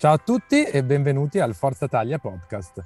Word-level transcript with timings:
Ciao 0.00 0.12
a 0.12 0.18
tutti 0.18 0.62
e 0.62 0.84
benvenuti 0.84 1.40
al 1.40 1.56
Forza 1.56 1.88
Taglia 1.88 2.18
podcast. 2.18 2.84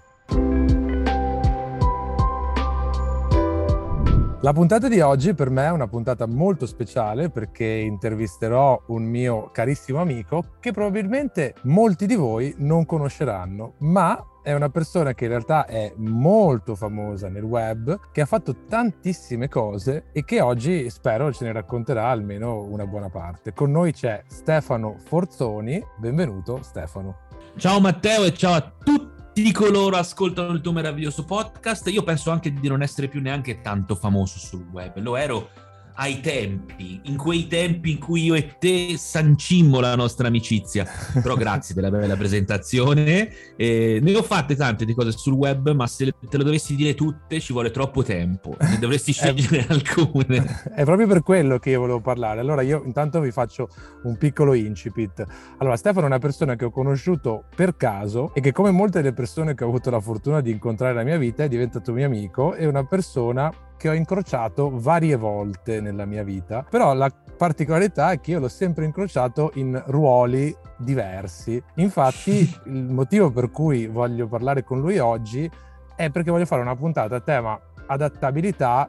La 4.40 4.52
puntata 4.54 4.88
di 4.88 4.98
oggi 5.00 5.34
per 5.34 5.50
me 5.50 5.66
è 5.66 5.70
una 5.70 5.88
puntata 5.88 6.26
molto 6.26 6.64
speciale 6.64 7.28
perché 7.28 7.66
intervisterò 7.66 8.84
un 8.86 9.02
mio 9.02 9.50
carissimo 9.52 10.00
amico 10.00 10.54
che 10.58 10.72
probabilmente 10.72 11.54
molti 11.64 12.06
di 12.06 12.14
voi 12.14 12.54
non 12.56 12.86
conosceranno, 12.86 13.74
ma 13.80 14.18
è 14.42 14.52
una 14.52 14.68
persona 14.68 15.14
che 15.14 15.24
in 15.24 15.30
realtà 15.30 15.66
è 15.66 15.92
molto 15.96 16.74
famosa 16.74 17.28
nel 17.28 17.44
web, 17.44 18.10
che 18.10 18.20
ha 18.20 18.26
fatto 18.26 18.64
tantissime 18.68 19.48
cose 19.48 20.06
e 20.12 20.24
che 20.24 20.40
oggi 20.40 20.90
spero 20.90 21.32
ce 21.32 21.44
ne 21.44 21.52
racconterà 21.52 22.08
almeno 22.08 22.62
una 22.62 22.86
buona 22.86 23.08
parte. 23.08 23.52
Con 23.52 23.70
noi 23.70 23.92
c'è 23.92 24.24
Stefano 24.26 24.96
Forzoni, 24.98 25.82
benvenuto 25.96 26.60
Stefano. 26.62 27.18
Ciao 27.56 27.80
Matteo 27.80 28.24
e 28.24 28.34
ciao 28.34 28.54
a 28.54 28.72
tutti 28.82 29.52
coloro 29.52 29.90
che 29.90 29.98
ascoltano 29.98 30.52
il 30.52 30.60
tuo 30.60 30.72
meraviglioso 30.72 31.24
podcast. 31.24 31.88
Io 31.88 32.02
penso 32.02 32.30
anche 32.30 32.52
di 32.52 32.68
non 32.68 32.82
essere 32.82 33.06
più 33.06 33.20
neanche 33.20 33.60
tanto 33.60 33.94
famoso 33.94 34.38
sul 34.38 34.66
web, 34.72 34.98
lo 34.98 35.16
ero 35.16 35.48
ai 35.94 36.20
tempi, 36.20 37.00
in 37.04 37.16
quei 37.16 37.46
tempi 37.46 37.92
in 37.92 37.98
cui 37.98 38.24
io 38.24 38.34
e 38.34 38.56
te 38.58 38.96
sancimmo 38.96 39.80
la 39.80 39.94
nostra 39.94 40.28
amicizia. 40.28 40.86
Però 41.20 41.34
grazie 41.34 41.74
della 41.74 41.90
bella 41.90 42.16
presentazione. 42.16 43.30
Eh, 43.56 43.98
ne 44.02 44.16
ho 44.16 44.22
fatte 44.22 44.56
tante 44.56 44.84
di 44.84 44.94
cose 44.94 45.12
sul 45.12 45.34
web, 45.34 45.70
ma 45.72 45.86
se 45.86 46.12
te 46.28 46.36
le 46.36 46.44
dovessi 46.44 46.74
dire 46.74 46.94
tutte 46.94 47.40
ci 47.40 47.52
vuole 47.52 47.70
troppo 47.70 48.02
tempo. 48.02 48.56
Ne 48.60 48.78
dovresti 48.78 49.12
scegliere 49.14 49.66
alcune. 49.70 50.62
È 50.74 50.84
proprio 50.84 51.06
per 51.06 51.22
quello 51.22 51.58
che 51.58 51.70
io 51.70 51.80
volevo 51.80 52.00
parlare. 52.00 52.40
Allora 52.40 52.62
io 52.62 52.82
intanto 52.84 53.20
vi 53.20 53.30
faccio 53.30 53.68
un 54.04 54.16
piccolo 54.16 54.54
incipit. 54.54 55.24
Allora 55.58 55.76
Stefano 55.76 56.06
è 56.06 56.08
una 56.08 56.18
persona 56.18 56.56
che 56.56 56.64
ho 56.64 56.70
conosciuto 56.70 57.44
per 57.54 57.76
caso 57.76 58.32
e 58.34 58.40
che 58.40 58.52
come 58.52 58.70
molte 58.70 59.00
delle 59.00 59.14
persone 59.14 59.54
che 59.54 59.64
ho 59.64 59.68
avuto 59.68 59.90
la 59.90 60.00
fortuna 60.00 60.40
di 60.40 60.50
incontrare 60.50 60.92
nella 60.92 61.04
mia 61.04 61.18
vita 61.18 61.44
è 61.44 61.48
diventato 61.48 61.92
mio 61.92 62.06
amico 62.06 62.54
e 62.54 62.66
una 62.66 62.84
persona 62.84 63.52
che 63.82 63.88
ho 63.88 63.94
incrociato 63.94 64.70
varie 64.78 65.16
volte 65.16 65.80
nella 65.80 66.04
mia 66.04 66.22
vita, 66.22 66.64
però 66.70 66.94
la 66.94 67.12
particolarità 67.36 68.12
è 68.12 68.20
che 68.20 68.30
io 68.30 68.38
l'ho 68.38 68.46
sempre 68.46 68.84
incrociato 68.84 69.50
in 69.54 69.82
ruoli 69.86 70.56
diversi. 70.78 71.60
Infatti 71.76 72.48
il 72.66 72.84
motivo 72.84 73.32
per 73.32 73.50
cui 73.50 73.88
voglio 73.88 74.28
parlare 74.28 74.62
con 74.62 74.78
lui 74.78 75.00
oggi 75.00 75.50
è 75.96 76.10
perché 76.10 76.30
voglio 76.30 76.46
fare 76.46 76.62
una 76.62 76.76
puntata 76.76 77.16
a 77.16 77.20
tema 77.20 77.60
adattabilità 77.86 78.88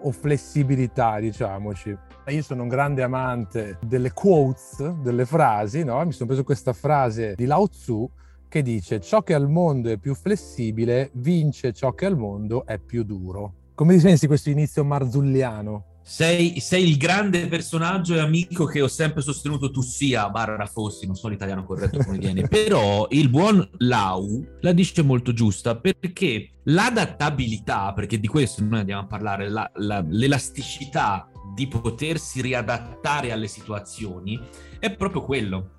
o 0.00 0.10
flessibilità, 0.10 1.20
diciamoci. 1.20 1.94
Io 2.28 2.42
sono 2.42 2.62
un 2.62 2.68
grande 2.68 3.02
amante 3.02 3.76
delle 3.84 4.14
quotes, 4.14 4.82
delle 5.02 5.26
frasi, 5.26 5.84
no? 5.84 6.02
Mi 6.02 6.12
sono 6.12 6.28
preso 6.28 6.44
questa 6.44 6.72
frase 6.72 7.34
di 7.34 7.44
Lao 7.44 7.68
Tzu 7.68 8.10
che 8.48 8.62
dice 8.62 9.00
ciò 9.00 9.22
che 9.22 9.34
al 9.34 9.50
mondo 9.50 9.90
è 9.90 9.98
più 9.98 10.14
flessibile 10.14 11.10
vince 11.16 11.74
ciò 11.74 11.92
che 11.92 12.06
al 12.06 12.16
mondo 12.16 12.64
è 12.64 12.78
più 12.78 13.04
duro. 13.04 13.56
Come 13.80 13.96
ti 13.96 14.02
pensi 14.02 14.26
questo 14.26 14.50
inizio 14.50 14.84
marzulliano? 14.84 16.00
Sei, 16.02 16.60
sei, 16.60 16.86
il 16.86 16.98
grande 16.98 17.48
personaggio 17.48 18.14
e 18.14 18.18
amico 18.18 18.66
che 18.66 18.82
ho 18.82 18.88
sempre 18.88 19.22
sostenuto 19.22 19.70
tu 19.70 19.80
sia, 19.80 20.28
barra 20.28 20.66
fossi, 20.66 21.06
non 21.06 21.14
so 21.14 21.28
l'italiano 21.28 21.64
corretto 21.64 21.96
come 22.04 22.18
viene, 22.18 22.42
però 22.46 23.06
il 23.08 23.30
buon 23.30 23.66
Lau 23.78 24.46
la 24.60 24.72
dice 24.72 25.00
molto 25.00 25.32
giusta 25.32 25.76
perché 25.78 26.50
l'adattabilità, 26.64 27.94
perché 27.94 28.20
di 28.20 28.26
questo 28.26 28.62
noi 28.62 28.80
andiamo 28.80 29.00
a 29.00 29.06
parlare, 29.06 29.48
la, 29.48 29.70
la, 29.76 30.04
l'elasticità 30.06 31.30
di 31.54 31.66
potersi 31.66 32.42
riadattare 32.42 33.32
alle 33.32 33.48
situazioni 33.48 34.38
è 34.78 34.94
proprio 34.94 35.22
quello, 35.22 35.76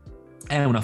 è 0.47 0.63
una 0.63 0.83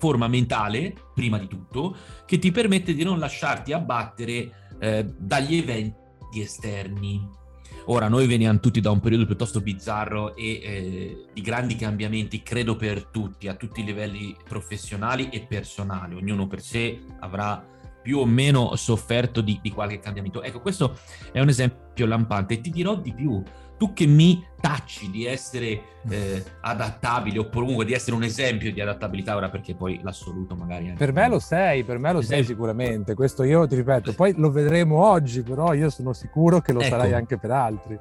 forma 0.00 0.26
mentale, 0.26 0.92
prima 1.14 1.38
di 1.38 1.46
tutto, 1.46 1.96
che 2.26 2.40
ti 2.40 2.50
permette 2.50 2.92
di 2.92 3.04
non 3.04 3.20
lasciarti 3.20 3.72
abbattere 3.72 4.74
eh, 4.80 5.14
dagli 5.16 5.58
eventi 5.58 6.04
esterni. 6.34 7.44
Ora, 7.86 8.08
noi 8.08 8.26
veniamo 8.26 8.58
tutti 8.58 8.80
da 8.80 8.90
un 8.90 9.00
periodo 9.00 9.26
piuttosto 9.26 9.60
bizzarro 9.60 10.34
e 10.34 10.50
eh, 10.62 11.26
di 11.32 11.40
grandi 11.40 11.76
cambiamenti, 11.76 12.42
credo 12.42 12.76
per 12.76 13.04
tutti, 13.04 13.48
a 13.48 13.54
tutti 13.54 13.80
i 13.80 13.84
livelli 13.84 14.36
professionali 14.46 15.28
e 15.28 15.42
personali. 15.42 16.14
Ognuno 16.14 16.46
per 16.46 16.60
sé 16.60 17.00
avrà 17.20 17.64
più 18.02 18.18
o 18.18 18.24
meno 18.24 18.76
sofferto 18.76 19.40
di, 19.40 19.58
di 19.60 19.70
qualche 19.70 19.98
cambiamento. 19.98 20.42
Ecco, 20.42 20.60
questo 20.60 20.96
è 21.32 21.40
un 21.40 21.48
esempio 21.48 22.06
lampante 22.06 22.60
ti 22.60 22.70
dirò 22.70 22.94
di 22.94 23.12
più 23.12 23.42
tu 23.76 23.92
che 23.92 24.06
mi 24.06 24.44
tacci 24.60 25.10
di 25.10 25.26
essere 25.26 25.82
eh, 26.08 26.42
adattabile 26.60 27.38
o 27.38 27.48
comunque 27.48 27.84
di 27.84 27.92
essere 27.92 28.16
un 28.16 28.22
esempio 28.22 28.72
di 28.72 28.80
adattabilità 28.80 29.36
ora 29.36 29.48
perché 29.48 29.74
poi 29.74 30.00
l'assoluto 30.02 30.54
magari 30.56 30.94
per 30.96 31.12
me 31.12 31.28
lo 31.28 31.38
sei 31.38 31.84
per 31.84 31.98
me 31.98 32.12
lo 32.12 32.22
sei 32.22 32.44
sicuramente. 32.44 33.14
Questo 33.14 33.42
io 33.42 33.66
ti 33.66 33.76
ripeto 33.76 34.14
poi 34.14 34.34
lo 34.36 34.50
vedremo 34.50 35.04
oggi 35.04 35.42
però 35.42 35.72
io 35.74 35.90
sono 35.90 36.12
sicuro 36.12 36.60
che 36.60 36.72
lo 36.72 36.80
ecco. 36.80 36.90
sarai 36.90 37.12
anche 37.12 37.38
per 37.38 37.50
altri. 37.50 37.98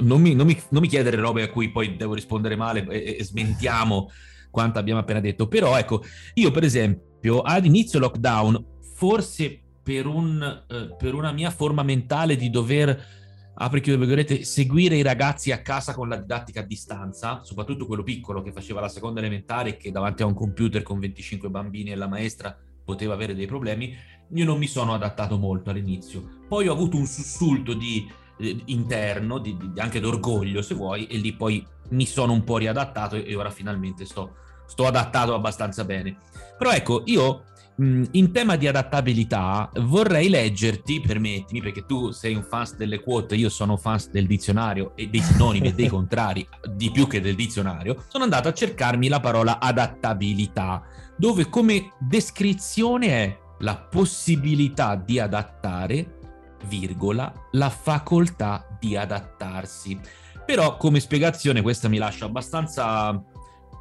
Non 0.00 0.20
mi, 0.20 0.34
non, 0.34 0.46
mi, 0.46 0.58
non 0.70 0.80
mi, 0.80 0.88
chiedere 0.88 1.18
robe 1.18 1.42
a 1.42 1.50
cui 1.50 1.70
poi 1.70 1.94
devo 1.94 2.14
rispondere 2.14 2.56
male 2.56 2.86
e, 2.88 3.18
e 3.18 3.24
smentiamo 3.24 4.08
quanto 4.50 4.78
abbiamo 4.78 5.00
appena 5.00 5.20
detto. 5.20 5.48
Però 5.48 5.76
ecco 5.76 6.02
io 6.34 6.50
per 6.50 6.64
esempio 6.64 7.40
ad 7.40 7.66
inizio 7.66 7.98
lockdown 7.98 8.78
forse 8.94 9.60
per, 9.82 10.06
un, 10.06 10.64
eh, 10.68 10.94
per 10.96 11.14
una 11.14 11.32
mia 11.32 11.50
forma 11.50 11.82
mentale 11.82 12.36
di 12.36 12.48
dover 12.48 13.19
apri 13.62 13.80
chiude 13.80 13.98
virgolette, 13.98 14.42
seguire 14.44 14.96
i 14.96 15.02
ragazzi 15.02 15.52
a 15.52 15.60
casa 15.60 15.92
con 15.94 16.08
la 16.08 16.16
didattica 16.16 16.60
a 16.60 16.64
distanza, 16.64 17.40
soprattutto 17.42 17.86
quello 17.86 18.02
piccolo 18.02 18.40
che 18.42 18.52
faceva 18.52 18.80
la 18.80 18.88
seconda 18.88 19.20
elementare 19.20 19.70
e 19.70 19.76
che 19.76 19.90
davanti 19.90 20.22
a 20.22 20.26
un 20.26 20.34
computer 20.34 20.82
con 20.82 20.98
25 20.98 21.50
bambini 21.50 21.90
e 21.90 21.94
la 21.94 22.08
maestra 22.08 22.56
poteva 22.82 23.12
avere 23.14 23.34
dei 23.34 23.46
problemi, 23.46 23.94
io 24.32 24.44
non 24.44 24.58
mi 24.58 24.66
sono 24.66 24.94
adattato 24.94 25.36
molto 25.36 25.70
all'inizio. 25.70 26.22
Poi 26.48 26.68
ho 26.68 26.72
avuto 26.72 26.96
un 26.96 27.04
sussulto 27.04 27.74
di, 27.74 28.10
eh, 28.38 28.62
interno, 28.66 29.38
di, 29.38 29.54
di, 29.56 29.78
anche 29.78 30.00
d'orgoglio 30.00 30.62
se 30.62 30.74
vuoi, 30.74 31.06
e 31.06 31.18
lì 31.18 31.34
poi 31.34 31.64
mi 31.90 32.06
sono 32.06 32.32
un 32.32 32.44
po' 32.44 32.56
riadattato 32.56 33.16
e 33.16 33.34
ora 33.36 33.50
finalmente 33.50 34.06
sto, 34.06 34.36
sto 34.64 34.86
adattato 34.86 35.34
abbastanza 35.34 35.84
bene. 35.84 36.16
Però 36.56 36.70
ecco, 36.70 37.02
io 37.04 37.44
in 37.82 38.30
tema 38.30 38.56
di 38.56 38.66
adattabilità 38.66 39.70
vorrei 39.76 40.28
leggerti, 40.28 41.00
permettimi, 41.00 41.62
perché 41.62 41.86
tu 41.86 42.10
sei 42.10 42.34
un 42.34 42.42
fan 42.42 42.66
delle 42.76 43.00
quote, 43.00 43.36
io 43.36 43.48
sono 43.48 43.78
fan 43.78 43.98
del 44.10 44.26
dizionario 44.26 44.92
e 44.96 45.08
dei 45.08 45.22
sinonimi 45.22 45.68
e 45.68 45.72
dei 45.72 45.88
contrari, 45.88 46.46
di 46.74 46.90
più 46.90 47.06
che 47.06 47.22
del 47.22 47.34
dizionario, 47.34 48.04
sono 48.08 48.24
andato 48.24 48.48
a 48.48 48.52
cercarmi 48.52 49.08
la 49.08 49.20
parola 49.20 49.58
adattabilità, 49.58 50.82
dove 51.16 51.48
come 51.48 51.92
descrizione 51.98 53.06
è 53.06 53.38
la 53.60 53.76
possibilità 53.76 54.94
di 54.94 55.18
adattare, 55.18 56.18
virgola, 56.66 57.32
la 57.52 57.70
facoltà 57.70 58.76
di 58.78 58.94
adattarsi. 58.94 59.98
Però 60.44 60.76
come 60.76 61.00
spiegazione 61.00 61.62
questa 61.62 61.88
mi 61.88 61.98
lascia 61.98 62.26
abbastanza 62.26 63.22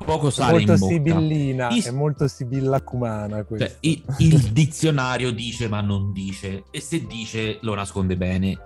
poco 0.04 0.30
sale 0.30 0.52
molto 0.52 0.74
in 0.74 0.80
bocca. 0.80 0.94
Sibillina, 0.94 1.70
Is... 1.70 1.88
è 1.88 1.92
molto 1.92 2.28
sibillacumana 2.28 3.46
cioè, 3.48 3.78
il, 3.82 4.04
il 4.20 4.40
dizionario 4.52 5.32
dice 5.32 5.68
ma 5.68 5.82
non 5.82 6.12
dice 6.12 6.64
e 6.72 6.80
se 6.80 7.06
dice 7.06 7.60
lo 7.62 7.76
nasconde 7.76 8.18
bene. 8.18 8.58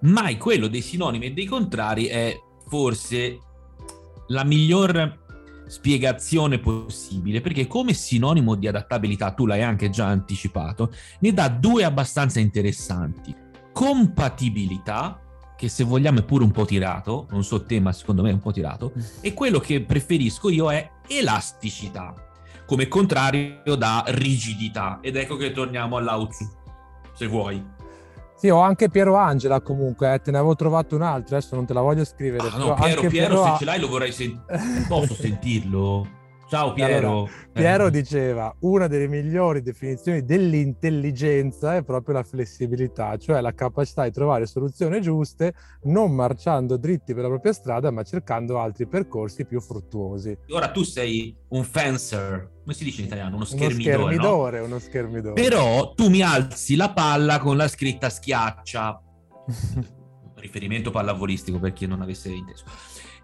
Mai 0.00 0.36
quello 0.36 0.68
dei 0.68 0.82
sinonimi 0.82 1.26
e 1.26 1.32
dei 1.32 1.46
contrari 1.46 2.06
è 2.06 2.38
forse 2.68 3.38
la 4.28 4.44
miglior 4.44 5.22
spiegazione 5.66 6.58
possibile 6.58 7.40
perché 7.40 7.66
come 7.66 7.94
sinonimo 7.94 8.54
di 8.54 8.68
adattabilità 8.68 9.32
tu 9.32 9.46
l'hai 9.46 9.62
anche 9.62 9.88
già 9.88 10.06
anticipato 10.06 10.92
ne 11.20 11.32
dà 11.32 11.48
due 11.48 11.84
abbastanza 11.84 12.38
interessanti 12.38 13.34
compatibilità 13.72 15.23
che 15.64 15.70
se 15.70 15.84
vogliamo 15.84 16.18
è 16.18 16.22
pure 16.22 16.44
un 16.44 16.50
po' 16.50 16.66
tirato, 16.66 17.26
non 17.30 17.42
so 17.42 17.64
te 17.64 17.80
ma 17.80 17.90
secondo 17.92 18.22
me 18.22 18.30
è 18.30 18.32
un 18.34 18.40
po' 18.40 18.52
tirato, 18.52 18.92
e 19.20 19.32
quello 19.32 19.58
che 19.58 19.80
preferisco 19.80 20.50
io 20.50 20.70
è 20.70 20.90
elasticità, 21.08 22.14
come 22.66 22.86
contrario 22.86 23.74
da 23.76 24.04
rigidità. 24.08 24.98
Ed 25.00 25.16
ecco 25.16 25.36
che 25.36 25.52
torniamo 25.52 25.96
all'Autsu, 25.96 26.46
se 27.14 27.26
vuoi. 27.26 27.72
Sì, 28.36 28.50
ho 28.50 28.60
anche 28.60 28.90
Piero 28.90 29.16
Angela 29.16 29.60
comunque, 29.62 30.12
eh, 30.12 30.20
te 30.20 30.30
ne 30.30 30.36
avevo 30.36 30.54
trovato 30.54 30.96
un'altra, 30.96 31.38
adesso 31.38 31.54
non 31.54 31.64
te 31.64 31.72
la 31.72 31.80
voglio 31.80 32.04
scrivere. 32.04 32.46
Ah 32.48 32.58
no, 32.58 32.74
Piero, 32.74 33.00
Piero, 33.00 33.08
Piero, 33.08 33.44
se 33.44 33.58
ce 33.58 33.64
l'hai 33.64 33.80
lo 33.80 33.88
vorrei 33.88 34.12
sentire, 34.12 34.84
posso 34.86 35.14
sentirlo? 35.14 36.06
Ciao 36.54 36.72
Piero. 36.72 37.08
Allora, 37.08 37.30
Piero 37.52 37.86
Eh, 37.86 37.90
diceva 37.90 38.54
una 38.60 38.86
delle 38.86 39.08
migliori 39.08 39.60
definizioni 39.60 40.24
dell'intelligenza 40.24 41.74
è 41.74 41.82
proprio 41.82 42.14
la 42.14 42.22
flessibilità, 42.22 43.16
cioè 43.16 43.40
la 43.40 43.52
capacità 43.52 44.04
di 44.04 44.12
trovare 44.12 44.46
soluzioni 44.46 45.00
giuste 45.00 45.52
non 45.86 46.14
marciando 46.14 46.76
dritti 46.76 47.12
per 47.12 47.24
la 47.24 47.28
propria 47.28 47.52
strada, 47.52 47.90
ma 47.90 48.04
cercando 48.04 48.60
altri 48.60 48.86
percorsi 48.86 49.44
più 49.46 49.60
fruttuosi. 49.60 50.38
Ora 50.50 50.70
tu 50.70 50.84
sei 50.84 51.36
un 51.48 51.64
fencer, 51.64 52.52
come 52.62 52.72
si 52.72 52.84
dice 52.84 53.00
in 53.00 53.06
italiano? 53.08 53.34
Uno 53.34 53.38
Uno 53.38 53.44
schermidore, 53.46 53.96
no? 53.96 53.98
schermidore, 54.06 54.58
uno 54.60 54.78
schermidore. 54.78 55.42
Però 55.42 55.92
tu 55.94 56.08
mi 56.08 56.22
alzi 56.22 56.76
la 56.76 56.92
palla 56.92 57.40
con 57.40 57.56
la 57.56 57.66
scritta 57.66 58.08
schiaccia. 58.08 59.02
Riferimento 60.36 60.92
pallavolistico 60.92 61.58
per 61.58 61.72
chi 61.72 61.88
non 61.88 62.00
avesse 62.00 62.28
inteso. 62.28 62.64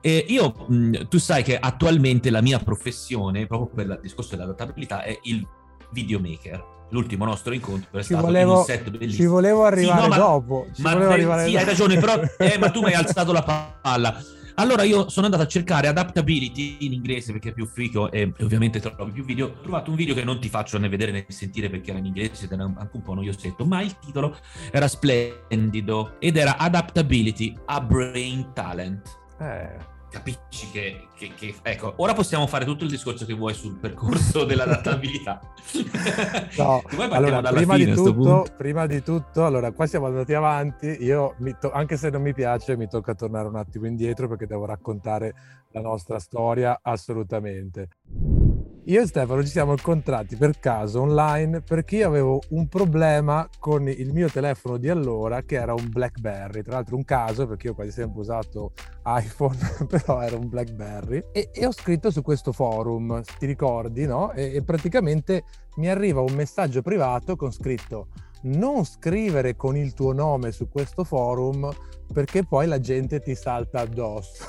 E 0.02 0.24
io, 0.28 0.54
mh, 0.66 1.08
tu 1.08 1.18
sai 1.18 1.42
che 1.42 1.58
attualmente 1.58 2.30
la 2.30 2.40
mia 2.40 2.58
professione, 2.58 3.46
proprio 3.46 3.68
per 3.74 3.86
il 3.86 3.98
discorso 4.02 4.34
dell'adattabilità, 4.36 5.02
è 5.02 5.18
il 5.24 5.46
videomaker. 5.92 6.78
L'ultimo 6.92 7.24
nostro 7.24 7.52
incontro 7.52 7.98
è 7.98 8.02
Ci 8.02 8.08
stato 8.12 8.26
volevo, 8.26 8.58
un 8.58 8.64
set 8.64 8.90
bellissimo. 8.90 9.12
ci 9.12 9.26
volevo 9.26 9.64
arrivare 9.64 9.96
Sì, 9.96 10.02
no, 10.02 10.08
ma- 10.08 10.16
dopo. 10.16 10.66
Ci 10.74 10.82
ma 10.82 10.92
volevo 10.94 11.12
arrivare 11.12 11.42
sì, 11.46 11.56
hai 11.56 11.64
dopo. 11.64 11.66
ragione, 11.70 12.00
però 12.00 12.20
eh, 12.38 12.58
ma 12.58 12.70
tu 12.70 12.80
mi 12.80 12.86
hai 12.86 12.94
alzato 12.94 13.32
la 13.32 13.42
palla. 13.82 14.20
Allora 14.56 14.82
io 14.82 15.08
sono 15.08 15.26
andato 15.26 15.44
a 15.44 15.46
cercare 15.46 15.86
adaptability 15.86 16.78
in 16.80 16.92
inglese 16.92 17.30
perché 17.32 17.50
è 17.50 17.52
più 17.52 17.64
figo 17.64 18.10
e 18.10 18.32
ovviamente 18.40 18.80
trovi 18.80 19.12
più 19.12 19.24
video. 19.24 19.46
Ho 19.46 19.60
trovato 19.62 19.90
un 19.90 19.96
video 19.96 20.14
che 20.14 20.24
non 20.24 20.40
ti 20.40 20.48
faccio 20.48 20.78
né 20.78 20.88
vedere 20.88 21.12
né 21.12 21.24
sentire 21.28 21.70
perché 21.70 21.90
era 21.90 21.98
in 22.00 22.06
inglese 22.06 22.44
ed 22.46 22.52
era 22.52 22.64
anche 22.64 22.90
un 22.96 23.02
po' 23.02 23.14
noiosetto, 23.14 23.64
ma 23.64 23.80
il 23.82 23.96
titolo 23.98 24.36
era 24.72 24.88
splendido 24.88 26.16
ed 26.18 26.36
era 26.36 26.56
Adaptability 26.58 27.54
a 27.66 27.80
Brain 27.80 28.50
Talent. 28.52 29.18
Eh, 29.40 29.98
Capisci 30.10 30.68
che, 30.72 31.06
che- 31.16 31.32
che- 31.36 31.54
Ecco, 31.62 31.92
ora 31.98 32.14
possiamo 32.14 32.48
fare 32.48 32.64
tutto 32.64 32.82
il 32.82 32.90
discorso 32.90 33.24
che 33.24 33.32
vuoi 33.32 33.54
sul 33.54 33.76
percorso 33.76 34.42
dell'adattabilità. 34.44 35.40
No, 36.58 36.82
allora, 37.10 37.40
prima 37.52 37.74
fine 37.74 37.92
di, 37.92 37.94
tutto, 37.94 38.44
prima 38.56 38.86
di 38.86 39.02
tutto, 39.04 39.46
allora, 39.46 39.70
qua 39.70 39.86
siamo 39.86 40.06
andati 40.06 40.34
avanti. 40.34 40.96
Io, 41.04 41.36
to- 41.60 41.70
anche 41.70 41.96
se 41.96 42.10
non 42.10 42.22
mi 42.22 42.34
piace, 42.34 42.76
mi 42.76 42.88
tocca 42.88 43.14
tornare 43.14 43.46
un 43.46 43.54
attimo 43.54 43.86
indietro 43.86 44.26
perché 44.26 44.46
devo 44.48 44.64
raccontare 44.66 45.32
la 45.70 45.80
nostra 45.80 46.18
storia 46.18 46.80
assolutamente. 46.82 47.88
Io 48.84 49.02
e 49.02 49.06
Stefano 49.06 49.42
ci 49.42 49.50
siamo 49.50 49.72
incontrati 49.72 50.36
per 50.36 50.58
caso 50.58 51.02
online 51.02 51.60
perché 51.60 51.96
io 51.96 52.08
avevo 52.08 52.40
un 52.50 52.66
problema 52.66 53.46
con 53.58 53.86
il 53.86 54.10
mio 54.12 54.30
telefono 54.30 54.78
di 54.78 54.88
allora 54.88 55.42
che 55.42 55.56
era 55.56 55.74
un 55.74 55.90
BlackBerry, 55.90 56.62
tra 56.62 56.76
l'altro 56.76 56.96
un 56.96 57.04
caso 57.04 57.46
perché 57.46 57.66
io 57.66 57.72
ho 57.72 57.74
quasi 57.74 57.90
sempre 57.90 58.20
usato 58.20 58.72
iPhone, 59.04 59.58
però 59.86 60.22
era 60.22 60.36
un 60.36 60.48
BlackBerry 60.48 61.24
e, 61.30 61.50
e 61.52 61.66
ho 61.66 61.72
scritto 61.72 62.10
su 62.10 62.22
questo 62.22 62.52
forum, 62.52 63.22
ti 63.38 63.44
ricordi, 63.44 64.06
no? 64.06 64.32
E, 64.32 64.54
e 64.54 64.62
praticamente 64.62 65.44
mi 65.76 65.88
arriva 65.88 66.22
un 66.22 66.32
messaggio 66.32 66.80
privato 66.80 67.36
con 67.36 67.52
scritto 67.52 68.08
non 68.42 68.84
scrivere 68.84 69.56
con 69.56 69.76
il 69.76 69.92
tuo 69.94 70.12
nome 70.12 70.52
su 70.52 70.68
questo 70.68 71.04
forum 71.04 71.70
perché 72.12 72.44
poi 72.44 72.66
la 72.66 72.80
gente 72.80 73.20
ti 73.20 73.34
salta 73.34 73.80
addosso. 73.80 74.44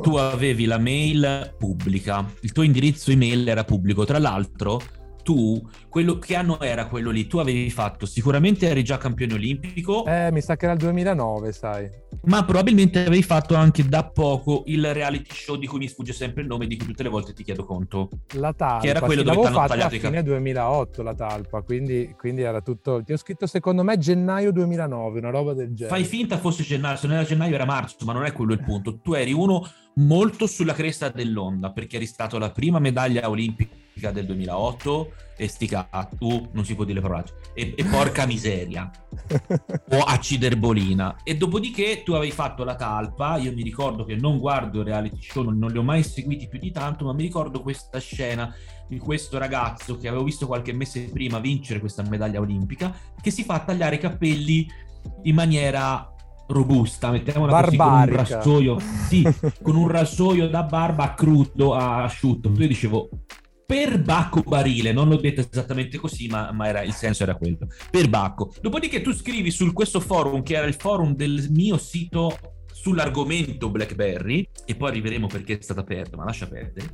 tu 0.00 0.16
avevi 0.16 0.64
la 0.64 0.78
mail 0.78 1.54
pubblica, 1.58 2.24
il 2.40 2.52
tuo 2.52 2.62
indirizzo 2.62 3.10
email 3.10 3.48
era 3.48 3.64
pubblico. 3.64 4.04
Tra 4.04 4.18
l'altro, 4.18 4.80
tu, 5.22 5.60
quello 5.88 6.18
che 6.18 6.34
anno 6.34 6.60
era 6.60 6.86
quello 6.86 7.10
lì? 7.10 7.26
Tu 7.26 7.38
avevi 7.38 7.70
fatto, 7.70 8.06
sicuramente 8.06 8.68
eri 8.68 8.82
già 8.82 8.98
campione 8.98 9.34
olimpico, 9.34 10.04
Eh, 10.06 10.30
mi 10.32 10.40
sa 10.40 10.56
che 10.56 10.64
era 10.64 10.74
il 10.74 10.80
2009, 10.80 11.52
sai. 11.52 11.90
Ma 12.24 12.44
probabilmente 12.44 13.00
avevi 13.00 13.22
fatto 13.22 13.54
anche 13.54 13.84
da 13.88 14.04
poco 14.04 14.62
il 14.66 14.92
reality 14.92 15.30
show 15.32 15.56
di 15.56 15.66
cui 15.66 15.78
mi 15.78 15.88
sfugge 15.88 16.12
sempre 16.12 16.42
il 16.42 16.48
nome, 16.48 16.66
di 16.66 16.76
cui 16.76 16.86
tutte 16.86 17.02
le 17.02 17.08
volte 17.08 17.32
ti 17.32 17.42
chiedo 17.42 17.64
conto. 17.64 18.08
La 18.34 18.52
talpa, 18.52 18.80
Che 18.80 18.88
era 18.88 19.00
quello 19.00 19.22
sì, 19.22 19.30
dove 19.34 19.48
a 19.48 19.66
tagliato 19.66 19.94
i 19.94 19.98
fine 19.98 20.10
capelli. 20.10 20.28
2008 20.28 21.02
la 21.02 21.14
talpa, 21.14 21.62
quindi, 21.62 22.14
quindi 22.16 22.42
era 22.42 22.60
tutto... 22.60 23.02
Ti 23.02 23.12
ho 23.12 23.16
scritto 23.16 23.46
secondo 23.46 23.82
me 23.82 23.98
gennaio 23.98 24.52
2009, 24.52 25.18
una 25.18 25.30
roba 25.30 25.54
del 25.54 25.74
genere. 25.74 25.96
Fai 25.96 26.04
finta 26.04 26.38
fosse 26.38 26.62
gennaio, 26.62 26.96
se 26.96 27.06
non 27.06 27.16
era 27.16 27.24
gennaio 27.26 27.54
era 27.54 27.64
marzo, 27.64 28.04
ma 28.04 28.12
non 28.12 28.24
è 28.24 28.32
quello 28.32 28.52
il 28.52 28.62
punto. 28.62 28.98
Tu 29.00 29.14
eri 29.14 29.32
uno 29.32 29.66
molto 29.94 30.46
sulla 30.46 30.72
cresta 30.74 31.08
dell'onda, 31.08 31.70
perché 31.72 31.96
eri 31.96 32.06
stato 32.06 32.38
la 32.38 32.50
prima 32.50 32.78
medaglia 32.78 33.28
olimpica 33.28 34.10
del 34.10 34.26
2008 34.26 35.12
e 35.36 35.48
sti 35.48 35.68
tu 36.18 36.48
non 36.52 36.64
si 36.64 36.74
può 36.74 36.84
dire 36.84 37.00
parolacce, 37.00 37.34
e, 37.54 37.74
e 37.76 37.84
porca 37.84 38.26
miseria, 38.26 38.90
o 39.90 39.98
acciderbolina. 39.98 41.16
E 41.24 41.36
dopodiché 41.36 42.01
tu 42.02 42.12
avevi 42.12 42.32
fatto 42.32 42.64
la 42.64 42.74
talpa, 42.74 43.36
io 43.36 43.52
mi 43.52 43.62
ricordo 43.62 44.04
che 44.04 44.16
non 44.16 44.38
guardo 44.38 44.82
reality 44.82 45.18
show, 45.20 45.42
non, 45.42 45.58
non 45.58 45.70
li 45.70 45.78
ho 45.78 45.82
mai 45.82 46.02
seguiti 46.02 46.48
più 46.48 46.58
di 46.58 46.70
tanto, 46.70 47.04
ma 47.04 47.12
mi 47.12 47.22
ricordo 47.22 47.62
questa 47.62 47.98
scena 47.98 48.54
di 48.88 48.98
questo 48.98 49.38
ragazzo 49.38 49.96
che 49.96 50.08
avevo 50.08 50.24
visto 50.24 50.46
qualche 50.46 50.72
mese 50.72 51.08
prima 51.12 51.38
vincere 51.38 51.80
questa 51.80 52.02
medaglia 52.02 52.40
olimpica, 52.40 52.94
che 53.20 53.30
si 53.30 53.44
fa 53.44 53.60
tagliare 53.60 53.96
i 53.96 53.98
capelli 53.98 54.68
in 55.22 55.34
maniera 55.34 56.12
robusta, 56.48 57.10
mettiamola 57.10 57.62
così, 57.62 57.76
con 57.76 57.86
un 57.86 57.92
Barbarica. 57.92 58.36
rasoio, 58.36 58.78
sì, 59.08 59.26
con 59.62 59.76
un 59.76 59.88
rasoio 59.90 60.48
da 60.48 60.62
barba 60.62 61.04
a 61.04 61.14
crudo, 61.14 61.74
a 61.74 62.04
asciutto. 62.04 62.50
Io 62.56 62.68
dicevo, 62.68 63.08
per 63.72 64.02
Bacco 64.02 64.42
Barile, 64.42 64.92
non 64.92 65.08
l'ho 65.08 65.16
detto 65.16 65.40
esattamente 65.50 65.96
così, 65.96 66.26
ma, 66.26 66.52
ma 66.52 66.68
era, 66.68 66.82
il 66.82 66.92
senso 66.92 67.22
era 67.22 67.36
quello, 67.36 67.68
per 67.90 68.10
Bacco. 68.10 68.52
Dopodiché 68.60 69.00
tu 69.00 69.14
scrivi 69.14 69.50
su 69.50 69.72
questo 69.72 69.98
forum, 69.98 70.42
che 70.42 70.56
era 70.56 70.66
il 70.66 70.74
forum 70.74 71.14
del 71.14 71.46
mio 71.48 71.78
sito 71.78 72.38
sull'argomento 72.70 73.70
BlackBerry, 73.70 74.46
e 74.66 74.74
poi 74.74 74.90
arriveremo 74.90 75.26
perché 75.26 75.56
è 75.56 75.62
stata 75.62 75.80
aperta, 75.80 76.18
ma 76.18 76.24
lascia 76.24 76.46
perdere. 76.48 76.90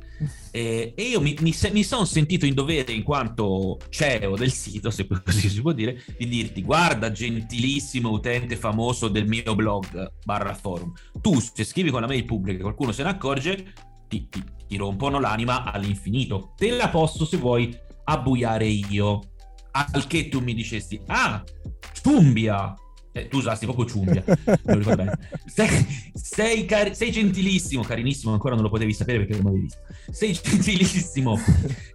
Eh, 0.51 0.93
e 0.95 1.03
io 1.03 1.19
mi, 1.19 1.35
mi, 1.41 1.53
mi 1.73 1.83
sono 1.83 2.05
sentito 2.05 2.45
in 2.45 2.53
dovere, 2.53 2.93
in 2.93 3.03
quanto 3.03 3.77
CEO 3.89 4.37
del 4.37 4.53
sito, 4.53 4.89
se 4.89 5.05
così 5.05 5.49
si 5.49 5.59
può 5.59 5.73
dire, 5.73 6.01
di 6.17 6.29
dirti: 6.29 6.61
guarda, 6.61 7.11
gentilissimo 7.11 8.09
utente 8.09 8.55
famoso 8.55 9.09
del 9.09 9.27
mio 9.27 9.53
blog 9.53 10.13
barra 10.23 10.53
forum, 10.53 10.93
tu 11.19 11.41
se 11.41 11.65
scrivi 11.65 11.89
con 11.89 11.99
la 11.99 12.07
mail 12.07 12.23
pubblica 12.23 12.59
e 12.59 12.61
qualcuno 12.61 12.93
se 12.93 13.03
ne 13.03 13.09
accorge, 13.09 13.73
ti, 14.09 14.27
ti- 14.27 14.43
ti 14.67 14.75
rompono 14.75 15.19
l'anima 15.21 15.63
all'infinito. 15.71 16.51
Te 16.57 16.71
la 16.71 16.89
posso, 16.89 17.23
se 17.25 17.37
vuoi, 17.37 17.73
abbuiare 18.03 18.65
io. 18.67 19.21
Al 19.71 20.07
che 20.07 20.27
tu 20.27 20.41
mi 20.41 20.53
dicesti: 20.53 20.99
ah, 21.07 21.41
ciumbia. 22.01 22.73
Eh, 23.11 23.27
tu 23.27 23.37
usasti 23.37 23.65
proprio 23.65 23.85
ciumbia. 23.85 24.23
Sei, 25.45 25.85
sei, 26.13 26.65
cari- 26.65 26.93
sei 26.93 27.11
gentilissimo, 27.11 27.81
carinissimo, 27.81 28.31
ancora 28.31 28.53
non 28.53 28.63
lo 28.63 28.69
potevi 28.69 28.93
sapere 28.93 29.17
perché 29.19 29.33
non 29.33 29.45
l'avevi 29.45 29.63
visto. 29.63 29.79
Sei 30.11 30.33
gentilissimo, 30.33 31.37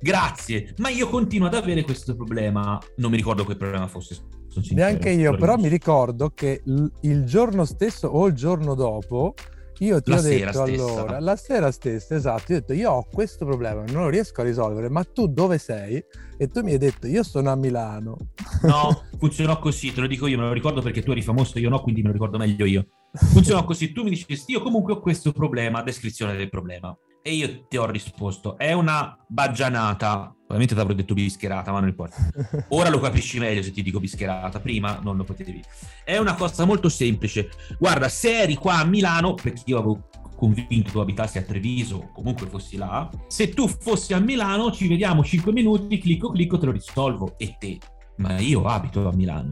grazie. 0.00 0.75
Ma 0.78 0.88
io 0.88 1.08
continuo 1.08 1.46
ad 1.46 1.55
avere 1.55 1.82
questo 1.84 2.14
problema. 2.17 2.78
Non 2.96 3.10
mi 3.10 3.17
ricordo 3.17 3.44
che 3.44 3.55
problema 3.56 3.86
fosse. 3.86 4.17
sincero, 4.48 4.74
Neanche 4.74 5.10
io, 5.10 5.36
però 5.36 5.56
mi 5.56 5.69
ricordo 5.69 6.31
che 6.31 6.62
l- 6.65 6.86
il 7.03 7.24
giorno 7.24 7.65
stesso 7.65 8.08
o 8.08 8.27
il 8.27 8.34
giorno 8.34 8.74
dopo 8.74 9.34
io 9.81 10.00
ti 10.00 10.10
La 10.10 10.19
ho 10.19 10.20
detto 10.22 10.50
stessa. 10.50 10.62
allora, 10.62 11.20
la 11.20 11.36
sera 11.36 11.70
stessa, 11.70 12.14
esatto, 12.14 12.52
io 12.52 12.58
ho 12.58 12.60
detto 12.60 12.72
io 12.72 12.90
ho 12.93 13.06
questo 13.10 13.44
problema, 13.44 13.82
non 13.88 14.02
lo 14.04 14.08
riesco 14.08 14.40
a 14.40 14.44
risolvere, 14.44 14.88
ma 14.88 15.02
tu 15.04 15.26
dove 15.26 15.58
sei? 15.58 16.02
E 16.36 16.48
tu 16.48 16.62
mi 16.62 16.72
hai 16.72 16.78
detto 16.78 17.06
io 17.06 17.22
sono 17.22 17.50
a 17.50 17.56
Milano. 17.56 18.16
No, 18.62 19.04
funzionò 19.19 19.58
così, 19.58 19.93
te 19.93 20.00
lo 20.00 20.06
dico 20.06 20.26
io, 20.26 20.38
me 20.38 20.44
lo 20.44 20.52
ricordo 20.52 20.81
perché 20.82 21.02
tu 21.02 21.10
eri 21.10 21.22
famoso, 21.22 21.58
io 21.58 21.69
no, 21.69 21.81
quindi 21.81 22.00
me 22.02 22.08
lo 22.08 22.12
ricordo 22.14 22.38
meglio 22.38 22.64
io. 22.64 22.86
Funzionò 23.12 23.64
così, 23.64 23.93
tu 23.93 24.02
mi 24.02 24.10
dicesti, 24.10 24.52
io 24.52 24.62
comunque 24.62 24.94
ho 24.94 25.00
questo 25.00 25.32
problema, 25.32 25.82
descrizione 25.82 26.36
del 26.36 26.48
problema. 26.48 26.96
E 27.26 27.32
io 27.32 27.64
ti 27.69 27.78
ho 27.78 27.86
risposto, 27.86 28.58
è 28.58 28.74
una 28.74 29.16
baggianata, 29.26 30.36
ovviamente 30.43 30.74
ti 30.74 30.81
avrò 30.82 30.93
detto 30.93 31.14
bischerata, 31.14 31.72
ma 31.72 31.81
non 31.81 31.88
importa. 31.88 32.16
Ora 32.69 32.90
lo 32.90 33.00
capisci 33.00 33.38
meglio 33.38 33.62
se 33.62 33.70
ti 33.70 33.81
dico 33.81 33.98
bischerata, 33.98 34.60
prima 34.60 35.00
non 35.02 35.16
lo 35.16 35.24
potevi. 35.24 35.64
È 36.04 36.19
una 36.19 36.34
cosa 36.34 36.66
molto 36.66 36.90
semplice. 36.90 37.48
Guarda, 37.78 38.10
se 38.10 38.43
eri 38.43 38.56
qua 38.56 38.74
a 38.74 38.84
Milano, 38.84 39.32
perché 39.32 39.62
io 39.64 39.78
avevo 39.78 40.10
convinto 40.36 40.90
tu 40.90 40.98
abitassi 40.98 41.38
a 41.38 41.43
Treviso 41.44 41.96
o 41.96 42.12
comunque 42.12 42.46
fossi 42.46 42.76
là, 42.76 43.08
se 43.26 43.48
tu 43.54 43.69
fossi 43.69 44.12
a 44.12 44.19
Milano 44.19 44.70
ci 44.70 44.86
vediamo 44.86 45.24
5 45.24 45.50
minuti, 45.50 45.96
clicco 45.96 46.31
clicco, 46.31 46.58
te 46.58 46.66
lo 46.66 46.72
risolvo. 46.72 47.38
E 47.38 47.56
te? 47.58 47.78
Ma 48.19 48.38
io 48.38 48.64
abito 48.64 49.08
a 49.08 49.14
Milano. 49.14 49.48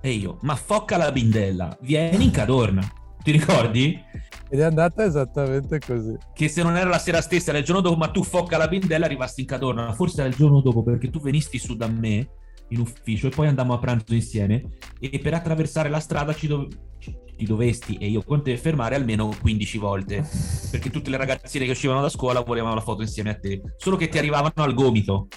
E 0.00 0.10
io, 0.12 0.38
ma 0.42 0.54
focca 0.54 0.96
la 0.96 1.10
bindella, 1.10 1.76
vieni 1.80 2.26
in 2.26 2.30
Cadorna. 2.30 2.88
Ti 3.28 3.36
ricordi? 3.36 4.02
Ed 4.48 4.58
è 4.58 4.62
andata 4.62 5.04
esattamente 5.04 5.78
così. 5.80 6.16
Che 6.32 6.48
se 6.48 6.62
non 6.62 6.78
era 6.78 6.88
la 6.88 6.98
sera 6.98 7.20
stessa, 7.20 7.50
era 7.50 7.58
il 7.58 7.64
giorno 7.66 7.82
dopo, 7.82 7.96
ma 7.96 8.08
tu 8.08 8.22
focca 8.22 8.56
la 8.56 8.68
bindella 8.68 9.04
arrivasti 9.04 9.42
in 9.42 9.46
Cadorna. 9.46 9.92
Forse 9.92 10.20
era 10.20 10.30
il 10.30 10.34
giorno 10.34 10.62
dopo 10.62 10.82
perché 10.82 11.10
tu 11.10 11.20
venisti 11.20 11.58
su 11.58 11.76
da 11.76 11.88
me 11.88 12.26
in 12.68 12.80
ufficio 12.80 13.26
e 13.26 13.30
poi 13.30 13.48
andammo 13.48 13.74
a 13.74 13.78
pranzo 13.78 14.14
insieme 14.14 14.78
e 14.98 15.18
per 15.18 15.34
attraversare 15.34 15.90
la 15.90 16.00
strada 16.00 16.34
ci, 16.34 16.48
ci- 16.98 17.16
ti 17.36 17.44
dovesti 17.44 17.96
e 17.96 18.08
io 18.08 18.22
con 18.22 18.42
te 18.42 18.56
fermare 18.58 18.94
almeno 18.94 19.34
15 19.40 19.78
volte 19.78 20.26
perché 20.70 20.90
tutte 20.90 21.08
le 21.08 21.16
ragazzine 21.16 21.64
che 21.64 21.70
uscivano 21.70 22.02
da 22.02 22.10
scuola 22.10 22.40
volevano 22.40 22.74
la 22.74 22.82
foto 22.82 23.00
insieme 23.00 23.30
a 23.30 23.38
te 23.38 23.62
solo 23.78 23.96
che 23.96 24.08
ti 24.08 24.18
arrivavano 24.18 24.52
al 24.56 24.74
gomito 24.74 25.28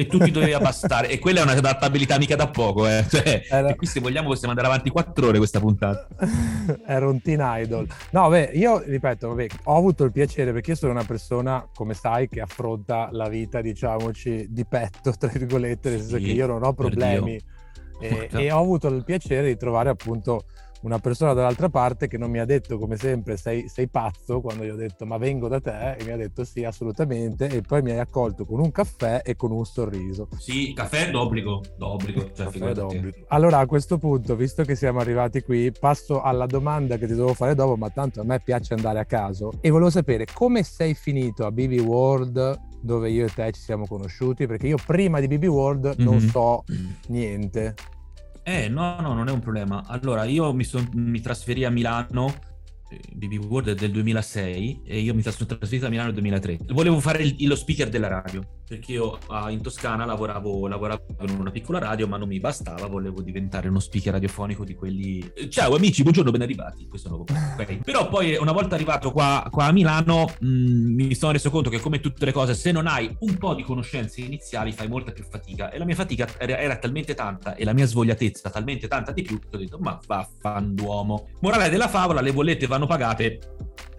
e 0.00 0.06
tu 0.06 0.18
ti 0.18 0.30
dovevi 0.30 0.52
abbassare 0.52 1.08
e 1.08 1.18
quella 1.18 1.40
è 1.40 1.42
una 1.42 1.52
adattabilità 1.52 2.18
mica 2.18 2.36
da 2.36 2.48
poco 2.48 2.86
eh. 2.86 3.04
cioè, 3.08 3.42
Era- 3.48 3.74
qui 3.74 3.86
se 3.86 4.00
vogliamo 4.00 4.28
possiamo 4.28 4.50
andare 4.50 4.68
avanti 4.68 4.90
quattro 4.90 5.28
ore 5.28 5.38
questa 5.38 5.60
puntata 5.60 6.06
Ero 6.86 7.10
un 7.10 7.20
teen 7.20 7.40
idol. 7.42 7.86
No, 8.10 8.28
beh, 8.28 8.50
io 8.54 8.82
ripeto, 8.84 9.28
vabbè, 9.28 9.46
ho 9.64 9.76
avuto 9.76 10.04
il 10.04 10.12
piacere 10.12 10.52
perché 10.52 10.70
io 10.70 10.76
sono 10.76 10.92
una 10.92 11.04
persona, 11.04 11.66
come 11.74 11.94
sai, 11.94 12.28
che 12.28 12.40
affronta 12.40 13.08
la 13.12 13.28
vita, 13.28 13.60
diciamoci, 13.60 14.46
di 14.50 14.64
petto, 14.66 15.12
tra 15.18 15.28
virgolette, 15.28 15.90
nel 15.90 16.00
senso 16.00 16.18
Sì, 16.18 16.24
che 16.24 16.30
io 16.32 16.46
non 16.46 16.62
ho 16.62 16.72
problemi. 16.72 17.40
E, 18.00 18.28
e 18.30 18.50
ho 18.50 18.58
avuto 18.58 18.88
il 18.88 19.04
piacere 19.04 19.48
di 19.48 19.56
trovare 19.56 19.90
appunto 19.90 20.44
una 20.82 20.98
persona 20.98 21.32
dall'altra 21.34 21.68
parte 21.68 22.08
che 22.08 22.16
non 22.16 22.30
mi 22.30 22.38
ha 22.38 22.44
detto 22.44 22.78
come 22.78 22.96
sempre 22.96 23.36
sei, 23.36 23.68
sei 23.68 23.88
pazzo 23.88 24.40
quando 24.40 24.64
gli 24.64 24.70
ho 24.70 24.76
detto 24.76 25.04
ma 25.04 25.18
vengo 25.18 25.46
da 25.48 25.60
te 25.60 25.92
e 25.92 26.04
mi 26.04 26.10
ha 26.12 26.16
detto 26.16 26.42
sì 26.44 26.64
assolutamente 26.64 27.48
e 27.48 27.60
poi 27.60 27.82
mi 27.82 27.90
hai 27.90 27.98
accolto 27.98 28.44
con 28.46 28.60
un 28.60 28.70
caffè 28.70 29.20
e 29.24 29.36
con 29.36 29.50
un 29.52 29.64
sorriso. 29.64 30.28
sì 30.38 30.72
caffè 30.72 31.10
d'obbligo 31.10 31.60
d'obbligo 31.76 32.30
cioè, 32.34 32.46
Caffè 32.46 32.72
d'obbligo. 32.72 33.26
Allora 33.28 33.58
a 33.58 33.66
questo 33.66 33.98
punto, 33.98 34.34
visto 34.36 34.62
che 34.64 34.74
siamo 34.74 35.00
arrivati 35.00 35.42
qui, 35.42 35.70
passo 35.78 36.22
alla 36.22 36.46
domanda 36.46 36.96
che 36.96 37.06
ti 37.06 37.14
devo 37.14 37.34
fare 37.34 37.54
dopo, 37.54 37.76
ma 37.76 37.90
tanto 37.90 38.20
a 38.20 38.24
me 38.24 38.40
piace 38.40 38.74
andare 38.74 38.98
a 38.98 39.04
caso 39.04 39.52
e 39.60 39.68
volevo 39.70 39.90
sapere 39.90 40.24
come 40.32 40.62
sei 40.62 40.94
finito 40.94 41.44
a 41.44 41.52
BB 41.52 41.80
World 41.80 42.58
dove 42.80 43.10
io 43.10 43.26
e 43.26 43.30
te 43.34 43.52
ci 43.52 43.60
siamo 43.60 43.86
conosciuti, 43.86 44.46
perché 44.46 44.66
io 44.68 44.78
prima 44.84 45.20
di 45.20 45.26
BB 45.28 45.44
World 45.44 45.94
non 45.98 46.14
Mhm. 46.16 46.28
so 46.28 46.64
niente. 47.08 47.74
Eh, 48.52 48.68
no, 48.68 48.98
no, 49.00 49.14
non 49.14 49.28
è 49.28 49.30
un 49.30 49.38
problema. 49.38 49.84
Allora, 49.86 50.24
io 50.24 50.52
mi, 50.52 50.64
son- 50.64 50.88
mi 50.92 51.20
trasferì 51.20 51.64
a 51.64 51.70
Milano, 51.70 52.34
BB 53.12 53.44
World 53.44 53.70
è 53.70 53.74
del 53.74 53.90
2006 53.92 54.82
e 54.84 55.00
io 55.00 55.14
mi 55.14 55.22
sono 55.22 55.46
trasferito 55.46 55.86
a 55.86 55.88
Milano 55.88 56.06
nel 56.08 56.14
2003. 56.16 56.58
Volevo 56.68 57.00
fare 57.00 57.22
il- 57.22 57.46
lo 57.46 57.54
speaker 57.56 57.88
della 57.88 58.08
radio, 58.08 58.42
perché 58.66 58.92
io 58.92 59.18
in 59.48 59.60
Toscana 59.62 60.04
lavoravo, 60.04 60.66
lavoravo 60.66 61.06
in 61.28 61.38
una 61.38 61.50
piccola 61.50 61.78
radio, 61.78 62.06
ma 62.06 62.16
non 62.16 62.28
mi 62.28 62.40
bastava, 62.40 62.86
volevo 62.86 63.22
diventare 63.22 63.68
uno 63.68 63.80
speaker 63.80 64.12
radiofonico 64.12 64.64
di 64.64 64.74
quelli... 64.74 65.32
Ciao 65.48 65.74
amici, 65.74 66.02
buongiorno, 66.02 66.30
ben 66.30 66.42
arrivati. 66.42 66.86
Questo 66.88 67.08
nuovo 67.08 67.24
ok. 67.30 67.78
Però 67.84 68.08
poi 68.08 68.36
una 68.36 68.52
volta 68.52 68.74
arrivato 68.74 69.12
qua, 69.12 69.46
qua 69.50 69.66
a 69.66 69.72
Milano 69.72 70.32
mh, 70.38 70.46
mi 70.94 71.14
sono 71.14 71.32
reso 71.32 71.50
conto 71.50 71.70
che 71.70 71.80
come 71.80 72.00
tutte 72.00 72.24
le 72.24 72.32
cose, 72.32 72.54
se 72.54 72.72
non 72.72 72.86
hai 72.86 73.14
un 73.20 73.36
po' 73.36 73.54
di 73.54 73.62
conoscenze 73.62 74.20
iniziali 74.20 74.72
fai 74.72 74.88
molta 74.88 75.12
più 75.12 75.24
fatica 75.24 75.70
e 75.70 75.78
la 75.78 75.84
mia 75.84 75.94
fatica 75.94 76.28
era, 76.38 76.76
talmente 76.76 77.14
tanta 77.14 77.54
e 77.54 77.64
la 77.64 77.72
mia 77.72 77.86
svogliatezza 77.86 78.50
talmente 78.50 78.88
tanta 78.88 79.12
di 79.12 79.22
più 79.22 79.38
che 79.38 79.46
ho 79.52 79.58
detto 79.58 79.78
ma 79.78 79.98
vaffanduomo. 80.06 81.28
Morale 81.40 81.68
della 81.68 81.88
favola, 81.88 82.20
le 82.20 82.32
bollette 82.32 82.66
vanno 82.66 82.79
pagate 82.86 83.38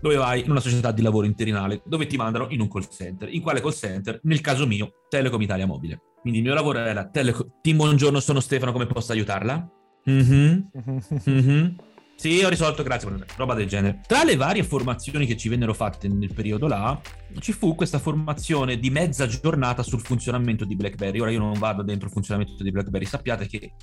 dove 0.02 0.16
vai? 0.16 0.44
In 0.44 0.50
una 0.50 0.60
società 0.60 0.92
di 0.92 1.02
lavoro 1.02 1.28
interinale, 1.28 1.82
dove 1.86 2.08
ti 2.08 2.18
mandano 2.18 2.48
in 2.50 2.60
un 2.60 2.68
call 2.68 2.88
center. 2.90 3.32
In 3.34 3.42
quale 3.42 3.62
call 3.62 3.72
center? 3.74 4.20
Nel 4.24 4.42
caso 4.42 4.66
mio, 4.66 5.06
Telecom 5.08 5.42
Italia 5.42 5.68
Mobile. 5.68 6.02
Quindi 6.22 6.40
il 6.40 6.46
mio 6.46 6.56
lavoro 6.56 6.80
era 6.80 7.08
Telecom. 7.08 7.60
Team, 7.62 7.78
buongiorno, 7.78 8.20
sono 8.20 8.40
Stefano, 8.40 8.72
come 8.72 8.88
posso 8.88 9.12
aiutarla? 9.12 9.70
Mhm. 10.06 10.70
Mhm. 11.26 11.76
Sì, 12.16 12.44
ho 12.44 12.50
risolto, 12.50 12.84
grazie, 12.84 13.10
roba 13.36 13.56
del 13.56 13.68
genere. 13.68 14.02
Tra 14.06 14.24
le 14.24 14.36
varie 14.36 14.64
formazioni 14.64 15.26
che 15.26 15.36
ci 15.36 15.50
vennero 15.50 15.74
fatte 15.74 16.08
nel 16.08 16.32
periodo 16.32 16.68
là, 16.68 17.00
ci 17.40 17.54
fu 17.54 17.76
questa 17.76 18.00
formazione 18.00 18.78
di 18.78 18.90
mezza 18.90 19.28
giornata 19.28 19.84
sul 19.84 20.02
funzionamento 20.02 20.66
di 20.66 20.76
BlackBerry. 20.76 21.20
Ora 21.20 21.32
io 21.32 21.40
non 21.40 21.54
vado 21.58 21.84
dentro 21.84 22.08
il 22.08 22.14
funzionamento 22.14 22.62
di 22.62 22.72
BlackBerry, 22.72 23.06
sappiate 23.06 23.48
che 23.48 23.74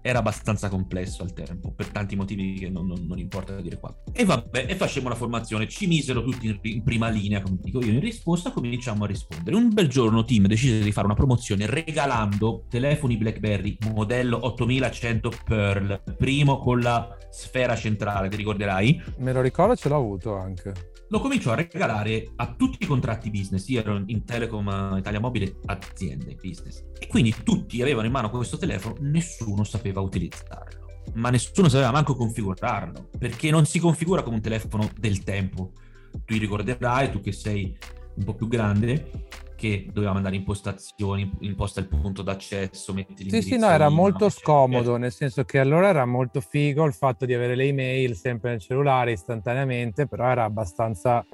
era 0.00 0.20
abbastanza 0.20 0.68
complesso 0.68 1.22
al 1.22 1.32
tempo, 1.32 1.72
per 1.72 1.88
tanti 1.88 2.14
motivi 2.14 2.54
che 2.54 2.68
non, 2.68 2.86
non- 2.86 3.04
non 3.06 3.18
importa 3.18 3.60
dire 3.60 3.78
qua. 3.78 3.94
E 4.12 4.24
vabbè, 4.24 4.66
e 4.68 4.76
facemmo 4.76 5.08
la 5.08 5.14
formazione, 5.14 5.68
ci 5.68 5.86
misero 5.86 6.22
tutti 6.22 6.46
in, 6.46 6.58
in 6.62 6.82
prima 6.82 7.08
linea, 7.08 7.40
come 7.42 7.58
dico 7.60 7.82
io, 7.82 7.92
in 7.92 8.00
risposta 8.00 8.50
cominciamo 8.50 9.04
a 9.04 9.06
rispondere. 9.06 9.56
Un 9.56 9.72
bel 9.72 9.88
giorno 9.88 10.24
Team 10.24 10.46
decise 10.46 10.82
di 10.82 10.92
fare 10.92 11.06
una 11.06 11.16
promozione 11.16 11.66
regalando 11.66 12.64
telefoni 12.68 13.16
BlackBerry 13.16 13.76
modello 13.92 14.46
8100 14.46 15.32
Pearl, 15.44 16.02
primo 16.16 16.58
con 16.58 16.80
la 16.80 17.16
sfera 17.30 17.74
centrale, 17.76 18.28
ti 18.28 18.36
ricorderai? 18.36 19.02
Me 19.18 19.32
lo 19.32 19.40
ricordo, 19.40 19.74
ce 19.74 19.88
l'ho 19.88 19.96
avuto 19.96 20.36
anche. 20.36 20.72
Lo 21.10 21.20
cominciò 21.20 21.52
a 21.52 21.54
regalare 21.54 22.32
a 22.36 22.54
tutti 22.54 22.84
i 22.84 22.86
contratti 22.86 23.30
business. 23.30 23.66
Io 23.68 23.80
ero 23.80 24.02
in 24.06 24.24
Telecom 24.24 24.96
Italia 24.98 25.20
Mobile 25.20 25.56
aziende 25.66 26.36
business. 26.40 26.84
E 26.98 27.06
quindi 27.06 27.34
tutti 27.42 27.80
avevano 27.80 28.06
in 28.06 28.12
mano 28.12 28.30
questo 28.30 28.58
telefono, 28.58 28.96
nessuno 29.00 29.64
sapeva 29.64 30.00
utilizzarlo. 30.00 30.86
Ma 31.14 31.30
nessuno 31.30 31.68
sapeva 31.68 31.90
manco 31.90 32.14
configurarlo, 32.14 33.08
perché 33.18 33.50
non 33.50 33.64
si 33.64 33.78
configura 33.78 34.22
come 34.22 34.36
un 34.36 34.42
telefono 34.42 34.90
del 34.98 35.22
tempo. 35.22 35.72
Tu 36.24 36.36
ricorderai, 36.36 37.10
tu 37.10 37.20
che 37.20 37.32
sei 37.32 37.76
un 38.16 38.24
po' 38.24 38.34
più 38.34 38.46
grande, 38.48 39.10
che 39.58 39.88
dovevamo 39.92 40.18
andare 40.18 40.36
in 40.36 40.42
impostazioni, 40.42 41.28
imposta 41.40 41.80
il 41.80 41.88
punto 41.88 42.22
d'accesso, 42.22 42.94
metti 42.94 43.28
Sì, 43.28 43.42
sì, 43.42 43.58
no, 43.58 43.68
era 43.68 43.88
molto 43.88 44.28
scomodo, 44.28 44.96
nel 44.96 45.10
senso 45.10 45.42
che 45.42 45.58
allora 45.58 45.88
era 45.88 46.06
molto 46.06 46.40
figo 46.40 46.84
il 46.84 46.92
fatto 46.92 47.26
di 47.26 47.34
avere 47.34 47.56
le 47.56 47.64
email 47.64 48.14
sempre 48.14 48.50
nel 48.50 48.60
cellulare 48.60 49.10
istantaneamente, 49.10 50.06
però 50.06 50.28
era 50.28 50.44
abbastanza 50.44 51.26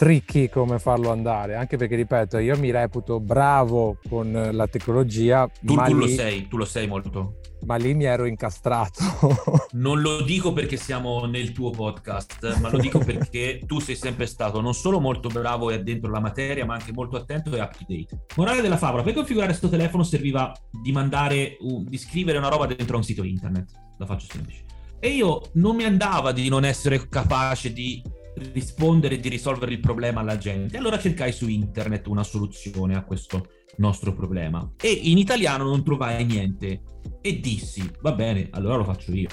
tricky 0.00 0.48
come 0.48 0.78
farlo 0.78 1.10
andare, 1.10 1.56
anche 1.56 1.76
perché, 1.76 1.94
ripeto, 1.94 2.38
io 2.38 2.58
mi 2.58 2.70
reputo 2.70 3.20
bravo 3.20 3.98
con 4.08 4.48
la 4.50 4.66
tecnologia, 4.66 5.46
Tu, 5.60 5.74
tu 5.74 5.92
lo 5.92 6.06
lì, 6.06 6.14
sei, 6.14 6.48
tu 6.48 6.56
lo 6.56 6.64
sei 6.64 6.86
molto. 6.86 7.34
ma 7.66 7.76
lì 7.76 7.92
mi 7.92 8.04
ero 8.04 8.24
incastrato. 8.24 8.98
Non 9.72 10.00
lo 10.00 10.22
dico 10.22 10.54
perché 10.54 10.78
siamo 10.78 11.26
nel 11.26 11.52
tuo 11.52 11.68
podcast, 11.68 12.58
ma 12.60 12.70
lo 12.70 12.78
dico 12.78 12.98
perché 12.98 13.60
tu 13.66 13.78
sei 13.78 13.94
sempre 13.94 14.24
stato 14.24 14.62
non 14.62 14.72
solo 14.72 15.00
molto 15.00 15.28
bravo 15.28 15.70
e 15.70 15.82
dentro 15.82 16.10
la 16.10 16.18
materia, 16.18 16.64
ma 16.64 16.72
anche 16.74 16.92
molto 16.92 17.16
attento 17.18 17.54
e 17.54 17.60
up 17.60 17.76
to 17.76 17.84
date. 17.86 18.24
Morale 18.36 18.62
della 18.62 18.78
favola, 18.78 19.02
per 19.02 19.12
configurare 19.12 19.50
questo 19.50 19.68
telefono 19.68 20.02
serviva 20.02 20.50
di 20.82 20.92
mandare, 20.92 21.58
di 21.60 21.98
scrivere 21.98 22.38
una 22.38 22.48
roba 22.48 22.64
dentro 22.64 22.96
un 22.96 23.04
sito 23.04 23.22
internet. 23.22 23.70
La 23.98 24.06
faccio 24.06 24.26
semplice. 24.30 24.64
E 24.98 25.10
io 25.10 25.42
non 25.54 25.76
mi 25.76 25.84
andava 25.84 26.32
di 26.32 26.48
non 26.48 26.64
essere 26.64 27.06
capace 27.08 27.72
di 27.72 28.02
rispondere 28.34 29.16
e 29.16 29.20
di 29.20 29.28
risolvere 29.28 29.72
il 29.72 29.80
problema 29.80 30.20
alla 30.20 30.38
gente. 30.38 30.76
Allora 30.76 30.98
cercai 30.98 31.32
su 31.32 31.48
internet 31.48 32.06
una 32.06 32.24
soluzione 32.24 32.96
a 32.96 33.04
questo 33.04 33.48
nostro 33.76 34.14
problema. 34.14 34.72
E 34.80 34.90
in 34.90 35.18
italiano 35.18 35.64
non 35.64 35.84
trovai 35.84 36.24
niente. 36.24 36.82
E 37.20 37.40
dissi, 37.40 37.88
va 38.00 38.12
bene, 38.12 38.48
allora 38.52 38.76
lo 38.76 38.84
faccio 38.84 39.12
io. 39.12 39.28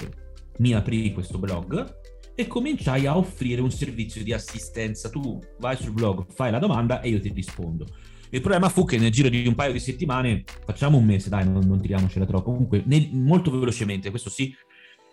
Mi 0.58 0.74
aprì 0.74 1.12
questo 1.12 1.38
blog 1.38 1.96
e 2.34 2.46
cominciai 2.46 3.06
a 3.06 3.16
offrire 3.16 3.60
un 3.60 3.70
servizio 3.70 4.22
di 4.22 4.32
assistenza. 4.32 5.08
Tu 5.08 5.38
vai 5.58 5.76
sul 5.76 5.92
blog, 5.92 6.26
fai 6.32 6.50
la 6.50 6.58
domanda 6.58 7.00
e 7.00 7.10
io 7.10 7.20
ti 7.20 7.30
rispondo. 7.32 7.86
Il 8.30 8.40
problema 8.40 8.68
fu 8.68 8.84
che 8.84 8.98
nel 8.98 9.10
giro 9.10 9.28
di 9.30 9.46
un 9.46 9.54
paio 9.54 9.72
di 9.72 9.80
settimane, 9.80 10.44
facciamo 10.66 10.98
un 10.98 11.04
mese, 11.04 11.30
dai, 11.30 11.48
non, 11.48 11.64
non 11.66 11.80
tiriamocela 11.80 12.26
troppo. 12.26 12.52
Comunque, 12.52 12.82
nel- 12.84 13.08
molto 13.12 13.50
velocemente, 13.50 14.10
questo 14.10 14.28
sì, 14.28 14.54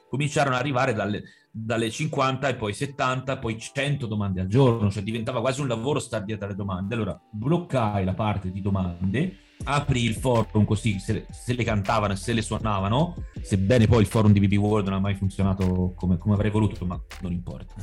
cominciarono 0.09 0.55
ad 0.55 0.61
arrivare 0.61 0.93
dalle, 0.93 1.23
dalle 1.57 1.89
50 1.89 2.49
e 2.49 2.55
poi 2.55 2.73
70, 2.73 3.37
poi 3.37 3.57
100 3.57 4.07
domande 4.07 4.41
al 4.41 4.47
giorno, 4.47 4.91
cioè 4.91 5.03
diventava 5.03 5.39
quasi 5.39 5.61
un 5.61 5.69
lavoro 5.69 5.99
star 5.99 6.25
dietro 6.25 6.47
alle 6.47 6.55
domande. 6.55 6.95
Allora 6.95 7.17
bloccai 7.31 8.03
la 8.03 8.13
parte 8.13 8.51
di 8.51 8.61
domande, 8.61 9.37
apri 9.63 10.03
il 10.03 10.15
forum 10.15 10.65
così 10.65 10.99
se, 10.99 11.25
se 11.29 11.53
le 11.53 11.63
cantavano 11.63 12.11
e 12.11 12.17
se 12.17 12.33
le 12.33 12.41
suonavano, 12.41 13.15
sebbene 13.41 13.87
poi 13.87 14.01
il 14.01 14.07
forum 14.07 14.33
di 14.33 14.41
BB 14.41 14.57
World 14.57 14.87
non 14.87 14.97
ha 14.97 14.99
mai 14.99 15.15
funzionato 15.15 15.93
come, 15.95 16.17
come 16.17 16.33
avrei 16.33 16.51
voluto, 16.51 16.85
ma 16.85 17.01
non 17.21 17.31
importa. 17.31 17.73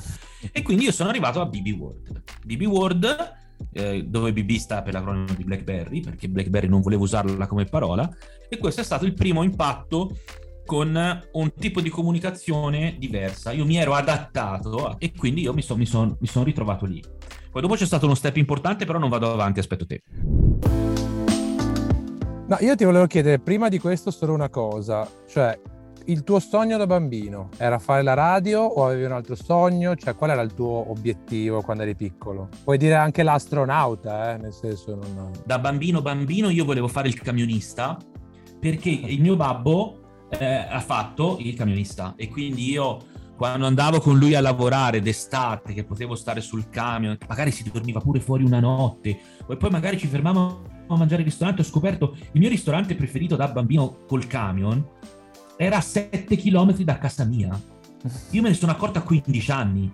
E 0.52 0.60
quindi 0.60 0.84
io 0.84 0.92
sono 0.92 1.08
arrivato 1.08 1.40
a 1.40 1.46
BB 1.46 1.68
World. 1.78 2.22
BB 2.44 2.62
World, 2.66 3.34
eh, 3.72 4.04
dove 4.04 4.34
BB 4.34 4.50
sta 4.56 4.82
per 4.82 4.92
l'acronimo 4.92 5.32
di 5.34 5.44
BlackBerry, 5.44 6.00
perché 6.00 6.28
BlackBerry 6.28 6.68
non 6.68 6.82
volevo 6.82 7.04
usarla 7.04 7.46
come 7.46 7.64
parola, 7.64 8.06
e 8.50 8.58
questo 8.58 8.82
è 8.82 8.84
stato 8.84 9.06
il 9.06 9.14
primo 9.14 9.42
impatto 9.42 10.14
con 10.72 11.22
un 11.32 11.52
tipo 11.52 11.82
di 11.82 11.90
comunicazione 11.90 12.96
diversa. 12.98 13.52
Io 13.52 13.66
mi 13.66 13.76
ero 13.76 13.92
adattato 13.92 14.96
e 14.98 15.12
quindi 15.14 15.42
io 15.42 15.52
mi, 15.52 15.60
son- 15.60 16.16
mi 16.18 16.26
sono 16.26 16.44
ritrovato 16.46 16.86
lì. 16.86 17.04
Poi 17.50 17.60
dopo 17.60 17.74
c'è 17.74 17.84
stato 17.84 18.06
uno 18.06 18.14
step 18.14 18.38
importante, 18.38 18.86
però 18.86 18.98
non 18.98 19.10
vado 19.10 19.30
avanti, 19.30 19.60
aspetto 19.60 19.84
te. 19.84 20.00
No, 22.46 22.56
io 22.60 22.74
ti 22.74 22.84
volevo 22.84 23.06
chiedere 23.06 23.38
prima 23.38 23.68
di 23.68 23.78
questo 23.78 24.10
solo 24.10 24.32
una 24.32 24.48
cosa, 24.48 25.06
cioè 25.28 25.60
il 26.06 26.24
tuo 26.24 26.40
sogno 26.40 26.78
da 26.78 26.86
bambino 26.86 27.50
era 27.58 27.78
fare 27.78 28.02
la 28.02 28.14
radio 28.14 28.62
o 28.62 28.86
avevi 28.86 29.04
un 29.04 29.12
altro 29.12 29.34
sogno? 29.34 29.94
Cioè 29.94 30.14
qual 30.14 30.30
era 30.30 30.40
il 30.40 30.54
tuo 30.54 30.90
obiettivo 30.90 31.60
quando 31.60 31.82
eri 31.82 31.94
piccolo? 31.94 32.48
Puoi 32.64 32.78
dire 32.78 32.94
anche 32.94 33.22
l'astronauta, 33.22 34.32
eh? 34.32 34.38
nel 34.38 34.54
senso 34.54 34.94
non... 34.94 35.32
Da 35.44 35.58
bambino 35.58 36.00
bambino 36.00 36.48
io 36.48 36.64
volevo 36.64 36.88
fare 36.88 37.08
il 37.08 37.20
camionista 37.20 37.98
perché 38.58 38.88
il 38.88 39.20
mio 39.20 39.36
babbo 39.36 40.01
eh, 40.38 40.66
ha 40.68 40.80
fatto 40.80 41.36
il 41.40 41.54
camionista 41.54 42.14
e 42.16 42.28
quindi 42.28 42.70
io 42.70 43.10
quando 43.36 43.66
andavo 43.66 44.00
con 44.00 44.18
lui 44.18 44.34
a 44.34 44.40
lavorare 44.40 45.00
d'estate 45.00 45.72
che 45.72 45.84
potevo 45.84 46.14
stare 46.14 46.40
sul 46.40 46.68
camion, 46.68 47.18
magari 47.26 47.50
si 47.50 47.68
dormiva 47.70 48.00
pure 48.00 48.20
fuori 48.20 48.44
una 48.44 48.60
notte 48.60 49.18
e 49.48 49.56
poi 49.56 49.70
magari 49.70 49.98
ci 49.98 50.06
fermavamo 50.06 50.70
a 50.88 50.96
mangiare 50.96 51.22
al 51.22 51.28
ristorante 51.28 51.62
ho 51.62 51.64
scoperto 51.64 52.16
il 52.32 52.40
mio 52.40 52.48
ristorante 52.48 52.94
preferito 52.94 53.36
da 53.36 53.48
bambino 53.48 54.04
col 54.06 54.26
camion 54.26 54.84
era 55.56 55.76
a 55.76 55.80
7 55.80 56.36
km 56.36 56.76
da 56.78 56.98
casa 56.98 57.24
mia. 57.24 57.60
Io 58.30 58.42
me 58.42 58.48
ne 58.48 58.54
sono 58.54 58.72
accorto 58.72 58.98
a 58.98 59.02
15 59.02 59.50
anni 59.52 59.92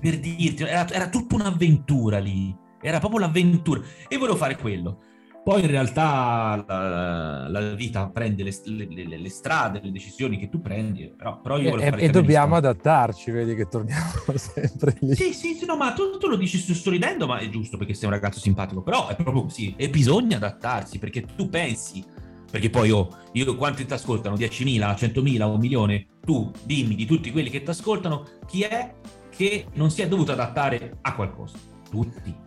per 0.00 0.18
dirti, 0.20 0.62
era, 0.62 0.88
era 0.88 1.08
tutta 1.08 1.34
un'avventura 1.34 2.18
lì, 2.18 2.54
era 2.80 2.98
proprio 2.98 3.20
l'avventura 3.20 3.80
e 4.08 4.16
volevo 4.16 4.36
fare 4.36 4.56
quello. 4.56 5.00
Poi 5.44 5.60
in 5.60 5.66
realtà 5.66 6.64
la, 6.66 7.48
la 7.50 7.74
vita 7.74 8.08
prende 8.08 8.42
le, 8.42 8.52
le, 8.64 9.18
le, 9.18 9.28
strade, 9.28 9.78
le 9.82 9.92
decisioni 9.92 10.38
che 10.38 10.48
tu 10.48 10.62
prendi, 10.62 11.12
però, 11.14 11.38
però 11.38 11.58
io 11.58 11.76
e, 11.76 11.92
e 11.98 12.08
dobbiamo 12.08 12.56
adattarci, 12.56 13.30
vedi 13.30 13.54
che 13.54 13.68
torniamo 13.68 14.10
sempre 14.36 14.96
lì. 15.00 15.14
Sì, 15.14 15.34
sì, 15.34 15.52
sì 15.52 15.66
no, 15.66 15.76
ma 15.76 15.92
tu, 15.92 16.16
tu 16.16 16.28
lo 16.28 16.36
dici 16.36 16.56
sorridendo, 16.56 17.26
ma 17.26 17.40
è 17.40 17.50
giusto 17.50 17.76
perché 17.76 17.92
sei 17.92 18.08
un 18.08 18.14
ragazzo 18.14 18.40
simpatico, 18.40 18.82
però 18.82 19.08
è 19.08 19.16
proprio 19.16 19.42
così, 19.42 19.74
e 19.76 19.90
bisogna 19.90 20.36
adattarsi 20.38 20.98
perché 20.98 21.26
tu 21.36 21.50
pensi, 21.50 22.02
perché 22.50 22.70
poi 22.70 22.90
oh, 22.90 23.14
io 23.32 23.54
quanti 23.54 23.84
ti 23.84 23.92
ascoltano? 23.92 24.36
10.000, 24.36 24.94
100.000, 24.94 25.42
un 25.42 25.58
milione? 25.58 26.06
Tu 26.24 26.50
dimmi 26.64 26.94
di 26.94 27.04
tutti 27.04 27.30
quelli 27.30 27.50
che 27.50 27.62
ti 27.62 27.68
ascoltano, 27.68 28.26
chi 28.46 28.62
è 28.62 28.94
che 29.28 29.66
non 29.74 29.90
si 29.90 30.00
è 30.00 30.08
dovuto 30.08 30.32
adattare 30.32 30.96
a 31.02 31.14
qualcosa? 31.14 31.58
Tutti 31.90 32.43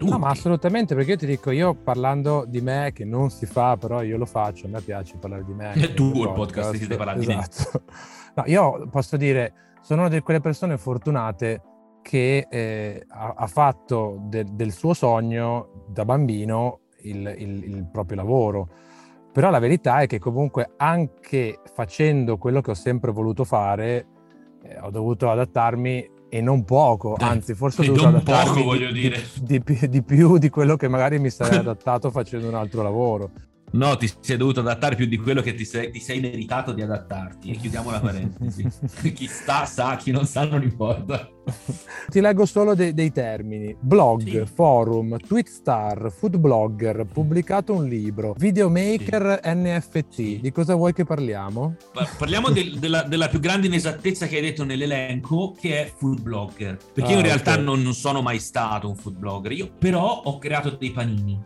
tutti. 0.00 0.10
No, 0.10 0.18
ma 0.18 0.30
assolutamente, 0.30 0.94
perché 0.94 1.10
io 1.10 1.16
ti 1.18 1.26
dico, 1.26 1.50
io 1.50 1.74
parlando 1.74 2.44
di 2.48 2.62
me, 2.62 2.90
che 2.94 3.04
non 3.04 3.28
si 3.28 3.44
fa, 3.44 3.76
però 3.76 4.02
io 4.02 4.16
lo 4.16 4.24
faccio, 4.24 4.66
a 4.66 4.70
me 4.70 4.80
piace 4.80 5.18
parlare 5.18 5.44
di 5.44 5.52
me. 5.52 5.72
È 5.72 5.92
tu 5.92 6.10
il 6.14 6.32
podcast, 6.32 6.70
podcast 6.70 6.96
parlare 6.96 7.20
esatto. 7.20 7.70
di 7.72 7.84
me. 7.84 7.92
No, 8.32 8.44
io 8.46 8.86
posso 8.88 9.16
dire, 9.16 9.52
sono 9.82 10.02
una 10.02 10.08
di 10.08 10.20
quelle 10.20 10.38
persone 10.38 10.78
fortunate 10.78 11.62
che 12.00 12.46
eh, 12.48 13.04
ha, 13.08 13.34
ha, 13.36 13.46
fatto 13.48 14.18
de, 14.20 14.46
del 14.52 14.70
suo 14.70 14.94
sogno 14.94 15.84
da 15.88 16.04
bambino 16.04 16.82
il, 17.02 17.34
il, 17.36 17.64
il 17.64 17.88
proprio 17.90 18.18
lavoro. 18.18 18.68
Però 19.32 19.50
la 19.50 19.58
verità 19.58 19.98
è 19.98 20.06
che 20.06 20.20
comunque 20.20 20.74
anche 20.76 21.58
facendo 21.74 22.38
quello 22.38 22.60
che 22.60 22.70
ho 22.70 22.74
sempre 22.74 23.10
voluto 23.10 23.42
fare, 23.42 24.06
eh, 24.62 24.78
ho 24.78 24.90
dovuto 24.90 25.28
adattarmi 25.28 26.08
e 26.30 26.40
non 26.40 26.64
poco, 26.64 27.16
anzi 27.18 27.54
forse 27.54 27.82
ho 27.82 27.84
dovuto 27.84 28.06
adattarmi 28.06 28.62
poco, 28.62 28.76
di, 28.92 29.12
di, 29.40 29.62
di, 29.62 29.88
di, 29.88 30.02
più 30.02 30.38
di 30.38 30.48
quello 30.48 30.76
che 30.76 30.88
magari 30.88 31.18
mi 31.18 31.28
sarei 31.28 31.58
adattato 31.58 32.10
facendo 32.10 32.46
un 32.46 32.54
altro 32.54 32.82
lavoro. 32.82 33.30
No, 33.72 33.96
ti 33.96 34.10
sei 34.20 34.36
dovuto 34.36 34.60
adattare 34.60 34.96
più 34.96 35.06
di 35.06 35.16
quello 35.16 35.42
che 35.42 35.54
ti 35.54 35.64
sei, 35.64 35.90
ti 35.90 36.00
sei 36.00 36.20
meritato 36.20 36.72
di 36.72 36.82
adattarti. 36.82 37.50
E 37.50 37.56
chiudiamo 37.56 37.90
la 37.90 38.00
parentesi. 38.00 38.66
chi 39.14 39.26
sta 39.26 39.64
sa, 39.64 39.96
chi 39.96 40.10
non 40.10 40.26
sa 40.26 40.44
non 40.44 40.62
importa. 40.62 41.28
Ti 42.08 42.20
leggo 42.20 42.46
solo 42.46 42.74
de- 42.74 42.92
dei 42.94 43.12
termini. 43.12 43.76
Blog, 43.78 44.22
sì. 44.22 44.52
forum, 44.52 45.16
tweet 45.18 45.48
star, 45.48 46.12
food 46.12 46.36
blogger, 46.36 47.06
pubblicato 47.10 47.74
un 47.74 47.86
libro, 47.86 48.34
videomaker 48.36 49.40
sì. 49.42 49.50
NFT. 49.54 50.08
Sì. 50.10 50.38
Di 50.40 50.52
cosa 50.52 50.74
vuoi 50.74 50.92
che 50.92 51.04
parliamo? 51.04 51.76
Parliamo 52.18 52.50
del, 52.50 52.78
della, 52.78 53.02
della, 53.02 53.28
più 53.28 53.38
grande 53.38 53.68
inesattezza 53.68 54.26
che 54.26 54.36
hai 54.36 54.42
detto 54.42 54.64
nell'elenco, 54.64 55.54
che 55.58 55.84
è 55.84 55.92
food 55.96 56.20
blogger. 56.20 56.76
Perché 56.92 57.10
ah, 57.10 57.12
io 57.12 57.18
in 57.18 57.24
realtà 57.24 57.52
okay. 57.52 57.64
non, 57.64 57.82
non 57.82 57.94
sono 57.94 58.20
mai 58.20 58.40
stato 58.40 58.88
un 58.88 58.96
food 58.96 59.16
blogger. 59.16 59.52
Io 59.52 59.70
però 59.78 60.22
ho 60.24 60.38
creato 60.38 60.70
dei 60.70 60.90
panini 60.90 61.38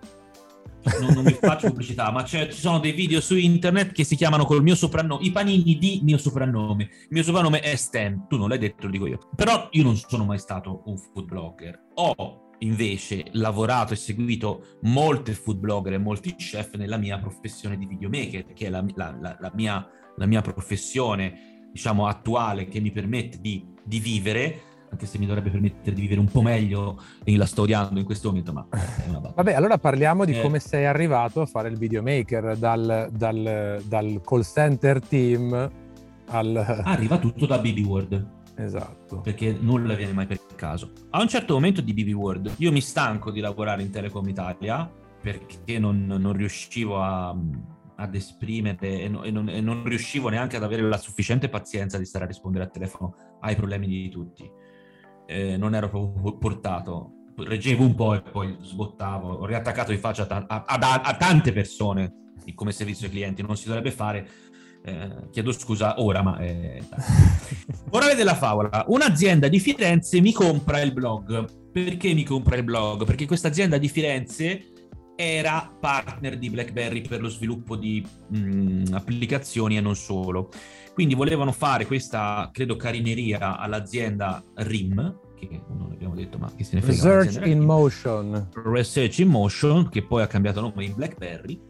non, 1.01 1.15
non 1.15 1.25
mi 1.25 1.33
faccio 1.41 1.69
pubblicità, 1.69 2.11
ma 2.11 2.25
ci 2.25 2.51
sono 2.51 2.79
dei 2.79 2.93
video 2.93 3.21
su 3.21 3.37
internet 3.37 3.93
che 3.93 4.05
si 4.05 4.17
chiamano 4.17 4.45
col 4.45 4.63
mio 4.63 4.75
soprannome, 4.75 5.25
i 5.25 5.31
panini 5.31 5.77
di 5.79 6.01
mio 6.03 6.19
soprannome. 6.19 6.85
Il 6.85 7.09
mio 7.11 7.23
soprannome 7.23 7.61
è 7.61 7.75
Stan, 7.77 8.27
tu 8.29 8.37
non 8.37 8.49
l'hai 8.49 8.59
detto, 8.59 8.87
lo 8.87 8.93
dico 8.93 9.07
io. 9.07 9.19
Però 9.35 9.69
io 9.73 9.83
non 9.83 9.97
sono 9.97 10.25
mai 10.25 10.39
stato 10.39 10.83
un 10.87 10.97
food 10.97 11.27
blogger. 11.27 11.81
Ho 11.95 12.51
invece 12.59 13.25
lavorato 13.33 13.93
e 13.93 13.97
seguito 13.97 14.79
molte 14.83 15.35
food 15.35 15.59
blogger 15.59 15.95
e 15.95 15.99
molti 15.99 16.35
chef 16.37 16.75
nella 16.75 16.97
mia 16.97 17.19
professione 17.19 17.77
di 17.77 17.87
videomaker, 17.87 18.53
che 18.53 18.67
è 18.67 18.71
la, 18.71 18.85
la, 18.95 19.17
la, 19.21 19.37
la 19.41 19.53
mia, 19.55 19.87
mia, 20.19 20.41
professione, 20.41 21.69
diciamo, 21.73 22.07
attuale 22.07 22.67
che 22.67 22.81
mi 22.81 22.91
permette 22.91 23.39
di, 23.41 23.65
di 23.85 24.01
vivere 24.01 24.73
anche 24.95 25.07
se 25.07 25.19
mi 25.19 25.27
dovrebbe 25.27 25.51
permettere 25.51 25.95
di 25.95 26.01
vivere 26.01 26.21
un 26.21 26.27
po' 26.27 26.41
meglio 26.41 27.01
e 27.25 27.37
la 27.37 27.47
sto 27.47 27.63
odiando 27.63 27.99
in 27.99 28.05
questo 28.05 28.29
momento, 28.29 28.53
ma 28.53 28.67
è 28.71 29.09
una 29.09 29.33
Vabbè, 29.35 29.53
allora 29.53 29.77
parliamo 29.77 30.25
di 30.25 30.39
eh. 30.39 30.41
come 30.41 30.61
sei 30.61 30.87
arrivato 30.87 31.41
a 31.41 31.47
fare 31.47 31.69
il 31.69 31.77
videomaker, 31.77 32.57
dal, 32.57 33.09
dal, 33.13 33.83
dal 33.85 34.21
call 34.25 34.43
center 34.43 35.01
team 35.01 35.71
al... 36.27 36.83
Arriva 36.85 37.19
tutto 37.19 37.47
da 37.47 37.59
BB 37.59 37.85
World. 37.85 38.33
Esatto. 38.57 39.21
Perché 39.21 39.57
nulla 39.59 39.95
viene 39.95 40.13
mai 40.13 40.27
per 40.27 40.39
caso. 40.55 40.93
A 41.11 41.21
un 41.21 41.29
certo 41.29 41.55
momento 41.55 41.81
di 41.81 41.93
BB 41.93 42.15
World 42.15 42.55
io 42.59 42.71
mi 42.71 42.81
stanco 42.81 43.33
di 43.33 43.41
lavorare 43.41 43.83
in 43.83 43.91
Telecom 43.91 44.27
Italia 44.29 44.89
perché 45.21 45.79
non, 45.81 46.07
non 46.07 46.33
riuscivo 46.35 47.03
a, 47.03 47.37
ad 47.97 48.15
esprimere 48.15 49.01
e, 49.01 49.09
no, 49.09 49.25
e, 49.25 49.31
non, 49.33 49.49
e, 49.49 49.61
non, 49.61 49.83
riuscivo 49.83 50.29
neanche 50.29 50.57
ad 50.57 50.63
avere 50.63 50.83
la 50.83 50.99
sufficiente 50.99 51.49
pazienza 51.49 51.99
di 51.99 52.05
stare 52.05 52.25
a 52.25 52.29
rispondere 52.29 52.65
al 52.65 52.71
telefono 52.71 53.15
ai 53.41 53.57
problemi 53.57 53.89
di 53.89 54.09
tutti 54.09 54.49
eh, 55.27 55.57
non 55.57 55.75
ero 55.75 55.89
proprio 55.89 56.37
portato. 56.37 57.11
Reggevo 57.37 57.85
un 57.85 57.95
po' 57.95 58.15
e 58.15 58.23
poi 58.23 58.57
sbottavo. 58.61 59.29
Ho 59.29 59.47
riattaccato 59.47 59.93
in 59.93 59.99
faccia 59.99 60.27
a, 60.29 60.45
a, 60.47 60.65
a, 60.65 61.01
a 61.03 61.17
tante 61.17 61.53
persone 61.53 62.33
come 62.55 62.73
servizio 62.73 63.07
ai 63.07 63.13
clienti. 63.13 63.43
Non 63.43 63.57
si 63.57 63.67
dovrebbe 63.67 63.91
fare. 63.91 64.29
Eh, 64.85 65.29
chiedo 65.31 65.51
scusa 65.53 66.01
ora, 66.01 66.23
ma... 66.23 66.39
Eh, 66.39 66.83
Morale 67.91 68.15
della 68.15 68.35
favola. 68.35 68.85
Un'azienda 68.89 69.49
di 69.49 69.59
Firenze 69.59 70.21
mi 70.21 70.33
compra 70.33 70.81
il 70.81 70.93
blog. 70.93 71.71
Perché 71.73 72.13
mi 72.15 72.23
compra 72.23 72.57
il 72.57 72.63
blog? 72.63 73.05
Perché 73.05 73.27
questa 73.27 73.49
azienda 73.49 73.79
di 73.79 73.89
Firenze 73.89 74.67
era 75.17 75.73
partner 75.79 76.39
di 76.39 76.51
BlackBerry 76.51 77.03
per 77.03 77.21
lo 77.21 77.29
sviluppo 77.29 77.77
di 77.77 78.05
mh, 78.29 78.39
mm, 78.39 78.85
applicazioni 78.93 79.77
e 79.77 79.81
non 79.81 79.97
solo. 79.97 80.51
Quindi 80.93 81.15
volevano 81.15 81.53
fare 81.53 81.87
questa, 81.87 82.51
credo, 82.53 82.77
carineria 82.77 83.59
all'azienda 83.59 84.43
RIM, 84.57 85.21
che 85.39 85.63
non 85.69 85.91
abbiamo 85.93 86.15
detto, 86.15 86.39
ma 86.39 86.53
che 86.55 86.65
se 86.65 86.77
ne 86.77 86.83
frega. 86.83 87.23
Research 87.23 87.47
in 87.47 87.61
Motion. 87.61 88.49
Research 88.65 89.19
in 89.19 89.29
Motion, 89.29 89.89
che 89.89 90.05
poi 90.05 90.23
ha 90.23 90.27
cambiato 90.27 90.61
nome 90.61 90.85
in 90.85 90.95
BlackBerry. 90.95 91.61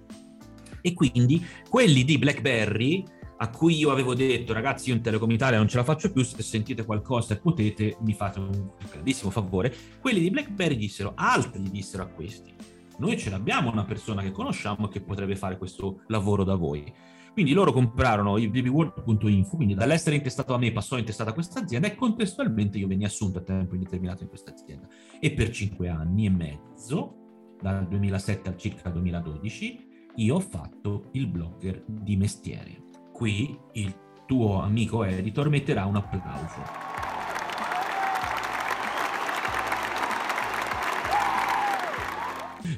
E 0.80 0.92
quindi 0.92 1.44
quelli 1.68 2.04
di 2.04 2.18
BlackBerry 2.18 3.04
a 3.36 3.50
cui 3.50 3.76
io 3.76 3.90
avevo 3.90 4.14
detto 4.14 4.52
ragazzi 4.52 4.90
io 4.90 4.94
in 4.94 5.02
Telecom 5.02 5.30
Italia 5.30 5.58
non 5.58 5.66
ce 5.66 5.76
la 5.76 5.84
faccio 5.84 6.12
più 6.12 6.22
se 6.22 6.40
sentite 6.40 6.84
qualcosa 6.84 7.34
e 7.34 7.38
potete 7.38 7.96
mi 8.00 8.14
fate 8.14 8.38
un 8.38 8.70
grandissimo 8.88 9.30
favore 9.30 9.74
quelli 10.00 10.20
di 10.20 10.30
BlackBerry 10.30 10.76
dissero 10.76 11.12
altri 11.16 11.68
dissero 11.68 12.04
a 12.04 12.06
questi 12.06 12.54
noi 12.98 13.18
ce 13.18 13.30
l'abbiamo 13.30 13.70
una 13.70 13.84
persona 13.84 14.22
che 14.22 14.30
conosciamo 14.30 14.88
che 14.88 15.00
potrebbe 15.00 15.36
fare 15.36 15.58
questo 15.58 16.02
lavoro 16.08 16.44
da 16.44 16.54
voi 16.54 16.92
quindi 17.34 17.52
loro 17.52 17.72
comprarono 17.72 18.38
il 18.38 18.48
babyworld.info, 18.48 19.56
quindi 19.56 19.74
dall'essere 19.74 20.14
intestato 20.14 20.54
a 20.54 20.58
me 20.58 20.70
passò 20.70 20.96
intestato 20.96 21.30
a 21.30 21.32
questa 21.32 21.58
azienda 21.58 21.88
e 21.88 21.96
contestualmente 21.96 22.78
io 22.78 22.86
venni 22.86 23.04
assunto 23.04 23.38
a 23.38 23.42
tempo 23.42 23.74
indeterminato 23.74 24.22
in 24.22 24.28
questa 24.28 24.52
azienda. 24.52 24.86
E 25.18 25.32
per 25.32 25.50
cinque 25.50 25.88
anni 25.88 26.26
e 26.26 26.30
mezzo, 26.30 27.56
dal 27.60 27.88
2007 27.88 28.48
al 28.50 28.56
circa 28.56 28.88
2012, 28.88 29.86
io 30.14 30.36
ho 30.36 30.40
fatto 30.40 31.08
il 31.14 31.26
blogger 31.26 31.82
di 31.84 32.16
mestiere. 32.16 32.84
Qui 33.12 33.58
il 33.72 33.92
tuo 34.26 34.60
amico 34.60 35.02
editor 35.02 35.48
metterà 35.48 35.86
un 35.86 35.96
applauso. 35.96 37.13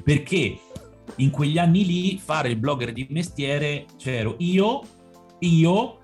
Perché 0.03 0.57
in 1.15 1.29
quegli 1.29 1.57
anni 1.57 1.85
lì 1.85 2.17
fare 2.17 2.49
il 2.49 2.57
blogger 2.57 2.91
di 2.91 3.07
mestiere 3.09 3.85
c'ero 3.97 4.35
io, 4.39 4.81
io, 5.39 5.99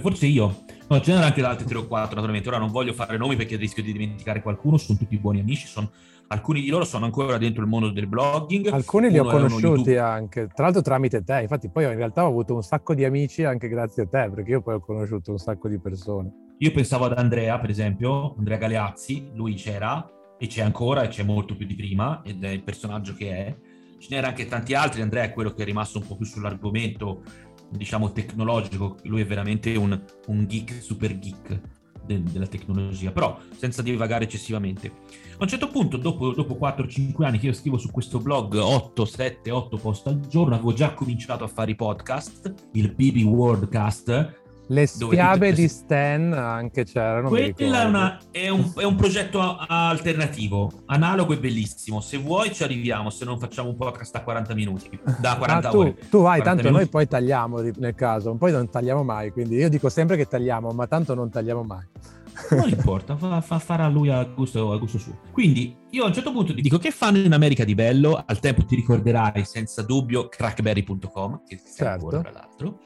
forse 0.00 0.26
io, 0.26 0.64
no, 0.88 1.00
ce 1.00 1.10
n'erano 1.10 1.26
anche 1.26 1.42
altri 1.42 1.66
tre 1.66 1.78
o 1.78 1.86
quattro 1.86 2.14
naturalmente, 2.14 2.48
ora 2.48 2.58
non 2.58 2.70
voglio 2.70 2.92
fare 2.92 3.16
nomi 3.16 3.36
perché 3.36 3.56
rischio 3.56 3.82
di 3.82 3.92
dimenticare 3.92 4.42
qualcuno, 4.42 4.76
sono 4.76 4.98
tutti 4.98 5.16
buoni 5.18 5.40
amici, 5.40 5.66
sono, 5.66 5.90
alcuni 6.28 6.62
di 6.62 6.68
loro 6.68 6.84
sono 6.84 7.04
ancora 7.04 7.36
dentro 7.38 7.62
il 7.62 7.68
mondo 7.68 7.90
del 7.90 8.06
blogging. 8.06 8.68
Alcuni 8.68 9.10
li 9.10 9.18
ho 9.18 9.24
conosciuti 9.24 9.96
anche, 9.96 10.48
tra 10.52 10.64
l'altro 10.64 10.82
tramite 10.82 11.22
te, 11.22 11.42
infatti 11.42 11.68
poi 11.68 11.84
in 11.84 11.94
realtà 11.94 12.24
ho 12.24 12.28
avuto 12.28 12.54
un 12.54 12.62
sacco 12.62 12.94
di 12.94 13.04
amici 13.04 13.44
anche 13.44 13.68
grazie 13.68 14.04
a 14.04 14.06
te, 14.06 14.30
perché 14.34 14.50
io 14.50 14.62
poi 14.62 14.74
ho 14.74 14.80
conosciuto 14.80 15.30
un 15.30 15.38
sacco 15.38 15.68
di 15.68 15.78
persone. 15.78 16.32
Io 16.58 16.70
pensavo 16.72 17.04
ad 17.04 17.18
Andrea, 17.18 17.58
per 17.58 17.70
esempio, 17.70 18.34
Andrea 18.36 18.56
Galeazzi, 18.56 19.30
lui 19.34 19.54
c'era 19.54 20.08
e 20.44 20.46
c'è 20.46 20.62
ancora 20.62 21.02
e 21.02 21.08
c'è 21.08 21.22
molto 21.22 21.56
più 21.56 21.66
di 21.66 21.74
prima 21.74 22.22
ed 22.22 22.44
è 22.44 22.50
il 22.50 22.62
personaggio 22.62 23.14
che 23.14 23.30
è 23.30 23.56
ce 23.98 24.08
n'era 24.10 24.28
anche 24.28 24.46
tanti 24.46 24.74
altri, 24.74 25.00
Andrea 25.00 25.24
è 25.24 25.32
quello 25.32 25.54
che 25.54 25.62
è 25.62 25.64
rimasto 25.64 25.98
un 25.98 26.06
po' 26.06 26.16
più 26.16 26.26
sull'argomento, 26.26 27.22
diciamo, 27.70 28.12
tecnologico, 28.12 28.96
lui 29.04 29.22
è 29.22 29.26
veramente 29.26 29.74
un, 29.76 29.98
un 30.26 30.46
geek, 30.46 30.82
super 30.82 31.18
geek 31.18 31.60
de- 32.04 32.22
della 32.22 32.46
tecnologia, 32.46 33.12
però 33.12 33.38
senza 33.56 33.80
divagare 33.80 34.24
eccessivamente. 34.24 34.92
A 35.38 35.42
un 35.42 35.48
certo 35.48 35.68
punto, 35.68 35.96
dopo, 35.96 36.32
dopo 36.32 36.54
4-5 36.60 37.24
anni 37.24 37.38
che 37.38 37.46
io 37.46 37.54
scrivo 37.54 37.78
su 37.78 37.90
questo 37.90 38.18
blog 38.18 38.56
8, 38.56 39.04
7, 39.06 39.50
8 39.50 39.76
post 39.78 40.06
al 40.06 40.20
giorno, 40.20 40.54
avevo 40.54 40.74
già 40.74 40.92
cominciato 40.92 41.44
a 41.44 41.48
fare 41.48 41.70
i 41.70 41.74
podcast, 41.74 42.52
il 42.72 42.92
BB 42.92 43.24
Worldcast, 43.24 44.42
le 44.68 44.86
spiabe 44.86 45.52
di 45.52 45.68
Stan 45.68 46.32
anche 46.32 46.84
c'erano. 46.84 47.28
Quella 47.28 47.82
è, 47.82 47.84
una, 47.84 48.18
è, 48.30 48.48
un, 48.48 48.72
è, 48.76 48.84
un, 48.84 48.94
progetto 48.94 49.40
alternativo, 49.40 50.82
analogo 50.86 51.32
e 51.32 51.38
bellissimo. 51.38 52.00
Se 52.00 52.16
vuoi 52.16 52.52
ci 52.52 52.62
arriviamo, 52.62 53.10
se 53.10 53.24
non 53.24 53.38
facciamo 53.38 53.68
un 53.70 53.76
podcast 53.76 54.14
a 54.16 54.22
40 54.22 54.54
minuti, 54.54 54.98
da 55.18 55.36
40 55.36 55.68
ah, 55.68 55.70
tu, 55.70 55.78
ore. 55.78 55.96
Tu 56.08 56.22
vai, 56.22 56.42
tanto 56.42 56.62
minuti. 56.62 56.82
noi 56.82 56.86
poi 56.88 57.06
tagliamo 57.06 57.60
nel 57.76 57.94
caso, 57.94 58.34
poi 58.34 58.52
non 58.52 58.70
tagliamo 58.70 59.02
mai, 59.02 59.30
quindi 59.30 59.56
io 59.56 59.68
dico 59.68 59.88
sempre 59.88 60.16
che 60.16 60.26
tagliamo, 60.26 60.70
ma 60.70 60.86
tanto 60.86 61.14
non 61.14 61.30
tagliamo 61.30 61.62
mai. 61.62 61.86
Non 62.50 62.68
importa, 62.68 63.16
fa, 63.16 63.40
fa, 63.40 63.58
farà 63.60 63.86
lui 63.88 64.10
a 64.10 64.22
gusto, 64.24 64.72
a 64.72 64.76
gusto, 64.76 64.98
suo. 64.98 65.18
Quindi 65.30 65.76
io 65.90 66.02
a 66.02 66.08
un 66.08 66.12
certo 66.12 66.32
punto 66.32 66.52
dico 66.52 66.78
che 66.78 66.90
fanno 66.90 67.18
in 67.18 67.32
America 67.32 67.64
di 67.64 67.74
bello, 67.74 68.22
al 68.26 68.40
tempo 68.40 68.64
ti 68.64 68.74
ricorderai 68.74 69.44
senza 69.44 69.82
dubbio 69.82 70.28
crackberry.com, 70.28 71.42
che 71.46 71.60
certo. 71.64 71.92
ancora 71.92 72.20
tra 72.20 72.32
l'altro. 72.32 72.80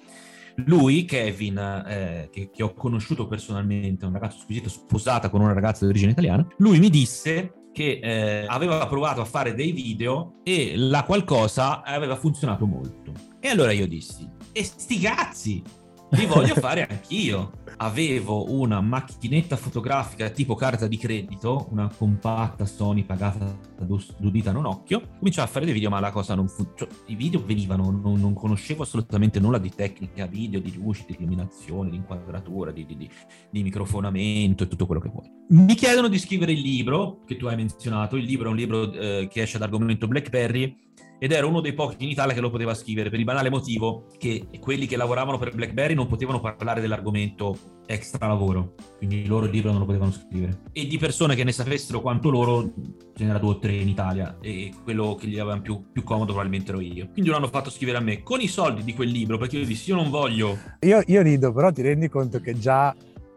Lui, 0.67 1.05
Kevin, 1.05 1.59
eh, 1.87 2.29
che, 2.33 2.51
che, 2.53 2.63
ho 2.63 2.75
conosciuto 2.75 3.29
personalmente, 3.29 4.05
un 4.05 4.13
ragazzo 4.13 4.39
squisito, 4.41 4.69
sposato 4.69 5.31
con 5.31 5.41
una 5.41 5.53
ragazza 5.53 5.85
di 5.85 5.91
origine 5.91 6.13
italiana, 6.13 6.47
lui 6.59 6.79
mi 6.79 6.91
disse 6.91 7.53
che 7.73 8.01
eh, 8.03 8.45
aveva 8.49 8.85
provato 8.89 9.21
a 9.21 9.25
fare 9.25 9.55
dei 9.55 9.71
video 9.71 10.41
e 10.43 10.75
la 10.77 11.05
qualcosa 11.05 11.83
aveva 11.83 12.17
funzionato 12.17 12.67
molto. 12.67 13.13
E 13.39 13.49
allora 13.49 13.71
io 13.71 13.87
dissi, 13.87 14.29
e 14.53 14.65
sti 14.65 14.99
cazzi, 14.99 15.63
li 16.11 16.27
voglio 16.27 16.55
fare 16.61 16.87
anch'io. 16.87 17.53
Avevo 17.81 18.51
una 18.53 18.81
macchinetta 18.81 19.57
fotografica 19.57 20.31
tipo 20.31 20.57
carta 20.57 20.89
di 20.89 20.97
credito, 20.97 21.69
una 21.71 21.89
compatta 21.89 22.67
Sony 22.67 23.05
pagata 23.05 23.57
due 23.79 24.31
dita 24.33 24.51
in 24.51 24.57
un 24.57 24.67
occhio. 24.67 25.01
Cominciavo 25.19 25.47
a 25.47 25.51
fare 25.51 25.65
dei 25.65 25.75
video, 25.75 25.89
ma 25.89 26.01
la 26.01 26.11
cosa 26.11 26.35
non 26.35 26.49
fu. 26.49 26.73
Cioè, 26.75 26.89
I 27.07 27.15
video 27.15 27.41
venivano, 27.45 27.89
non, 27.91 28.19
non, 28.19 28.35
conoscevo 28.35 28.83
assolutamente 28.83 29.39
nulla 29.39 29.59
di 29.59 29.71
tecnica 29.73 30.27
video, 30.27 30.59
di 30.59 30.75
luci, 30.75 31.05
di 31.07 31.15
illuminazione, 31.19 31.91
di 31.91 31.97
inquadratura, 31.97 32.73
di, 32.73 32.85
di, 32.85 32.97
di, 32.97 33.09
di 33.49 33.63
microfonamento 33.63 34.65
e 34.65 34.67
tutto 34.69 34.87
quello 34.87 35.01
che 35.01 35.11
vuoi. 35.11 35.31
Mi 35.51 35.77
chiedono 35.77 36.09
di 36.09 36.19
scrivere 36.19 36.51
il 36.51 36.61
libro 36.61 37.23
che 37.25 37.37
tu 37.37 37.47
hai 37.47 37.55
menzionato. 37.55 38.17
Il 38.17 38.25
libro 38.25 38.49
è 38.49 38.51
un 38.51 38.57
libro 38.57 38.93
eh, 38.93 39.29
che 39.31 39.43
esce 39.43 39.57
ad 39.57 39.63
argomento 39.63 40.09
Blackberry 40.09 40.88
ed 41.19 41.33
era 41.33 41.47
uno 41.47 41.61
dei 41.61 41.73
pochi 41.75 42.05
in 42.05 42.11
Italia 42.11 42.35
che 42.35 42.41
lo 42.41 42.51
poteva 42.51 42.75
scrivere 42.75 43.11
per 43.11 43.19
il 43.19 43.25
banale 43.25 43.51
motivo 43.51 44.07
che 44.19 44.47
quelli 44.61 44.87
che 44.87 44.97
lavoravano 44.97 45.39
per 45.39 45.55
BlackBerry 45.55 45.95
non 45.95 46.07
potevano 46.07 46.41
parlare 46.41 46.81
dell'argomento 46.81 47.77
extra 47.87 48.27
lavoro, 48.27 48.75
quindi 48.99 49.27
loro 49.27 49.47
il 49.47 49.51
libro 49.51 49.71
non 49.71 49.81
lo 49.81 49.87
potevano 49.87 50.13
scrivere. 50.13 50.61
E 50.73 50.87
di 50.87 50.99
persone 50.99 51.35
che 51.35 51.43
ne 51.43 51.53
sapessero 51.53 52.01
quanto 52.01 52.31
loro 52.31 52.73
ce 53.15 53.25
n'era 53.25 53.39
due 53.39 53.51
o 53.51 53.59
tre 53.59 53.75
in 53.75 53.89
Italia 53.89 54.37
e 54.41 54.73
quello 54.85 55.17
che 55.19 55.27
gli 55.27 55.39
aveva 55.39 55.59
più, 55.59 55.91
più 55.91 56.05
comodo 56.05 56.33
probabilmente 56.33 56.71
ero 56.71 56.81
io. 56.81 57.09
Quindi 57.13 57.31
lo 57.31 57.37
hanno 57.37 57.49
fatto 57.49 57.71
scrivere 57.71 57.99
a 57.99 58.03
me 58.03 58.23
con 58.23 58.41
i 58.41 58.49
soldi 58.49 58.85
di 58.85 58.95
quel 58.95 59.09
libro 59.09 59.39
perché 59.39 59.57
io 59.59 59.67
dissi 59.67 59.91
io 59.91 59.97
non 59.97 60.11
voglio... 60.11 60.57
Io, 60.81 61.03
io 61.07 61.23
rido, 61.23 61.53
però 61.53 61.73
ti 61.73 61.83
rendi 61.83 62.09
conto 62.09 62.41
che 62.41 62.59
già 62.59 62.95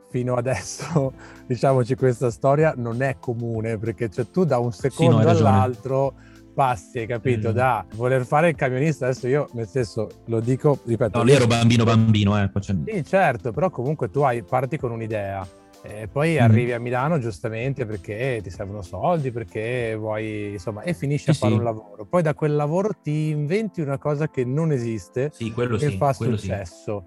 fino 0.09 0.35
adesso, 0.35 1.13
diciamoci, 1.47 1.95
questa 1.95 2.29
storia 2.29 2.73
non 2.75 3.01
è 3.01 3.15
comune 3.19 3.77
perché 3.77 4.09
cioè, 4.09 4.29
tu 4.29 4.43
da 4.43 4.59
un 4.59 4.73
secondo 4.73 5.19
sì, 5.19 5.23
no, 5.23 5.29
all'altro 5.29 6.13
passi, 6.53 6.99
hai 6.99 7.07
capito, 7.07 7.49
mm. 7.49 7.53
da 7.53 7.85
voler 7.95 8.25
fare 8.25 8.49
il 8.49 8.55
camionista, 8.55 9.05
adesso 9.05 9.27
io 9.27 9.49
nel 9.53 9.67
stesso 9.67 10.07
lo 10.27 10.39
dico, 10.39 10.79
ripeto. 10.85 11.17
No, 11.17 11.23
lì 11.23 11.33
ero 11.33 11.47
bambino 11.47 11.83
bambino, 11.83 12.41
eh. 12.41 12.49
Sì, 12.59 13.03
certo, 13.03 13.51
però 13.51 13.69
comunque 13.69 14.09
tu 14.09 14.21
hai, 14.21 14.43
parti 14.43 14.77
con 14.77 14.91
un'idea. 14.91 15.45
E 15.83 16.07
poi 16.07 16.35
mm. 16.35 16.41
arrivi 16.41 16.73
a 16.73 16.79
Milano 16.79 17.17
giustamente 17.17 17.85
perché 17.85 18.39
ti 18.43 18.49
servono 18.51 18.83
soldi, 18.83 19.31
perché 19.31 19.95
vuoi, 19.95 20.51
insomma, 20.51 20.83
e 20.83 20.93
finisci 20.93 21.25
sì, 21.25 21.29
a 21.31 21.33
fare 21.33 21.53
sì. 21.53 21.57
un 21.57 21.63
lavoro. 21.63 22.05
Poi 22.05 22.21
da 22.21 22.33
quel 22.35 22.55
lavoro 22.55 22.89
ti 23.01 23.29
inventi 23.29 23.81
una 23.81 23.97
cosa 23.97 24.29
che 24.29 24.45
non 24.45 24.71
esiste 24.71 25.31
sì, 25.33 25.51
quello 25.51 25.77
e 25.77 25.79
sì, 25.79 25.97
fa 25.97 26.13
successo. 26.13 27.05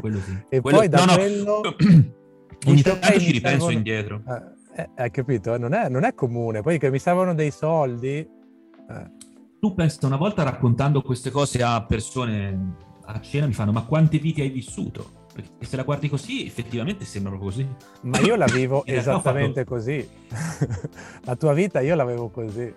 Quello 0.00 0.18
sì. 0.20 0.38
e 0.50 0.60
quello... 0.60 0.78
poi 0.78 0.88
da 0.88 1.04
no, 1.04 1.14
quello... 1.14 1.60
No. 1.62 1.76
Ogni 2.66 2.82
tanto 2.82 3.06
ci 3.20 3.30
ripenso 3.30 3.66
servono... 3.66 3.70
indietro. 3.70 4.22
Eh, 4.28 4.82
eh, 4.82 4.88
hai 4.96 5.10
capito? 5.10 5.56
Non 5.58 5.72
è, 5.74 5.88
non 5.88 6.04
è 6.04 6.14
comune. 6.14 6.60
Poi 6.60 6.78
che 6.78 6.90
mi 6.90 6.98
servono 6.98 7.34
dei 7.34 7.50
soldi. 7.50 8.28
Tu 9.60 9.74
pensa 9.74 10.06
una 10.06 10.16
volta 10.16 10.42
raccontando 10.42 11.02
queste 11.02 11.30
cose 11.30 11.62
a 11.62 11.82
persone 11.84 12.86
a 13.04 13.20
cena 13.20 13.46
mi 13.46 13.52
fanno 13.54 13.72
ma 13.72 13.82
quante 13.84 14.18
vite 14.18 14.42
hai 14.42 14.50
vissuto? 14.50 15.16
Perché 15.32 15.66
se 15.66 15.76
la 15.76 15.82
guardi 15.82 16.08
così 16.08 16.46
effettivamente 16.46 17.04
sembra 17.04 17.36
così. 17.36 17.66
Ma 18.02 18.18
io 18.20 18.34
la 18.36 18.46
vivo 18.46 18.84
esattamente 18.86 19.64
fatto... 19.64 19.74
così. 19.74 20.08
la 21.24 21.36
tua 21.36 21.52
vita 21.52 21.80
io 21.80 21.94
la 21.94 22.04
vivo 22.04 22.28
così. 22.28 22.72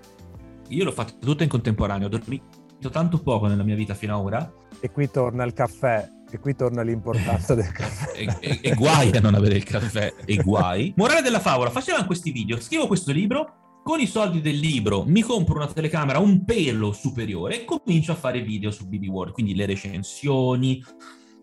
Io 0.67 0.83
l'ho 0.83 0.91
fatto 0.91 1.13
tutto 1.19 1.43
in 1.43 1.49
contemporanea, 1.49 2.05
ho 2.05 2.09
dormito 2.09 2.89
tanto 2.91 3.19
poco 3.19 3.47
nella 3.47 3.63
mia 3.63 3.75
vita 3.75 3.93
fino 3.93 4.17
ad 4.17 4.23
ora. 4.23 4.53
E 4.79 4.91
qui 4.91 5.09
torna 5.09 5.43
il 5.43 5.53
caffè, 5.53 6.07
e 6.29 6.39
qui 6.39 6.55
torna 6.55 6.81
l'importanza 6.81 7.55
del 7.55 7.71
caffè. 7.71 8.11
e, 8.17 8.37
e, 8.39 8.59
e, 8.61 8.73
guai 8.73 9.11
a 9.15 9.19
non 9.19 9.35
avere 9.35 9.55
il 9.55 9.63
caffè, 9.63 10.13
e 10.23 10.35
guai. 10.37 10.93
Morale 10.95 11.21
della 11.21 11.39
favola, 11.39 11.69
facevano 11.69 12.05
questi 12.05 12.31
video, 12.31 12.59
scrivo 12.59 12.87
questo 12.87 13.11
libro, 13.11 13.60
con 13.83 13.99
i 13.99 14.07
soldi 14.07 14.41
del 14.41 14.57
libro 14.57 15.03
mi 15.05 15.21
compro 15.21 15.55
una 15.55 15.67
telecamera 15.67 16.19
un 16.19 16.45
pelo 16.45 16.91
superiore 16.91 17.61
e 17.61 17.65
comincio 17.65 18.11
a 18.11 18.15
fare 18.15 18.41
video 18.41 18.71
su 18.71 18.87
BB 18.87 19.07
World, 19.07 19.33
quindi 19.33 19.55
le 19.55 19.65
recensioni. 19.65 20.83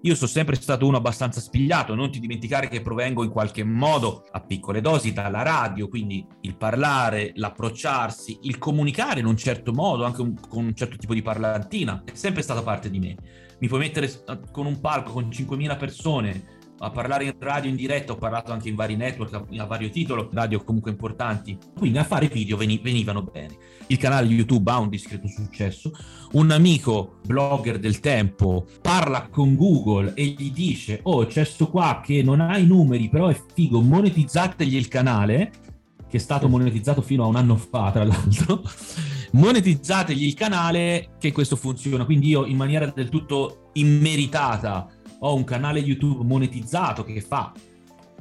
Io 0.03 0.15
sono 0.15 0.29
sempre 0.29 0.55
stato 0.55 0.87
uno 0.87 0.99
abbastanza 0.99 1.41
spigliato, 1.41 1.97
non 1.97 2.13
ti 2.13 2.21
dimenticare 2.21 2.69
che 2.69 2.83
provengo 2.83 3.25
in 3.25 3.31
qualche 3.31 3.65
modo 3.65 4.25
a 4.31 4.41
piccole 4.41 4.81
dosi 4.81 5.13
dalla 5.13 5.43
radio, 5.43 5.89
quindi 5.89 6.25
il 6.43 6.57
parlare, 6.57 7.33
l'approcciarsi, 7.35 8.39
il 8.43 8.59
comunicare 8.59 9.19
in 9.19 9.27
un 9.27 9.37
certo 9.37 9.73
modo, 9.73 10.05
anche 10.05 10.21
un, 10.21 10.35
con 10.49 10.67
un 10.67 10.75
certo 10.77 10.97
tipo 10.97 11.15
di 11.15 11.23
parlantina, 11.23 12.05
è 12.05 12.15
sempre 12.15 12.43
stata 12.43 12.63
parte 12.63 12.91
di 12.91 13.01
me. 13.01 13.17
Mi 13.59 13.67
puoi 13.67 13.81
mettere 13.81 14.09
con 14.53 14.67
un 14.67 14.79
palco 14.81 15.11
con 15.11 15.29
5.000 15.29 15.77
persone, 15.77 16.58
a 16.81 16.91
parlare 16.91 17.25
in 17.25 17.35
radio 17.39 17.71
in 17.71 17.77
diretta, 17.77 18.13
ho 18.13 18.17
parlato 18.17 18.53
anche 18.53 18.69
in 18.69 18.75
vari 18.75 18.97
network 18.97 19.35
a, 19.35 19.45
a 19.57 19.65
vario 19.65 19.91
titolo, 19.91 20.29
radio 20.33 20.63
comunque 20.63 20.91
importanti, 20.91 21.59
quindi 21.77 21.99
a 21.99 22.05
fare 22.05 22.29
video 22.29 22.57
veni, 22.57 22.79
venivano 22.83 23.23
bene. 23.23 23.57
Il 23.89 23.97
canale 23.97 24.27
YouTube 24.27 24.71
ha 24.71 24.79
un 24.79 24.89
discreto 24.89 25.27
successo, 25.27 25.91
un 26.33 26.51
amico 26.51 27.19
blogger 27.27 27.79
del 27.79 28.01
tempo 28.01 28.67
parla 28.81 29.29
con 29.29 29.57
Google 29.57 30.13
e 30.15 30.25
gli 30.27 30.53
dice 30.53 31.01
oh 31.03 31.27
c'è 31.27 31.45
sto 31.45 31.69
qua 31.69 32.01
che 32.05 32.23
non 32.23 32.41
ha 32.41 32.59
i 32.59 32.67
numeri 32.67 33.09
però 33.09 33.29
è 33.29 33.41
figo, 33.55 33.81
monetizzategli 33.81 34.77
il 34.77 34.89
canale, 34.89 35.51
che 36.09 36.17
è 36.17 36.21
stato 36.21 36.49
monetizzato 36.49 37.03
fino 37.03 37.25
a 37.25 37.27
un 37.27 37.37
anno 37.37 37.57
fa 37.57 37.91
tra 37.91 38.05
l'altro, 38.05 38.63
monetizzategli 39.33 40.25
il 40.25 40.35
canale 40.35 41.17
che 41.19 41.33
questo 41.33 41.57
funziona, 41.57 42.05
quindi 42.05 42.29
io 42.29 42.47
in 42.47 42.57
maniera 42.57 42.87
del 42.87 43.09
tutto 43.09 43.71
immeritata 43.75 44.89
ho 45.21 45.35
un 45.35 45.45
canale 45.45 45.81
YouTube 45.81 46.25
monetizzato 46.25 47.05
che 47.05 47.21
fa 47.21 47.53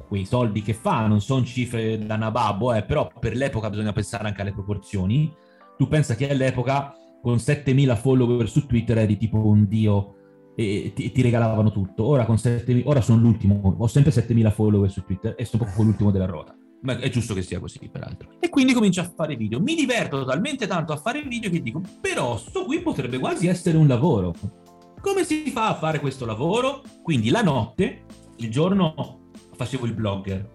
quei 0.08 0.26
soldi 0.26 0.62
che 0.62 0.74
fa, 0.74 1.06
non 1.06 1.22
sono 1.22 1.44
cifre 1.44 2.00
da 2.00 2.16
nababbo, 2.16 2.74
eh, 2.74 2.84
però 2.84 3.12
per 3.20 3.36
l'epoca 3.36 3.70
bisogna 3.70 3.92
pensare 3.92 4.28
anche 4.28 4.42
alle 4.42 4.54
proporzioni. 4.54 5.32
Tu 5.78 5.88
pensa 5.88 6.16
che 6.16 6.30
all'epoca 6.30 6.96
con 7.22 7.40
7000 7.40 7.96
follower 7.96 8.50
su 8.50 8.66
Twitter 8.66 8.98
eri 9.00 9.18
tipo 9.18 9.38
un 9.38 9.68
dio 9.68 10.16
e 10.56 10.92
ti, 10.96 11.12
ti 11.12 11.22
regalavano 11.22 11.72
tutto. 11.72 12.06
Ora, 12.06 12.26
con 12.26 12.38
7, 12.38 12.84
ora 12.86 13.02
sono 13.02 13.22
l'ultimo, 13.22 13.76
ho 13.78 13.88
sempre 13.88 14.12
7000 14.12 14.50
follower 14.50 14.90
su 14.90 15.04
Twitter 15.04 15.36
e 15.38 15.46
sono 15.46 15.64
proprio 15.64 15.84
l'ultimo 15.86 16.10
della 16.10 16.26
ruota. 16.26 16.56
Ma 16.82 16.98
è 16.98 17.10
giusto 17.10 17.34
che 17.34 17.42
sia 17.42 17.60
così, 17.60 17.90
peraltro. 17.92 18.30
E 18.40 18.50
quindi 18.50 18.74
comincio 18.74 19.02
a 19.02 19.12
fare 19.14 19.36
video. 19.36 19.60
Mi 19.60 19.76
diverto 19.76 20.24
talmente 20.24 20.68
tanto 20.68 20.94
a 20.94 20.98
fare 20.98 21.22
video 21.24 21.50
che 21.50 21.62
dico, 21.62 21.82
però 22.00 22.38
sto 22.38 22.66
qui 22.66 22.80
potrebbe 22.80 23.20
quasi 23.20 23.48
essere 23.48 23.78
un 23.78 23.88
lavoro 23.88 24.34
come 25.02 25.24
si 25.24 25.50
fa 25.50 25.70
a 25.70 25.76
fare 25.76 26.00
questo 26.00 26.26
lavoro? 26.26 26.82
Quindi 27.02 27.30
la 27.30 27.42
notte, 27.42 28.06
il 28.38 28.50
giorno 28.50 29.32
facevo 29.56 29.86
il 29.86 29.94
blogger, 29.94 30.50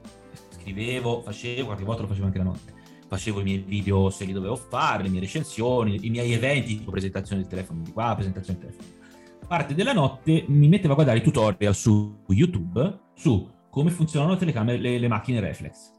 scrivevo, 0.51 1.23
facevo, 1.23 1.67
qualche 1.67 1.85
volta 1.85 2.03
lo 2.03 2.09
facevo 2.09 2.27
anche 2.27 2.39
la 2.39 2.45
notte. 2.45 2.81
Facevo 3.09 3.41
i 3.41 3.45
miei 3.45 3.59
video 3.59 4.09
se 4.11 4.25
li 4.25 4.33
dovevo 4.33 4.57
fare, 4.57 5.03
le 5.03 5.11
mie 5.11 5.21
recensioni, 5.21 6.07
i 6.07 6.11
miei 6.11 6.33
eventi, 6.33 6.79
tipo 6.79 6.91
presentazione 6.91 7.43
del 7.43 7.51
telefono 7.51 7.83
di 7.83 7.93
qua, 7.93 8.15
presentazione 8.15 8.59
del 8.59 8.71
telefono. 8.71 9.01
Parte 9.47 9.75
della 9.75 9.93
notte 9.93 10.45
mi 10.49 10.69
mettevo 10.69 10.93
a 10.93 10.95
guardare 10.95 11.19
i 11.19 11.23
tutorial 11.23 11.75
su 11.75 12.23
YouTube 12.29 13.01
su 13.15 13.47
come 13.69 13.91
funzionano 13.91 14.33
le 14.33 14.39
telecamere, 14.39 14.79
le, 14.79 14.99
le 14.99 15.09
macchine 15.09 15.41
reflex 15.41 15.92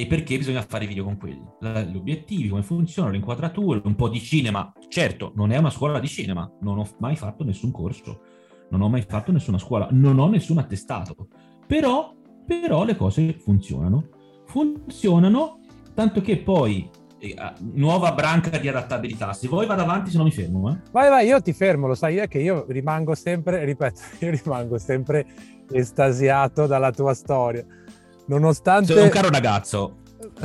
e 0.00 0.06
perché 0.06 0.36
bisogna 0.36 0.62
fare 0.62 0.86
video 0.86 1.02
con 1.02 1.16
quelli. 1.16 1.42
Gli 1.60 1.96
obiettivi, 1.96 2.48
come 2.48 2.62
funzionano, 2.62 3.12
le 3.12 3.18
inquadrature, 3.18 3.80
un 3.84 3.96
po' 3.96 4.08
di 4.08 4.20
cinema. 4.20 4.72
Certo, 4.88 5.32
non 5.34 5.50
è 5.50 5.56
una 5.56 5.70
scuola 5.70 5.98
di 5.98 6.06
cinema, 6.06 6.48
non 6.60 6.78
ho 6.78 6.88
mai 6.98 7.16
fatto 7.16 7.42
nessun 7.42 7.72
corso, 7.72 8.20
non 8.70 8.80
ho 8.80 8.88
mai 8.88 9.02
fatto 9.02 9.32
nessuna 9.32 9.58
scuola, 9.58 9.88
non 9.90 10.18
ho 10.20 10.28
nessun 10.28 10.58
attestato. 10.58 11.28
Però, 11.66 12.14
però 12.46 12.84
le 12.84 12.96
cose 12.96 13.32
funzionano. 13.32 14.08
Funzionano 14.46 15.60
tanto 15.94 16.20
che 16.20 16.38
poi 16.38 16.88
eh, 17.18 17.34
nuova 17.72 18.12
branca 18.12 18.56
di 18.56 18.68
adattabilità. 18.68 19.32
Se 19.32 19.48
vuoi 19.48 19.66
vado 19.66 19.82
avanti, 19.82 20.10
se 20.10 20.18
no 20.18 20.24
mi 20.24 20.30
fermo. 20.30 20.70
Eh. 20.70 20.78
Vai, 20.92 21.08
vai, 21.08 21.26
io 21.26 21.42
ti 21.42 21.52
fermo, 21.52 21.88
lo 21.88 21.96
sai, 21.96 22.18
è 22.18 22.28
che 22.28 22.38
io 22.38 22.66
rimango 22.68 23.16
sempre, 23.16 23.64
ripeto, 23.66 24.00
io 24.20 24.30
rimango 24.30 24.78
sempre 24.78 25.26
estasiato 25.70 26.66
dalla 26.66 26.92
tua 26.92 27.14
storia 27.14 27.66
nonostante... 28.28 28.94
Sei 28.94 29.02
un 29.02 29.10
caro 29.10 29.28
ragazzo, 29.28 29.96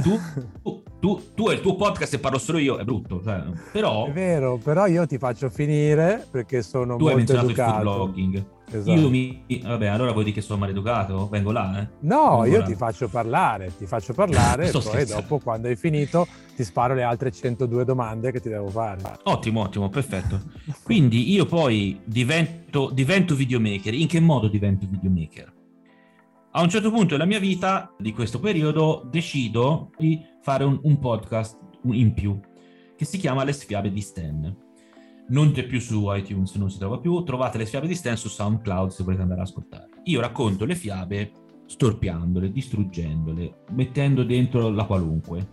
tu, 0.02 0.19
tu, 0.62 0.84
tu, 1.00 1.22
tu 1.36 1.50
e 1.50 1.54
il 1.54 1.62
tuo 1.62 1.76
podcast 1.76 2.13
e 2.13 2.19
parlo 2.19 2.38
solo 2.38 2.58
io, 2.58 2.78
è 2.78 2.84
brutto, 2.84 3.22
cioè, 3.24 3.43
però... 3.72 4.08
È 4.08 4.12
vero, 4.12 4.60
però 4.62 4.88
io 4.88 5.06
ti 5.06 5.17
faccio 5.17 5.50
finire 5.50 6.26
perché 6.30 6.62
sono 6.62 6.96
tu 6.96 7.10
molto 7.10 7.34
educato. 7.34 7.34
Tu 7.34 7.39
hai 7.39 7.46
menzionato 7.46 7.78
il 7.78 7.84
blogging. 7.84 8.46
Esatto. 8.72 9.00
Io 9.00 9.10
mi... 9.10 9.43
Vabbè, 9.62 9.86
allora 9.88 10.12
vuoi 10.12 10.24
dire 10.24 10.38
che 10.38 10.41
sono 10.41 10.60
maleducato? 10.60 11.28
Vengo 11.30 11.52
là, 11.52 11.82
eh? 11.82 11.88
No, 12.00 12.39
Vengo 12.41 12.46
io 12.46 12.60
là. 12.60 12.65
ti 12.65 12.76
faccio 12.76 13.08
parlare, 13.08 13.72
ti 13.78 13.86
faccio 13.86 14.13
parlare 14.13 14.67
e 14.69 14.72
poi 14.72 14.82
scherzando. 14.82 15.22
dopo, 15.22 15.39
quando 15.39 15.67
hai 15.67 15.76
finito, 15.76 16.28
ti 16.56 16.63
sparo 16.63 16.96
le 16.96 17.04
altre 17.04 17.32
102 17.32 17.86
domande 17.86 18.32
che 18.32 18.39
ti 18.39 18.50
devo 18.50 18.69
fare. 18.69 19.02
Ottimo, 19.24 19.62
ottimo, 19.62 19.89
perfetto. 19.89 20.41
Quindi 20.82 21.32
io 21.32 21.46
poi 21.46 22.00
divento, 22.04 22.89
divento 22.91 23.36
videomaker. 23.36 23.93
In 23.93 24.08
che 24.08 24.19
modo 24.19 24.48
divento 24.48 24.88
videomaker? 24.89 25.62
A 26.55 26.61
un 26.61 26.69
certo 26.69 26.91
punto 26.91 27.15
della 27.15 27.25
mia 27.25 27.39
vita, 27.39 27.95
di 27.97 28.13
questo 28.13 28.39
periodo, 28.39 29.07
decido 29.09 29.89
di 29.97 30.23
fare 30.39 30.63
un, 30.63 30.79
un 30.83 30.99
podcast 30.99 31.57
in 31.85 32.13
più 32.13 32.39
che 32.95 33.05
si 33.05 33.17
chiama 33.17 33.43
Le 33.43 33.53
sfiabe 33.53 33.91
di 33.91 34.01
Stan. 34.01 34.55
Non 35.29 35.51
c'è 35.51 35.65
più 35.65 35.79
su 35.79 36.13
iTunes, 36.13 36.53
non 36.53 36.69
si 36.69 36.77
trova 36.77 36.99
più. 36.99 37.23
Trovate 37.23 37.57
le 37.57 37.65
sfiabe 37.65 37.87
di 37.87 37.95
Stan 37.95 38.15
su 38.17 38.29
SoundCloud 38.29 38.91
se 38.91 39.03
volete 39.03 39.23
andare 39.23 39.41
ad 39.41 39.47
ascoltare. 39.47 39.89
Io 40.03 40.21
racconto 40.21 40.65
le 40.65 40.75
fiabe 40.75 41.31
storpiandole, 41.65 42.51
distruggendole, 42.51 43.63
mettendo 43.71 44.23
dentro 44.23 44.69
la 44.69 44.85
qualunque. 44.85 45.49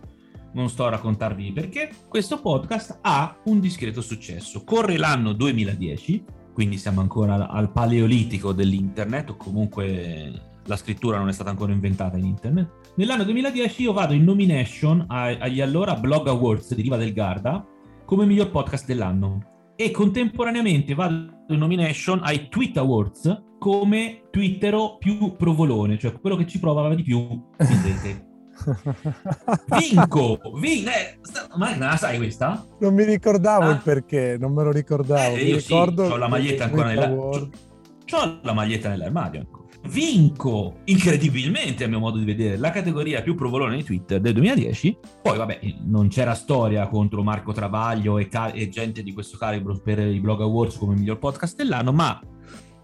Non 0.53 0.69
sto 0.69 0.85
a 0.85 0.89
raccontarvi 0.89 1.51
perché. 1.51 1.89
Questo 2.07 2.39
podcast 2.39 2.99
ha 3.01 3.39
un 3.45 3.59
discreto 3.59 4.01
successo. 4.01 4.63
Corre 4.63 4.97
l'anno 4.97 5.33
2010, 5.33 6.23
quindi 6.53 6.77
siamo 6.77 7.01
ancora 7.01 7.49
al 7.49 7.71
paleolitico 7.71 8.53
dell'internet, 8.53 9.31
o 9.31 9.35
comunque 9.35 10.49
la 10.65 10.75
scrittura 10.75 11.17
non 11.17 11.29
è 11.29 11.33
stata 11.33 11.49
ancora 11.49 11.71
inventata 11.71 12.17
in 12.17 12.25
internet. 12.25 12.69
Nell'anno 12.95 13.23
2010 13.23 13.81
io 13.83 13.93
vado 13.93 14.13
in 14.13 14.23
nomination 14.23 15.05
agli 15.07 15.61
allora 15.61 15.95
Blog 15.95 16.27
Awards 16.27 16.73
di 16.75 16.81
Riva 16.81 16.97
del 16.97 17.13
Garda 17.13 17.65
come 18.05 18.25
miglior 18.25 18.49
podcast 18.49 18.85
dell'anno 18.85 19.73
e 19.75 19.91
contemporaneamente 19.91 20.93
vado 20.93 21.45
in 21.47 21.57
nomination 21.57 22.19
ai 22.23 22.49
Tweet 22.49 22.77
Awards 22.77 23.43
come 23.57 24.23
twittero 24.31 24.97
più 24.97 25.35
provolone, 25.35 25.97
cioè 25.97 26.19
quello 26.19 26.35
che 26.35 26.47
ci 26.47 26.59
prova 26.59 26.93
di 26.93 27.03
più 27.03 27.19
in 27.19 28.29
Vinco, 29.79 30.39
vin- 30.59 30.87
eh, 30.87 31.17
ma 31.55 31.75
la 31.77 31.95
sai 31.95 32.17
questa? 32.17 32.63
Non 32.79 32.93
mi 32.93 33.03
ricordavo 33.03 33.65
ah? 33.65 33.71
il 33.71 33.81
perché, 33.83 34.37
non 34.39 34.53
me 34.53 34.63
lo 34.63 34.71
ricordavo. 34.71 35.35
Eh, 35.35 35.43
io 35.45 35.55
mi 35.55 35.61
ricordo 35.61 36.05
sì, 36.05 36.11
ho 36.11 36.17
la 36.17 36.27
maglietta 36.27 36.65
ancora 36.65 36.87
nella... 36.87 37.07
C'ho 37.07 38.39
la 38.41 38.53
maglietta 38.53 38.89
nell'armadio 38.89 39.60
vinco 39.89 40.81
incredibilmente 40.85 41.83
a 41.83 41.87
mio 41.87 41.99
modo 41.99 42.17
di 42.17 42.25
vedere 42.25 42.57
la 42.57 42.69
categoria 42.69 43.21
più 43.21 43.35
provolone 43.35 43.77
di 43.77 43.83
Twitter 43.83 44.21
del 44.21 44.33
2010 44.33 44.97
poi 45.21 45.37
vabbè 45.37 45.59
non 45.85 46.07
c'era 46.07 46.35
storia 46.35 46.87
contro 46.87 47.23
Marco 47.23 47.51
Travaglio 47.51 48.17
e, 48.17 48.27
ca- 48.27 48.51
e 48.51 48.69
gente 48.69 49.01
di 49.01 49.11
questo 49.11 49.37
calibro 49.37 49.79
per 49.83 49.99
i 49.99 50.19
blog 50.19 50.41
awards 50.41 50.77
come 50.77 50.95
miglior 50.95 51.17
podcast 51.17 51.55
dell'anno 51.55 51.91
ma 51.91 52.21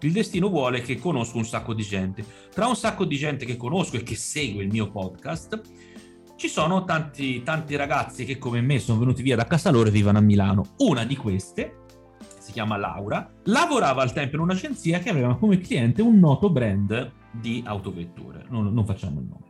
il 0.00 0.12
destino 0.12 0.48
vuole 0.48 0.80
che 0.80 0.98
conosco 0.98 1.38
un 1.38 1.44
sacco 1.44 1.74
di 1.74 1.82
gente. 1.82 2.24
Tra 2.54 2.68
un 2.68 2.76
sacco 2.76 3.04
di 3.04 3.16
gente 3.16 3.44
che 3.44 3.56
conosco 3.56 3.96
e 3.96 4.04
che 4.04 4.14
segue 4.14 4.62
il 4.62 4.70
mio 4.70 4.90
podcast 4.90 5.60
ci 6.36 6.46
sono 6.46 6.84
tanti, 6.84 7.42
tanti 7.42 7.74
ragazzi 7.74 8.24
che 8.24 8.38
come 8.38 8.60
me 8.60 8.78
sono 8.78 9.00
venuti 9.00 9.22
via 9.22 9.34
da 9.34 9.46
casa 9.46 9.70
loro 9.70 9.88
e 9.88 9.92
vivono 9.92 10.18
a 10.18 10.20
Milano. 10.20 10.74
Una 10.78 11.04
di 11.04 11.16
queste 11.16 11.86
si 12.38 12.52
chiama 12.52 12.76
Laura, 12.76 13.30
lavorava 13.44 14.02
al 14.02 14.12
tempo 14.12 14.36
in 14.36 14.42
un'agenzia 14.42 14.98
che 14.98 15.10
aveva 15.10 15.36
come 15.36 15.58
cliente 15.58 16.02
un 16.02 16.18
noto 16.18 16.50
brand 16.50 17.12
di 17.30 17.62
autovetture, 17.64 18.44
non, 18.48 18.72
non 18.72 18.84
facciamo 18.84 19.20
il 19.20 19.26
nome. 19.26 19.46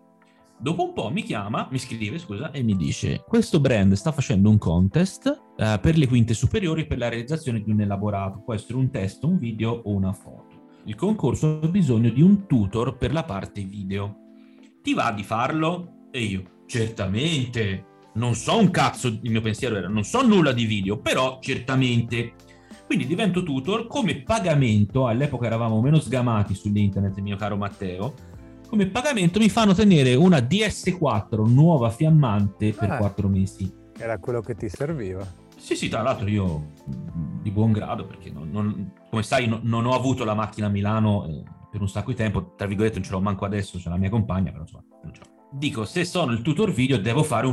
Dopo 0.61 0.87
un 0.87 0.93
po' 0.93 1.09
mi 1.11 1.23
chiama, 1.23 1.69
mi 1.71 1.79
scrive, 1.79 2.19
scusa, 2.19 2.51
e 2.51 2.65
mi 2.65 2.77
dice: 2.77 3.23
Questo 3.25 3.61
brand 3.61 3.93
sta 3.93 4.11
facendo 4.11 4.51
un 4.51 4.59
contest 4.59 5.43
eh, 5.57 5.79
per 5.81 5.97
le 5.97 6.09
quinte 6.09 6.35
superiori 6.35 6.85
per 6.85 6.99
la 6.99 7.09
realizzazione 7.09 7.63
di 7.63 7.71
un 7.71 7.81
elaborato. 7.81 8.41
Può 8.45 8.55
essere 8.55 8.77
un 8.77 8.91
testo, 8.91 9.29
un 9.29 9.39
video 9.39 9.71
o 9.71 9.93
una 9.93 10.13
foto. 10.13 10.81
Il 10.85 10.97
concorso 10.97 11.61
ha 11.63 11.69
bisogno 11.69 12.11
di 12.11 12.23
un 12.23 12.47
tutor 12.47 12.97
per 12.97 13.13
la 13.13 13.23
parte 13.23 13.63
video. 13.63 14.17
Ti 14.83 14.95
va 14.95 15.13
di 15.13 15.23
farlo? 15.23 16.07
E 16.11 16.23
io, 16.23 16.43
certamente. 16.67 17.85
Non 18.15 18.35
so 18.35 18.59
un 18.59 18.71
cazzo, 18.71 19.07
il 19.07 19.31
mio 19.31 19.41
pensiero 19.41 19.77
era, 19.77 19.87
non 19.87 20.03
so 20.03 20.27
nulla 20.27 20.51
di 20.51 20.65
video, 20.65 20.99
però 20.99 21.39
certamente 21.41 22.33
quindi 22.89 23.07
divento 23.07 23.43
tutor 23.43 23.87
come 23.87 24.23
pagamento, 24.23 25.07
all'epoca 25.07 25.45
eravamo 25.45 25.79
meno 25.83 26.01
sgamati 26.01 26.55
sull'internet, 26.55 27.19
mio 27.19 27.37
caro 27.37 27.59
Matteo, 27.59 28.15
come 28.67 28.87
pagamento 28.87 29.39
mi 29.39 29.51
fanno 29.51 29.75
tenere 29.75 30.15
una 30.15 30.39
DS4 30.39 31.47
nuova 31.47 31.91
fiammante 31.91 32.73
per 32.73 32.93
ah, 32.93 32.97
4 32.97 33.29
mesi. 33.29 33.71
Era 33.95 34.19
quello 34.19 34.41
che 34.41 34.55
ti 34.55 34.71
serviva. 34.71 35.23
Sì, 35.59 35.77
sì, 35.77 35.91
tra 35.91 36.01
l'altro 36.01 36.29
io 36.29 36.73
di 37.43 37.51
buon 37.51 37.73
grado, 37.73 38.07
perché 38.07 38.31
non, 38.31 38.49
non, 38.51 38.93
come 39.11 39.23
sai 39.23 39.47
no, 39.47 39.61
non 39.65 39.85
ho 39.85 39.93
avuto 39.93 40.25
la 40.25 40.33
macchina 40.33 40.69
a 40.69 40.71
Milano 40.71 41.27
eh, 41.27 41.43
per 41.71 41.83
un 41.83 41.91
sacco 41.91 42.09
di 42.09 42.17
tempo, 42.17 42.55
tra 42.55 42.67
virgolette 42.67 42.95
non 42.95 43.05
ce 43.05 43.13
l'ho 43.13 43.21
manco 43.21 43.45
adesso, 43.45 43.77
c'è 43.77 43.91
la 43.91 43.99
mia 43.99 44.09
compagna, 44.09 44.51
però 44.51 44.63
insomma 44.63 44.85
non 45.03 45.13
ce 45.13 45.21
l'ho. 45.23 45.59
Dico, 45.59 45.85
se 45.85 46.07
sono 46.07 46.33
il 46.33 46.41
tutor 46.41 46.73
video 46.73 46.97
devo 46.97 47.23
fare 47.23 47.49
un 47.49 47.53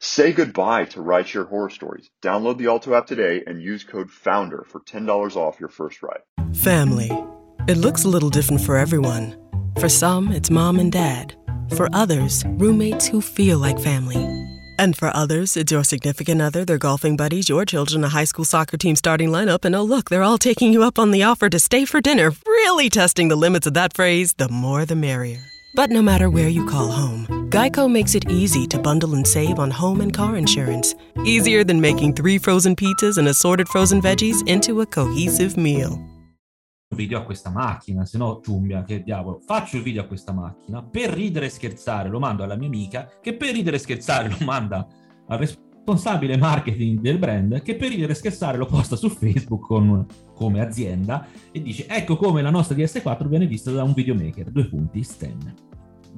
Say 0.00 0.32
goodbye 0.32 0.84
to 0.86 1.00
rideshare 1.00 1.48
horror 1.48 1.70
stories. 1.70 2.08
Download 2.22 2.56
the 2.56 2.68
Alto 2.68 2.94
app 2.94 3.06
today 3.06 3.42
and 3.44 3.60
use 3.60 3.82
code 3.82 4.12
FOUNDER 4.12 4.64
for 4.68 4.80
$10 4.80 5.34
off 5.34 5.58
your 5.58 5.68
first 5.68 6.04
ride. 6.04 6.20
Family. 6.54 7.10
It 7.66 7.78
looks 7.78 8.04
a 8.04 8.08
little 8.08 8.30
different 8.30 8.60
for 8.60 8.76
everyone. 8.76 9.34
For 9.80 9.88
some, 9.88 10.30
it's 10.30 10.50
mom 10.50 10.78
and 10.78 10.92
dad. 10.92 11.34
For 11.74 11.88
others, 11.92 12.44
roommates 12.46 13.08
who 13.08 13.20
feel 13.20 13.58
like 13.58 13.80
family. 13.80 14.24
And 14.78 14.96
for 14.96 15.14
others, 15.16 15.56
it's 15.56 15.72
your 15.72 15.82
significant 15.82 16.40
other, 16.40 16.64
their 16.64 16.78
golfing 16.78 17.16
buddies, 17.16 17.48
your 17.48 17.64
children, 17.64 18.04
a 18.04 18.08
high 18.08 18.24
school 18.24 18.44
soccer 18.44 18.76
team 18.76 18.94
starting 18.94 19.30
lineup, 19.30 19.64
and 19.64 19.74
oh, 19.74 19.82
look, 19.82 20.10
they're 20.10 20.22
all 20.22 20.38
taking 20.38 20.72
you 20.72 20.84
up 20.84 21.00
on 21.00 21.10
the 21.10 21.24
offer 21.24 21.50
to 21.50 21.58
stay 21.58 21.84
for 21.84 22.00
dinner, 22.00 22.30
really 22.46 22.88
testing 22.88 23.26
the 23.26 23.34
limits 23.34 23.66
of 23.66 23.74
that 23.74 23.94
phrase 23.94 24.34
the 24.34 24.48
more 24.48 24.84
the 24.84 24.94
merrier. 24.94 25.42
But 25.74 25.90
no 25.90 26.02
matter 26.02 26.30
where 26.30 26.48
you 26.48 26.64
call 26.64 26.92
home, 26.92 27.37
Geico 27.50 27.90
makes 27.90 28.14
it 28.14 28.28
easy 28.28 28.66
to 28.66 28.78
bundle 28.78 29.14
and 29.14 29.26
save 29.26 29.58
on 29.58 29.70
home 29.70 30.02
and 30.02 30.12
car 30.12 30.36
insurance. 30.36 30.94
Easier 31.24 31.64
than 31.64 31.80
making 31.80 32.12
three 32.12 32.36
frozen 32.36 32.76
pizzas 32.76 33.16
and 33.16 33.26
assorted 33.26 33.68
frozen 33.68 34.02
veggies 34.02 34.46
into 34.46 34.82
a 34.82 34.86
cohesive 34.86 35.56
meal. 35.56 35.98
video 36.94 37.18
a 37.18 37.22
questa 37.22 37.48
macchina, 37.48 38.04
se 38.04 38.18
no 38.18 38.40
ciumbia, 38.44 38.82
che 38.82 39.02
diavolo. 39.02 39.40
Faccio 39.46 39.78
il 39.78 39.82
video 39.82 40.02
a 40.02 40.04
questa 40.06 40.32
macchina, 40.32 40.82
per 40.82 41.08
ridere 41.08 41.46
e 41.46 41.48
scherzare 41.48 42.10
lo 42.10 42.18
mando 42.18 42.42
alla 42.42 42.56
mia 42.56 42.66
amica, 42.66 43.08
che 43.22 43.34
per 43.34 43.54
ridere 43.54 43.76
e 43.76 43.78
scherzare 43.78 44.28
lo 44.28 44.44
manda 44.44 44.86
al 45.28 45.38
responsabile 45.38 46.36
marketing 46.36 47.00
del 47.00 47.18
brand, 47.18 47.62
che 47.62 47.76
per 47.76 47.88
ridere 47.88 48.12
e 48.12 48.16
scherzare 48.16 48.58
lo 48.58 48.66
posta 48.66 48.94
su 48.94 49.08
Facebook 49.08 49.66
con, 49.66 50.04
come 50.34 50.60
azienda 50.60 51.26
e 51.50 51.62
dice 51.62 51.86
ecco 51.88 52.16
come 52.16 52.42
la 52.42 52.50
nostra 52.50 52.76
DS4 52.76 53.26
viene 53.26 53.46
vista 53.46 53.70
da 53.70 53.84
un 53.84 53.94
videomaker, 53.94 54.50
due 54.50 54.66
punti, 54.66 55.02
Stan. 55.02 55.67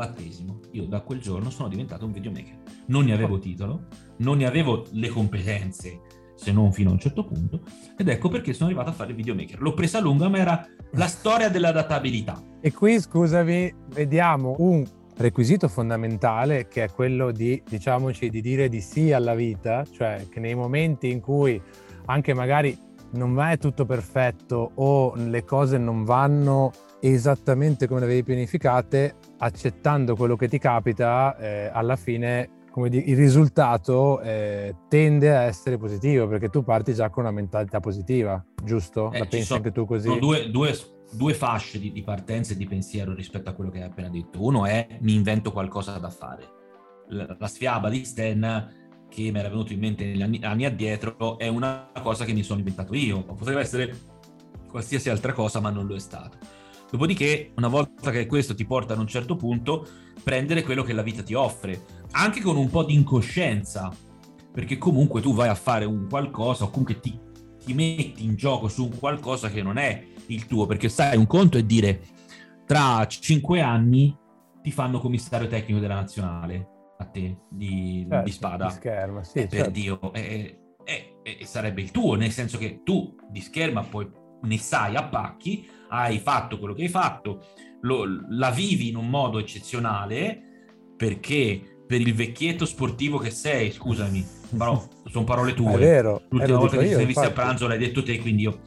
Battesimo. 0.01 0.61
Io 0.71 0.87
da 0.87 1.03
quel 1.03 1.21
giorno 1.21 1.51
sono 1.51 1.69
diventato 1.69 2.07
un 2.07 2.13
videomaker. 2.13 2.57
Non 2.87 3.05
ne 3.05 3.13
avevo 3.13 3.39
titolo, 3.39 3.89
non 4.21 4.39
ne 4.39 4.47
avevo 4.47 4.87
le 4.93 5.09
competenze 5.09 6.01
se 6.35 6.53
non 6.53 6.73
fino 6.73 6.89
a 6.89 6.95
un 6.95 6.99
certo 6.99 7.27
punto, 7.27 7.61
ed 7.99 8.09
ecco 8.09 8.31
perché 8.31 8.55
sono 8.55 8.71
arrivato 8.71 8.89
a 8.89 8.93
fare 8.95 9.11
il 9.11 9.17
videomaker. 9.17 9.61
L'ho 9.61 9.75
presa 9.75 10.01
lunga, 10.01 10.31
ma 10.31 10.39
era 10.39 10.67
la 10.93 11.07
storia 11.07 11.51
dell'adattabilità. 11.51 12.43
E 12.63 12.73
qui, 12.73 12.99
scusami, 12.99 13.75
vediamo 13.89 14.55
un 14.61 14.83
requisito 15.19 15.69
fondamentale 15.69 16.67
che 16.67 16.85
è 16.85 16.91
quello 16.91 17.31
di, 17.31 17.63
diciamoci, 17.69 18.31
di 18.31 18.41
dire 18.41 18.71
di 18.71 18.81
sì 18.81 19.13
alla 19.13 19.35
vita, 19.35 19.85
cioè 19.85 20.29
che 20.31 20.41
nei 20.41 20.55
momenti 20.55 21.11
in 21.11 21.21
cui 21.21 21.61
anche 22.07 22.33
magari 22.33 22.75
non 23.13 23.35
va 23.35 23.55
tutto 23.59 23.85
perfetto 23.85 24.71
o 24.77 25.15
le 25.17 25.45
cose 25.45 25.77
non 25.77 26.05
vanno 26.05 26.71
esattamente 27.01 27.87
come 27.87 28.01
le 28.01 28.07
avevi 28.07 28.23
pianificate, 28.23 29.17
accettando 29.41 30.17
quello 30.17 30.37
che 30.37 30.49
ti 30.49 30.59
capita, 30.59 31.37
eh, 31.37 31.71
alla 31.73 31.97
fine 31.97 32.59
come 32.71 32.89
dire, 32.89 33.05
il 33.07 33.17
risultato 33.17 34.21
eh, 34.21 34.75
tende 34.89 35.37
a 35.37 35.43
essere 35.43 35.77
positivo 35.77 36.29
perché 36.29 36.49
tu 36.49 36.63
parti 36.63 36.95
già 36.95 37.11
con 37.11 37.25
una 37.25 37.33
mentalità 37.33 37.81
positiva, 37.81 38.43
giusto? 38.63 39.11
Eh, 39.13 39.19
La 39.19 39.27
pensi 39.27 39.47
sono, 39.47 39.59
anche 39.59 39.73
tu 39.73 39.85
così? 39.85 40.07
Sono 40.07 40.21
due, 40.21 40.51
due, 40.51 40.79
due 41.11 41.35
fasce 41.35 41.79
di, 41.79 41.93
di, 41.93 42.03
partenza 42.03 42.53
e 42.53 42.57
di 42.57 42.67
pensiero 42.67 43.13
rispetto 43.13 43.51
a 43.51 43.53
quello 43.53 43.71
che 43.71 43.79
hai 43.79 43.85
appena 43.85 44.09
detto. 44.09 44.43
Uno 44.43 44.67
è 44.67 44.87
mi 45.01 45.15
invento 45.15 45.53
qualcosa 45.53 45.99
da 45.99 46.11
fare. 46.11 46.59
La, 47.09 47.37
la 47.39 47.47
sfiaba 47.49 47.89
di 47.89 48.05
Stan 48.05 48.79
che 49.09 49.31
mi 49.33 49.39
era 49.41 49.49
venuto 49.49 49.73
in 49.73 49.81
mente 49.81 50.05
negli 50.05 50.23
anni, 50.23 50.39
anni 50.43 50.65
addietro 50.65 51.37
è 51.39 51.49
una 51.49 51.91
cosa 52.01 52.25
che 52.25 52.33
mi 52.33 52.45
sono 52.45 52.61
inventato 52.61 52.95
io. 52.95 53.25
Poteva 53.25 53.61
essere 53.61 53.93
qualsiasi 54.69 55.11
altra 55.11 55.33
cosa, 55.33 55.59
ma 55.59 55.71
non 55.71 55.87
lo 55.87 55.97
è 55.97 55.99
stato. 55.99 56.39
Dopodiché, 56.91 57.53
una 57.57 57.69
volta 57.69 58.11
che 58.11 58.27
questo 58.27 58.55
ti 58.55 58.67
porta 58.67 58.95
ad 58.95 58.99
un 58.99 59.07
certo 59.07 59.37
punto, 59.37 59.87
prendere 60.23 60.63
quello 60.63 60.83
che 60.83 60.93
la 60.93 61.03
vita 61.03 61.23
ti 61.23 61.35
offre, 61.35 61.85
anche 62.13 62.41
con 62.41 62.57
un 62.57 62.69
po' 62.69 62.85
di 62.85 62.95
incoscienza, 62.95 63.93
perché 64.53 64.77
comunque 64.77 65.21
tu 65.21 65.33
vai 65.33 65.49
a 65.49 65.55
fare 65.55 65.85
un 65.85 66.09
qualcosa 66.09 66.65
o 66.65 66.71
comunque 66.71 66.99
ti, 66.99 67.19
ti 67.65 67.75
metti 67.75 68.25
in 68.25 68.35
gioco 68.35 68.69
su 68.69 68.85
un 68.85 68.99
qualcosa 68.99 69.49
che 69.49 69.63
non 69.63 69.79
è 69.79 70.05
il 70.27 70.47
tuo, 70.47 70.67
perché 70.67 70.89
sai, 70.89 71.17
un 71.17 71.27
conto 71.27 71.59
è 71.59 71.63
dire 71.63 72.03
tra 72.67 73.07
cinque 73.09 73.61
anni 73.61 74.17
ti 74.63 74.71
fanno 74.71 75.01
commissario 75.01 75.49
tecnico 75.49 75.81
della 75.81 75.95
nazionale 75.95 76.69
a 76.99 77.05
te 77.05 77.39
di, 77.49 78.07
certo, 78.09 78.25
di 78.25 78.31
spada. 78.31 78.67
Di 78.67 78.73
scherma, 78.73 79.25
sì, 79.25 79.41
per 79.41 79.49
certo. 79.49 79.71
Dio. 79.71 80.13
Eh, 80.13 80.59
eh, 80.85 81.17
e, 81.23 81.39
e 81.41 81.47
sarebbe 81.47 81.81
il 81.81 81.91
tuo, 81.91 82.15
nel 82.15 82.31
senso 82.31 82.59
che 82.59 82.83
tu 82.85 83.15
di 83.29 83.41
scherma 83.41 83.83
poi 83.83 84.11
ne 84.43 84.59
sai 84.59 84.97
a 84.97 85.05
pacchi, 85.05 85.69
hai 85.89 86.19
fatto 86.19 86.59
quello 86.59 86.75
che 86.75 86.83
hai 86.83 86.89
fatto, 86.89 87.45
lo, 87.83 88.05
la 88.31 88.51
vivi 88.51 88.89
in 88.89 88.97
un 88.97 89.09
modo 89.09 89.39
eccezionale 89.39 90.41
perché 90.97 91.83
per 91.87 92.01
il 92.01 92.15
vecchietto 92.15 92.67
sportivo 92.67 93.19
che 93.19 93.31
sei, 93.31 93.73
scusami, 93.73 94.25
però 94.57 94.83
sono 95.07 95.25
parole 95.25 95.55
tue. 95.55 95.75
È 95.75 95.79
vero. 95.79 96.23
L'ultima 96.29 96.59
volta 96.59 96.77
che 96.77 96.89
ti 96.89 96.95
sei 96.95 97.07
visto 97.07 97.23
a 97.23 97.31
pranzo 97.31 97.67
l'hai 97.67 97.79
detto 97.79 98.03
te, 98.03 98.19
quindi 98.19 98.43
io 98.43 98.61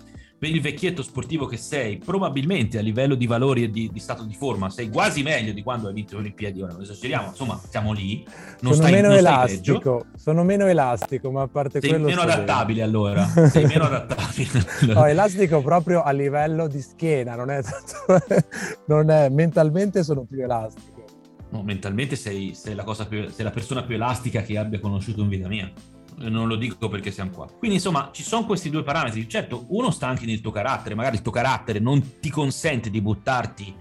per 0.44 0.52
il 0.52 0.60
vecchietto 0.60 1.02
sportivo 1.02 1.46
che 1.46 1.56
sei, 1.56 2.00
probabilmente 2.00 2.78
a 2.78 2.82
livello 2.82 3.16
di 3.16 3.28
valori 3.28 3.64
e 3.64 3.70
di, 3.70 3.90
di 3.90 4.00
stato 4.02 4.24
di 4.24 4.34
forma, 4.34 4.70
sei 4.70 4.90
quasi 4.90 5.24
meglio 5.24 5.54
di 5.54 5.64
quando 5.64 5.88
hai 5.88 5.94
vinto 5.94 6.16
le 6.16 6.20
Olimpiadi. 6.20 6.62
Ora 6.62 6.74
non 6.74 6.82
esageriamo, 6.82 7.30
insomma, 7.30 7.62
siamo 7.70 7.94
lì. 7.94 8.26
Non 8.60 8.74
sono 8.74 8.88
stai, 8.88 8.92
meno 8.92 9.08
non 9.08 9.18
elastico, 9.20 10.06
sono 10.18 10.44
meno 10.44 10.66
elastico, 10.66 11.32
ma 11.32 11.44
a 11.44 11.48
parte 11.48 11.80
sei 11.80 11.92
quello. 11.92 12.08
Meno 12.08 12.20
adattabile 12.20 12.82
allora. 12.82 13.26
sei 13.48 13.68
meno 13.68 13.86
adattabile. 13.86 14.66
no, 14.94 15.06
elastico 15.06 15.62
proprio 15.62 16.02
a 16.02 16.12
livello 16.12 16.68
di 16.68 16.82
schiena, 16.82 17.36
non 17.36 17.50
è 17.50 17.62
tanto. 17.64 18.26
non 18.88 19.10
è, 19.10 19.30
mentalmente 19.30 20.04
sono 20.04 20.26
più 20.26 20.44
elastico. 20.44 21.06
No, 21.52 21.64
mentalmente 21.64 22.18
sei, 22.18 22.54
sei, 22.54 22.76
la 22.76 22.84
più, 22.84 23.30
sei 23.30 23.46
la 23.46 23.52
persona 23.52 23.84
più 23.84 23.96
elastica 23.96 24.42
che 24.42 24.58
abbia 24.58 24.82
conosciuto 24.82 25.22
in 25.22 25.30
vita 25.30 25.48
mia 25.48 25.72
non 26.18 26.48
lo 26.48 26.56
dico 26.56 26.88
perché 26.90 27.12
siamo 27.12 27.32
qua. 27.32 27.48
Quindi 27.48 27.78
insomma 27.78 28.10
ci 28.12 28.24
sono 28.24 28.46
questi 28.46 28.70
due 28.70 28.84
parametri. 28.84 29.28
Certo, 29.28 29.66
uno 29.70 29.92
sta 29.92 30.08
anche 30.08 30.26
nel 30.26 30.42
tuo 30.42 30.52
carattere, 30.52 30.96
magari 30.96 31.16
il 31.16 31.22
tuo 31.22 31.32
carattere 31.32 31.80
non 31.80 32.20
ti 32.20 32.30
consente 32.30 32.90
di 32.90 33.02
buttarti 33.02 33.74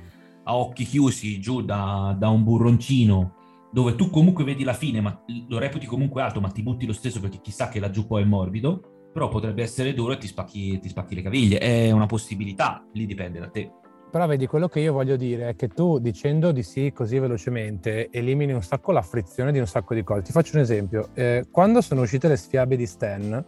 a 0.45 0.57
occhi 0.57 0.85
chiusi 0.85 1.41
giù 1.41 1.63
da, 1.63 2.15
da 2.19 2.29
un 2.29 2.43
burroncino 2.43 3.37
dove 3.73 3.95
tu 3.95 4.11
comunque 4.11 4.45
vedi 4.45 4.65
la 4.65 4.75
fine, 4.75 5.01
ma 5.01 5.25
lo 5.49 5.59
reputi 5.59 5.87
comunque 5.87 6.21
alto, 6.21 6.41
ma 6.41 6.51
ti 6.51 6.63
butti 6.63 6.85
lo 6.85 6.93
stesso 6.93 7.21
perché 7.21 7.41
chissà 7.41 7.69
che 7.69 7.81
laggiù 7.81 8.07
poi 8.07 8.23
è 8.23 8.27
morbido, 8.27 9.09
però 9.13 9.29
potrebbe 9.29 9.63
essere 9.63 9.95
duro 9.95 10.13
e 10.13 10.19
ti 10.19 10.27
spacchi, 10.27 10.79
ti 10.79 10.89
spacchi 10.89 11.15
le 11.15 11.23
caviglie. 11.23 11.59
È 11.59 11.91
una 11.91 12.07
possibilità, 12.07 12.87
lì 12.93 13.07
dipende 13.07 13.39
da 13.39 13.49
te. 13.49 13.73
Però 14.13 14.27
vedi, 14.27 14.47
quello 14.47 14.69
che 14.69 14.81
io 14.81 14.93
voglio 14.93 15.17
dire 15.17 15.49
è 15.49 15.57
che 15.57 15.69
tu 15.69 15.99
dicendo 15.99 16.53
di 16.53 16.63
sì 16.63 16.93
così 16.95 17.19
velocemente 17.19 18.11
elimini 18.11 18.53
un 18.53 18.63
sacco 18.63 18.93
la 18.93 19.01
frizione 19.01 19.53
di 19.53 19.59
un 19.59 19.67
sacco 19.67 19.95
di 19.95 20.03
cose. 20.05 20.21
Ti 20.21 20.33
faccio 20.33 20.57
un 20.57 20.61
esempio. 20.61 21.09
Eh, 21.15 21.47
quando 21.51 21.81
sono 21.81 22.03
uscite 22.03 22.29
le 22.29 22.37
sfiabe 22.37 22.77
di 22.77 22.85
Stan, 22.85 23.43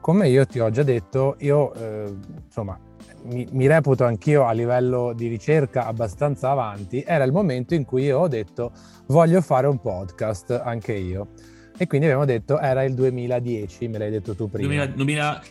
come 0.00 0.30
io 0.30 0.46
ti 0.46 0.58
ho 0.58 0.70
già 0.70 0.82
detto, 0.82 1.36
io 1.40 1.74
eh, 1.74 2.14
insomma 2.46 2.80
mi, 3.24 3.46
mi, 3.50 3.66
reputo 3.66 4.04
anch'io 4.04 4.46
a 4.46 4.52
livello 4.52 5.12
di 5.12 5.28
ricerca 5.28 5.84
abbastanza 5.84 6.50
avanti, 6.50 7.04
era 7.06 7.24
il 7.24 7.32
momento 7.32 7.74
in 7.74 7.84
cui 7.84 8.04
io 8.04 8.20
ho 8.20 8.28
detto 8.28 8.72
voglio 9.08 9.42
fare 9.42 9.66
un 9.66 9.78
podcast 9.78 10.62
anche 10.64 10.94
io. 10.94 11.28
E 11.76 11.86
quindi 11.86 12.06
abbiamo 12.06 12.24
detto 12.24 12.58
era 12.58 12.84
il 12.84 12.94
2010, 12.94 13.88
me 13.88 13.98
l'hai 13.98 14.10
detto 14.10 14.34
tu 14.34 14.48
prima. 14.48 14.66
2000, 14.66 14.86
2000, 14.94 15.42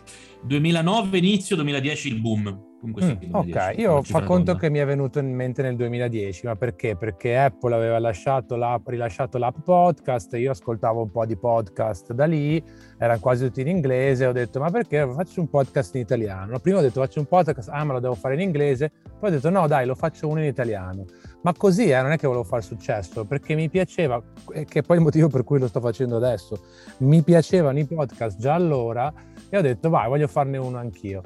2009 0.41 1.17
inizio, 1.19 1.55
2010 1.55 2.07
il 2.07 2.19
boom. 2.19 2.64
Comunque 2.85 3.01
sì, 3.01 3.27
mm, 3.27 3.33
ok, 3.33 3.73
io 3.77 4.03
fa 4.03 4.21
conto 4.21 4.55
che 4.55 4.69
mi 4.69 4.77
è 4.77 4.85
venuto 4.85 5.17
in 5.17 5.33
mente 5.33 5.63
nel 5.63 5.75
2010, 5.75 6.45
ma 6.45 6.55
perché? 6.55 6.95
Perché 6.95 7.35
Apple 7.35 7.73
aveva 7.73 7.97
lasciato 7.97 8.55
l'app, 8.55 8.87
rilasciato 8.87 9.39
l'app 9.39 9.57
podcast, 9.63 10.35
io 10.35 10.51
ascoltavo 10.51 11.01
un 11.01 11.09
po' 11.09 11.25
di 11.25 11.35
podcast 11.35 12.13
da 12.13 12.25
lì, 12.25 12.63
erano 12.99 13.19
quasi 13.19 13.45
tutti 13.45 13.61
in 13.61 13.69
inglese, 13.69 14.27
ho 14.27 14.31
detto 14.31 14.59
ma 14.59 14.69
perché 14.69 15.07
faccio 15.15 15.41
un 15.41 15.49
podcast 15.49 15.95
in 15.95 16.01
italiano? 16.01 16.59
Prima 16.59 16.77
ho 16.77 16.81
detto 16.81 17.01
faccio 17.01 17.19
un 17.19 17.25
podcast, 17.25 17.69
ah 17.69 17.83
ma 17.83 17.93
lo 17.93 17.99
devo 17.99 18.13
fare 18.13 18.35
in 18.35 18.41
inglese, 18.41 18.91
poi 19.19 19.31
ho 19.31 19.33
detto 19.33 19.49
no 19.49 19.65
dai 19.65 19.87
lo 19.87 19.95
faccio 19.95 20.27
uno 20.27 20.39
in 20.39 20.45
italiano. 20.45 21.05
Ma 21.41 21.53
così 21.53 21.89
eh, 21.89 22.01
non 22.01 22.11
è 22.11 22.17
che 22.17 22.27
volevo 22.27 22.43
fare 22.45 22.61
successo, 22.61 23.25
perché 23.25 23.55
mi 23.55 23.67
piaceva, 23.67 24.21
che 24.45 24.79
è 24.79 24.81
poi 24.83 24.97
il 24.97 25.03
motivo 25.03 25.27
per 25.27 25.43
cui 25.43 25.57
lo 25.57 25.67
sto 25.67 25.79
facendo 25.79 26.17
adesso, 26.17 26.59
mi 26.99 27.23
piacevano 27.23 27.79
i 27.79 27.85
podcast 27.85 28.39
già 28.39 28.53
allora 28.53 29.11
e 29.49 29.57
ho 29.57 29.61
detto 29.61 29.89
vai 29.89 30.07
voglio 30.07 30.27
farne 30.27 30.57
uno 30.57 30.77
anch'io. 30.77 31.23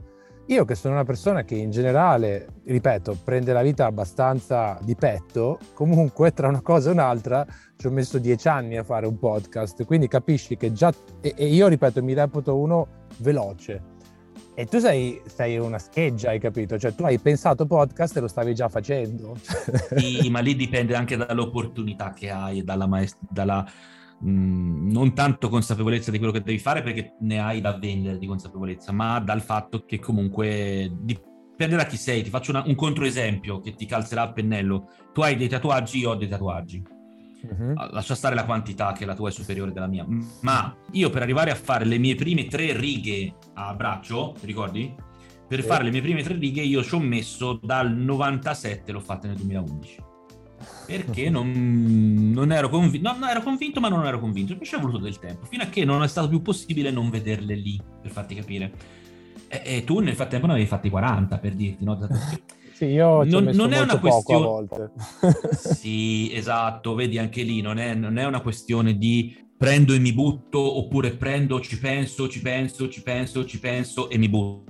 Io 0.50 0.66
che 0.66 0.74
sono 0.74 0.96
una 0.96 1.04
persona 1.04 1.44
che 1.44 1.54
in 1.54 1.70
generale, 1.70 2.62
ripeto, 2.66 3.20
prende 3.24 3.54
la 3.54 3.62
vita 3.62 3.86
abbastanza 3.86 4.80
di 4.82 4.96
petto, 4.96 5.60
comunque 5.76 6.34
tra 6.34 6.48
una 6.48 6.62
cosa 6.62 6.90
e 6.90 6.94
un'altra 6.94 7.46
ci 7.78 7.86
ho 7.86 7.92
messo 7.92 8.18
dieci 8.18 8.48
anni 8.48 8.76
a 8.76 8.84
fare 8.84 9.06
un 9.06 9.20
podcast, 9.20 9.86
quindi 9.86 10.08
capisci 10.08 10.58
che 10.58 10.72
già... 10.72 10.92
E, 11.22 11.36
e 11.38 11.46
io, 11.46 11.68
ripeto, 11.68 12.02
mi 12.02 12.16
reputo 12.16 12.58
uno 12.58 12.88
veloce. 13.18 13.98
E 14.56 14.66
tu 14.66 14.80
sei, 14.80 15.22
sei, 15.28 15.60
una 15.60 15.78
scheggia, 15.78 16.32
hai 16.32 16.40
capito? 16.40 16.80
Cioè 16.80 16.96
tu 16.96 17.04
hai 17.04 17.20
pensato 17.20 17.68
podcast 17.68 18.18
e 18.18 18.20
lo 18.20 18.28
stavi 18.28 18.56
già 18.56 18.70
facendo. 18.70 19.38
Sì, 19.96 20.28
ma 20.32 20.40
lì 20.40 20.56
dipende 20.56 20.96
anche 20.96 21.16
dall'opportunità 21.16 22.12
che 22.14 22.32
hai, 22.32 22.64
dalla, 22.64 22.88
maest- 22.88 23.20
dalla 23.20 23.64
mh, 24.20 24.30
mm, 24.30 24.92
non 24.92 25.14
tanto 25.14 25.50
consapevolezza 25.50 26.12
di 26.12 26.18
quello 26.18 26.34
che 26.34 26.42
devi 26.42 26.60
fare 26.60 26.82
perché 26.82 27.16
ne 27.22 27.40
hai 27.40 27.62
da 27.62 27.78
vendere 27.78 28.18
di 28.18 28.28
consapevolezza, 28.28 28.92
ma 28.92 29.20
dal 29.20 29.42
fatto 29.42 29.86
che 29.86 30.00
comunque 30.00 30.92
dipende 31.00 31.76
da 31.76 31.86
chi 31.86 31.98
sei. 31.98 32.24
Ti 32.24 32.30
faccio 32.30 32.52
una, 32.52 32.64
un 32.66 32.76
controesempio 32.76 33.60
che 33.60 33.74
ti 33.74 33.86
calzerà 33.86 34.24
a 34.24 34.32
pennello. 34.32 34.90
Tu 35.14 35.22
hai 35.22 35.36
dei 35.36 35.48
tatuaggi, 35.48 36.00
io 36.00 36.12
ho 36.12 36.16
dei 36.16 36.28
tatuaggi. 36.28 36.84
Uh-huh. 37.42 37.74
Lascia 37.92 38.16
stare 38.16 38.36
la 38.36 38.44
quantità 38.44 38.92
che 38.92 39.06
la 39.06 39.16
tua 39.16 39.30
è 39.30 39.32
superiore 39.32 39.72
della 39.72 39.88
mia, 39.88 40.06
ma 40.42 40.76
io 40.92 41.10
per 41.10 41.22
arrivare 41.22 41.52
a 41.52 41.56
fare 41.56 41.86
le 41.86 41.98
mie 41.98 42.16
prime 42.16 42.48
tre 42.48 42.78
righe 42.78 43.34
a 43.54 43.74
braccio, 43.74 44.36
ti 44.38 44.46
ricordi? 44.46 44.94
Per 45.48 45.62
sì. 45.62 45.66
fare 45.66 45.86
le 45.86 45.92
mie 45.92 46.02
prime 46.02 46.22
tre 46.22 46.36
righe 46.36 46.62
io 46.62 46.84
ci 46.84 46.96
ho 46.96 47.00
messo 47.00 47.58
dal 47.64 47.94
97, 47.94 48.92
l'ho 48.92 49.00
fatta 49.00 49.28
nel 49.28 49.38
2011 49.38 50.08
perché 50.90 51.30
non, 51.30 52.32
non 52.34 52.52
ero 52.52 52.68
convinto, 52.70 53.12
no, 53.12 53.18
no, 53.20 53.30
ero 53.30 53.44
convinto 53.44 53.80
ma 53.80 53.90
non 53.90 54.06
ero 54.06 54.20
convinto, 54.20 54.56
mi 54.60 54.66
ci 54.66 54.76
è 54.76 54.80
voluto 54.80 54.98
del 54.98 55.20
tempo, 55.20 55.46
fino 55.46 55.62
a 55.62 55.68
che 55.68 55.86
non 55.86 56.02
è 56.02 56.08
stato 56.08 56.28
più 56.28 56.42
possibile 56.42 56.90
non 56.90 57.12
vederle 57.12 57.54
lì, 57.54 57.80
per 58.02 58.10
farti 58.10 58.34
capire. 58.34 58.72
E, 59.48 59.62
e 59.64 59.84
tu 59.84 60.00
nel 60.00 60.16
frattempo 60.16 60.48
ne 60.48 60.54
avevi 60.54 60.68
fatti 60.68 60.90
40, 60.90 61.38
per 61.38 61.54
dirti, 61.54 61.84
no? 61.84 62.00
Sì, 62.80 62.86
io 62.86 63.24
non, 63.24 63.44
non 63.44 63.74
è 63.74 63.80
una 63.82 64.00
questione. 64.00 64.66
sì, 65.52 66.34
esatto, 66.34 66.96
vedi 66.96 67.18
anche 67.18 67.44
lì, 67.44 67.60
non 67.60 67.78
è, 67.78 67.94
non 67.94 68.18
è 68.18 68.26
una 68.26 68.40
questione 68.40 68.98
di 68.98 69.36
prendo 69.58 69.94
e 69.94 70.00
mi 70.00 70.14
butto, 70.14 70.78
oppure 70.78 71.12
prendo, 71.12 71.60
ci 71.60 71.78
penso, 71.78 72.30
ci 72.30 72.42
penso, 72.42 72.88
ci 72.88 73.04
penso, 73.04 73.46
ci 73.46 73.60
penso 73.60 74.10
e 74.10 74.18
mi 74.18 74.30
butto. 74.30 74.69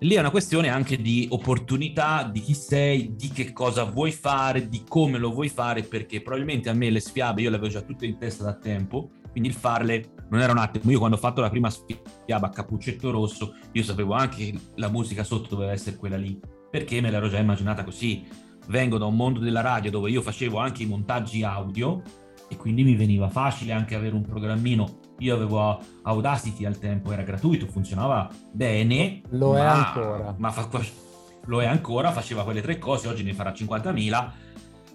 Lì 0.00 0.14
è 0.14 0.18
una 0.18 0.30
questione 0.30 0.68
anche 0.68 0.96
di 0.96 1.26
opportunità, 1.30 2.24
di 2.24 2.40
chi 2.40 2.54
sei, 2.54 3.14
di 3.14 3.28
che 3.28 3.52
cosa 3.52 3.84
vuoi 3.84 4.12
fare, 4.12 4.68
di 4.68 4.82
come 4.86 5.18
lo 5.18 5.30
vuoi 5.30 5.48
fare, 5.48 5.82
perché 5.82 6.20
probabilmente 6.22 6.68
a 6.68 6.74
me 6.74 6.90
le 6.90 7.00
sfiabe 7.00 7.42
io 7.42 7.50
le 7.50 7.56
avevo 7.56 7.70
già 7.70 7.82
tutte 7.82 8.06
in 8.06 8.18
testa 8.18 8.44
da 8.44 8.54
tempo, 8.54 9.10
quindi 9.30 9.48
il 9.48 9.54
farle 9.54 10.14
non 10.30 10.40
era 10.40 10.52
un 10.52 10.58
attimo. 10.58 10.90
Io 10.90 10.98
quando 10.98 11.16
ho 11.16 11.20
fatto 11.20 11.40
la 11.40 11.50
prima 11.50 11.70
sfiaba 11.70 12.46
a 12.46 12.50
Cappuccetto 12.50 13.10
Rosso, 13.10 13.54
io 13.72 13.82
sapevo 13.82 14.14
anche 14.14 14.36
che 14.36 14.58
la 14.76 14.88
musica 14.88 15.24
sotto 15.24 15.54
doveva 15.54 15.72
essere 15.72 15.96
quella 15.96 16.16
lì, 16.16 16.38
perché 16.70 17.00
me 17.00 17.10
l'ero 17.10 17.28
già 17.28 17.38
immaginata 17.38 17.84
così. 17.84 18.26
Vengo 18.68 18.98
da 18.98 19.04
un 19.04 19.14
mondo 19.14 19.38
della 19.38 19.60
radio 19.60 19.90
dove 19.90 20.10
io 20.10 20.22
facevo 20.22 20.58
anche 20.58 20.82
i 20.82 20.86
montaggi 20.86 21.44
audio 21.44 22.02
e 22.48 22.56
quindi 22.56 22.82
mi 22.82 22.96
veniva 22.96 23.28
facile 23.28 23.72
anche 23.72 23.94
avere 23.94 24.14
un 24.14 24.22
programmino. 24.22 24.98
Io 25.18 25.34
avevo 25.34 25.80
Audacity 26.02 26.64
al 26.64 26.78
tempo, 26.78 27.12
era 27.12 27.22
gratuito, 27.22 27.66
funzionava 27.66 28.28
bene. 28.52 29.22
Lo 29.30 29.52
ma, 29.52 29.58
è 29.58 29.66
ancora. 29.66 30.34
Ma 30.36 30.50
fa, 30.50 30.68
lo 31.46 31.62
è 31.62 31.66
ancora, 31.66 32.12
faceva 32.12 32.44
quelle 32.44 32.60
tre 32.60 32.78
cose, 32.78 33.08
oggi 33.08 33.22
ne 33.22 33.32
farà 33.32 33.50
50.000, 33.50 34.30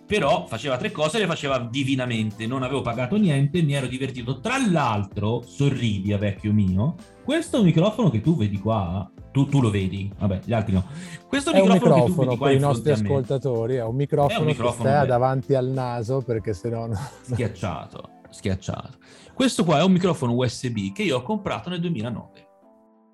però 0.06 0.46
faceva 0.46 0.78
tre 0.78 0.92
cose 0.92 1.18
e 1.18 1.22
le 1.22 1.28
faceva 1.28 1.60
divinamente, 1.60 2.46
non 2.46 2.64
avevo 2.64 2.82
pagato 2.82 3.16
niente, 3.16 3.62
mi 3.62 3.74
ero 3.74 3.88
divertito. 3.88 4.40
Tra 4.40 4.58
l'altro, 4.70 5.42
sorridi 5.42 6.14
a 6.14 6.18
vecchio 6.18 6.52
mio, 6.52 6.96
questo 7.24 7.64
microfono 7.64 8.10
che 8.10 8.22
tu 8.22 8.36
vedi 8.36 8.60
qua 8.60 9.10
tu, 9.32 9.48
tu, 9.48 9.62
lo 9.62 9.70
vedi, 9.70 10.12
vabbè, 10.20 10.42
gli 10.44 10.54
altri 10.54 10.74
no. 10.74 10.86
Questo 11.28 11.52
è 11.52 11.62
microfono, 11.62 11.94
un 11.94 12.02
microfono 12.02 12.38
per 12.38 12.52
i 12.52 12.60
nostri 12.60 12.92
ascoltatori, 12.92 13.76
è 13.76 13.84
un 13.84 13.96
microfono, 13.96 14.38
è 14.38 14.42
un 14.42 14.46
microfono 14.46 14.84
che 14.84 14.96
sta 14.96 15.06
davanti 15.06 15.56
al 15.56 15.68
naso 15.68 16.22
perché 16.22 16.54
sennò 16.54 16.88
no... 16.88 17.00
Schiacciato, 17.22 18.10
schiacciato. 18.30 18.98
Questo 19.42 19.64
qua 19.64 19.80
è 19.80 19.84
un 19.84 19.92
microfono 19.92 20.36
USB 20.36 20.94
che 20.94 21.02
io 21.02 21.18
ho 21.18 21.22
comprato 21.24 21.72
nel 21.72 21.80
2009 21.80 22.48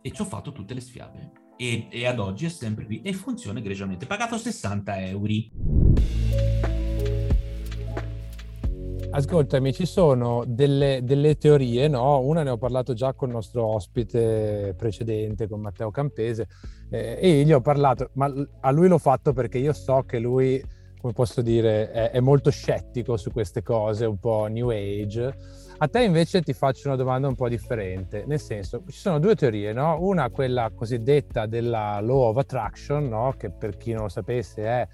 e 0.02 0.12
ci 0.12 0.22
ho 0.22 0.26
fatto 0.26 0.52
tutte 0.52 0.74
le 0.74 0.82
sfiabe 0.82 1.32
e, 1.56 1.88
e 1.90 2.06
ad 2.06 2.20
oggi 2.20 2.48
è 2.48 2.50
sempre 2.50 2.86
qui 2.86 3.02
e 3.02 3.14
funziona 3.14 3.60
egregiamente. 3.60 4.06
Pagato 4.06 4.38
60 4.38 5.06
euro. 5.06 5.34
Ascoltami, 9.10 9.72
ci 9.72 9.86
sono 9.86 10.44
delle, 10.46 11.00
delle, 11.02 11.38
teorie, 11.38 11.88
no? 11.88 12.20
Una 12.20 12.44
ne 12.44 12.50
ho 12.50 12.58
parlato 12.58 12.94
già 12.94 13.14
con 13.14 13.30
il 13.30 13.36
nostro 13.36 13.66
ospite 13.66 14.76
precedente, 14.78 15.48
con 15.48 15.62
Matteo 15.62 15.92
Campese, 15.92 16.50
eh, 16.90 17.20
e 17.22 17.44
gli 17.46 17.54
ho 17.54 17.62
parlato, 17.62 18.10
ma 18.16 18.30
a 18.60 18.72
lui 18.72 18.90
l'ho 18.90 18.98
fatto 18.98 19.32
perché 19.32 19.60
io 19.60 19.72
so 19.72 20.04
che 20.06 20.20
lui, 20.20 20.62
come 21.00 21.14
posso 21.14 21.42
dire, 21.42 21.90
è, 21.90 22.12
è 22.12 22.20
molto 22.20 22.52
scettico 22.52 23.16
su 23.16 23.32
queste 23.32 23.64
cose, 23.64 24.06
un 24.06 24.20
po' 24.20 24.48
new 24.48 24.68
age. 24.72 25.66
A 25.80 25.88
te 25.88 26.02
invece 26.02 26.42
ti 26.42 26.54
faccio 26.54 26.88
una 26.88 26.98
domanda 26.98 27.28
un 27.28 27.36
po' 27.36 27.48
differente, 27.48 28.24
nel 28.26 28.40
senso, 28.40 28.82
ci 28.88 28.98
sono 28.98 29.20
due 29.20 29.36
teorie, 29.36 29.74
no? 29.74 29.98
Una, 30.02 30.32
quella 30.32 30.72
cosiddetta 30.74 31.46
della 31.46 32.00
law 32.02 32.30
of 32.30 32.38
attraction, 32.38 33.08
no? 33.08 33.36
Che 33.38 33.52
per 33.52 33.78
chi 33.78 33.94
non 33.94 34.04
lo 34.04 34.10
sapesse 34.10 34.64
è 34.64 34.88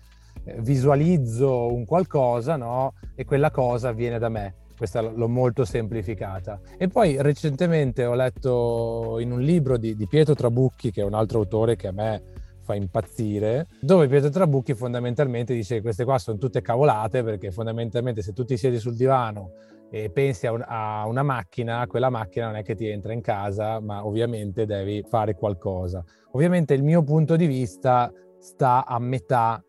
visualizzo 0.58 1.72
un 1.72 1.86
qualcosa, 1.86 2.58
no? 2.58 2.96
E 3.16 3.24
quella 3.24 3.50
cosa 3.50 3.94
viene 3.94 4.20
da 4.20 4.28
me. 4.28 4.56
questa 4.76 5.00
l'ho 5.00 5.30
molto 5.30 5.64
semplificata. 5.64 6.60
E 6.78 6.90
poi 6.90 7.16
recentemente 7.22 8.04
ho 8.04 8.16
letto 8.16 9.20
in 9.20 9.32
un 9.32 9.40
libro 9.40 9.78
di, 9.78 9.96
di 9.96 10.06
Pietro 10.06 10.34
Trabucchi, 10.34 10.92
che 10.92 11.02
è 11.02 11.06
un 11.06 11.14
altro 11.14 11.40
autore 11.40 11.78
che 11.78 11.88
a 11.88 11.94
me 11.94 12.24
fa 12.60 12.76
impazzire, 12.76 13.68
dove 13.80 14.08
Pietro 14.10 14.30
Trabucchi 14.30 14.74
fondamentalmente 14.74 15.54
dice 15.54 15.76
che 15.76 15.82
queste 15.82 16.04
qua 16.04 16.18
sono 16.18 16.38
tutte 16.38 16.62
cavolate 16.62 17.24
perché 17.24 17.52
fondamentalmente 17.52 18.22
se 18.22 18.34
tu 18.34 18.44
ti 18.44 18.58
siedi 18.58 18.80
sul 18.80 18.96
divano 18.96 19.52
e 19.90 20.10
pensi 20.10 20.48
a, 20.48 20.52
un, 20.52 20.64
a, 20.66 21.06
una 21.06 21.24
macchina, 21.24 21.86
quella 21.88 22.10
macchina 22.10 22.48
non 22.48 22.56
è 22.56 22.64
che 22.64 22.76
ti 22.76 22.88
entra 22.88 23.14
in 23.14 23.22
casa, 23.22 23.80
ma 23.80 24.06
ovviamente 24.06 24.66
devi 24.66 25.04
fare 25.08 25.36
qualcosa. 25.36 26.04
Ovviamente 26.32 26.74
il 26.74 26.84
mio 26.84 27.04
punto 27.04 27.36
di 27.36 27.46
vista 27.46 28.12
sta 28.40 28.86
a 28.86 28.98
metà 29.00 29.64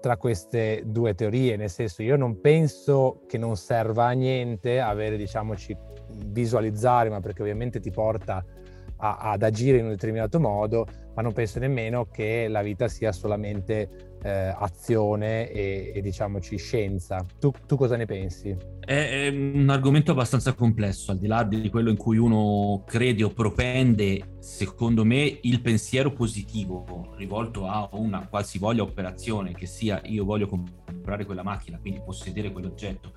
tra 0.00 0.16
queste 0.16 0.82
due 0.84 1.14
teorie, 1.14 1.56
nel 1.56 1.70
senso 1.70 2.02
io 2.02 2.16
non 2.16 2.40
penso 2.40 3.22
che 3.26 3.38
non 3.38 3.56
serva 3.56 4.06
a 4.06 4.12
niente 4.12 4.80
avere, 4.80 5.16
diciamoci, 5.16 5.76
visualizzare, 6.26 7.08
ma 7.08 7.20
perché 7.20 7.42
ovviamente 7.42 7.80
ti 7.80 7.90
porta 7.90 8.44
a, 8.96 9.16
ad 9.18 9.42
agire 9.42 9.78
in 9.78 9.84
un 9.84 9.90
determinato 9.90 10.40
modo, 10.40 10.86
ma 11.14 11.22
non 11.22 11.32
penso 11.32 11.58
nemmeno 11.58 12.06
che 12.06 12.48
la 12.48 12.62
vita 12.62 12.88
sia 12.88 13.12
solamente 13.12 14.07
eh, 14.22 14.54
azione 14.56 15.50
e, 15.50 15.92
e, 15.94 16.00
diciamoci 16.00 16.56
scienza. 16.56 17.24
Tu, 17.38 17.52
tu 17.66 17.76
cosa 17.76 17.96
ne 17.96 18.06
pensi? 18.06 18.56
È, 18.80 19.28
un 19.28 19.68
argomento 19.68 20.12
abbastanza 20.12 20.54
complesso, 20.54 21.10
al 21.10 21.18
di 21.18 21.26
là 21.26 21.42
di 21.42 21.68
quello 21.68 21.90
in 21.90 21.96
cui 21.96 22.16
uno 22.16 22.82
crede 22.86 23.22
o 23.22 23.30
propende, 23.30 24.36
secondo 24.38 25.04
me 25.04 25.38
il 25.42 25.60
pensiero 25.60 26.12
positivo 26.12 27.12
rivolto 27.16 27.66
a 27.66 27.88
una 27.92 28.26
qualsivoglia 28.26 28.82
operazione, 28.82 29.52
che 29.54 29.66
sia 29.66 30.00
io 30.04 30.24
voglio 30.24 30.48
comprare 30.48 31.24
quella 31.24 31.42
macchina, 31.42 31.78
quindi 31.78 32.00
possedere 32.04 32.50
quell'oggetto, 32.50 33.12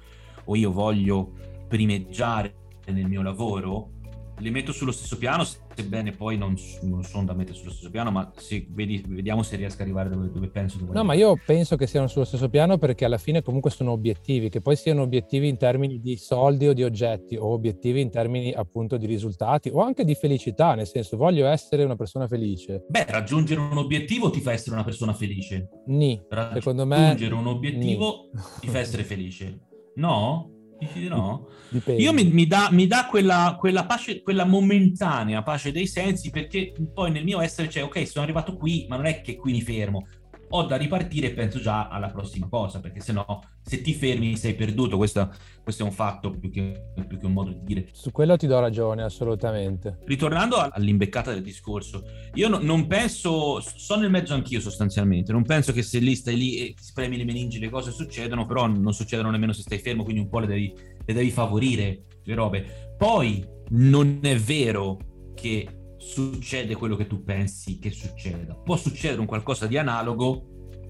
o 0.45 0.55
io 0.55 0.71
voglio 0.71 1.31
primeggiare 1.67 2.55
nel 2.87 3.07
mio 3.07 3.21
lavoro, 3.21 3.99
li 4.41 4.49
metto 4.49 4.71
sullo 4.71 4.91
stesso 4.91 5.17
piano, 5.17 5.43
sebbene 5.43 6.11
poi 6.11 6.37
non, 6.37 6.55
non, 6.81 7.03
sono 7.03 7.25
da 7.25 7.33
mettere 7.33 7.55
sullo 7.55 7.71
stesso 7.71 7.89
piano, 7.89 8.11
ma 8.11 8.31
se, 8.35 8.65
vedi, 8.69 9.03
vediamo 9.07 9.43
se 9.43 9.55
riesco 9.55 9.75
ad 9.75 9.81
arrivare 9.81 10.09
dove, 10.09 10.31
dove 10.31 10.49
penso. 10.49 10.77
Dove 10.79 10.93
no, 10.93 11.03
ma 11.03 11.13
io 11.13 11.39
penso 11.45 11.75
che 11.75 11.87
siano 11.87 12.07
sullo 12.07 12.25
stesso 12.25 12.49
piano 12.49 12.77
perché 12.77 13.05
alla 13.05 13.17
fine 13.17 13.41
comunque 13.41 13.69
sono 13.69 13.91
obiettivi, 13.91 14.49
che 14.49 14.61
poi 14.61 14.75
siano 14.75 15.03
obiettivi 15.03 15.47
in 15.47 15.57
termini 15.57 15.99
di 15.99 16.17
soldi 16.17 16.67
o 16.67 16.73
di 16.73 16.83
oggetti, 16.83 17.35
o 17.35 17.47
obiettivi 17.47 18.01
in 18.01 18.09
termini 18.09 18.51
appunto 18.51 18.97
di 18.97 19.05
risultati, 19.05 19.69
o 19.71 19.81
anche 19.81 20.03
di 20.03 20.15
felicità, 20.15 20.73
nel 20.75 20.87
senso 20.87 21.17
voglio 21.17 21.47
essere 21.47 21.83
una 21.83 21.95
persona 21.95 22.27
felice. 22.27 22.85
Beh, 22.89 23.05
raggiungere 23.07 23.59
un 23.59 23.77
obiettivo 23.77 24.29
ti 24.29 24.41
fa 24.41 24.51
essere 24.51 24.75
una 24.75 24.83
persona 24.83 25.13
felice. 25.13 25.69
Ni, 25.87 26.19
secondo 26.53 26.85
me... 26.85 26.97
Raggiungere 26.97 27.35
un 27.35 27.47
obiettivo 27.47 28.29
ni. 28.33 28.41
ti 28.61 28.67
fa 28.67 28.79
essere 28.79 29.03
felice. 29.03 29.67
No? 29.95 30.60
Dici 30.81 31.07
no? 31.07 31.47
Dipende. 31.69 32.01
Io 32.01 32.11
mi, 32.11 32.23
mi, 32.23 32.47
dà, 32.47 32.69
mi 32.71 32.87
dà 32.87 33.05
quella, 33.05 33.55
quella, 33.59 33.85
pace, 33.85 34.23
quella 34.23 34.45
momentanea 34.45 35.43
pace 35.43 35.71
dei 35.71 35.85
sensi 35.85 36.31
perché 36.31 36.73
poi 36.91 37.11
nel 37.11 37.23
mio 37.23 37.39
essere 37.39 37.67
c'è, 37.67 37.83
ok, 37.83 38.07
sono 38.07 38.23
arrivato 38.23 38.57
qui, 38.57 38.87
ma 38.89 38.95
non 38.95 39.05
è 39.05 39.21
che 39.21 39.35
qui 39.35 39.51
mi 39.51 39.61
fermo 39.61 40.07
ho 40.53 40.63
da 40.63 40.75
ripartire 40.75 41.27
e 41.27 41.33
penso 41.33 41.59
già 41.59 41.87
alla 41.87 42.09
prossima 42.09 42.47
cosa, 42.49 42.79
perché 42.79 42.99
se 42.99 43.13
no, 43.13 43.25
se 43.61 43.81
ti 43.81 43.93
fermi 43.93 44.35
sei 44.37 44.53
perduto, 44.53 44.97
questo, 44.97 45.33
questo 45.63 45.83
è 45.83 45.85
un 45.85 45.91
fatto 45.91 46.31
più 46.31 46.49
che, 46.49 46.91
più 47.07 47.19
che, 47.19 47.25
un 47.25 47.33
modo 47.33 47.51
di 47.51 47.63
dire. 47.63 47.87
Su 47.91 48.11
quello 48.11 48.35
ti 48.37 48.47
do 48.47 48.59
ragione, 48.59 49.03
assolutamente. 49.03 49.99
Ritornando 50.05 50.57
all'imbeccata 50.57 51.31
del 51.31 51.41
discorso, 51.41 52.03
io 52.33 52.49
no, 52.49 52.59
non 52.61 52.87
penso, 52.87 53.61
sono 53.61 54.01
nel 54.01 54.11
mezzo 54.11 54.33
anch'io 54.33 54.59
sostanzialmente, 54.59 55.31
non 55.31 55.43
penso 55.43 55.71
che 55.71 55.81
se 55.83 55.99
lì 55.99 56.15
stai 56.15 56.37
lì 56.37 56.57
e 56.57 56.73
ti 56.73 56.83
spremi 56.83 57.17
le 57.17 57.25
meningi 57.25 57.59
le 57.59 57.69
cose 57.69 57.91
succedono, 57.91 58.45
però 58.45 58.67
non 58.67 58.93
succedono 58.93 59.31
nemmeno 59.31 59.53
se 59.53 59.61
stai 59.61 59.79
fermo, 59.79 60.03
quindi 60.03 60.21
un 60.21 60.29
po' 60.29 60.39
le 60.39 60.47
devi, 60.47 60.73
le 61.05 61.13
devi 61.13 61.31
favorire, 61.31 62.03
le 62.23 62.35
robe. 62.35 62.95
Poi 62.97 63.45
non 63.69 64.19
è 64.21 64.35
vero 64.37 64.97
che 65.33 65.80
succede 66.01 66.75
quello 66.75 66.95
che 66.95 67.05
tu 67.05 67.23
pensi 67.23 67.77
che 67.77 67.91
succeda. 67.91 68.55
Può 68.55 68.75
succedere 68.75 69.19
un 69.19 69.27
qualcosa 69.27 69.67
di 69.67 69.77
analogo 69.77 70.47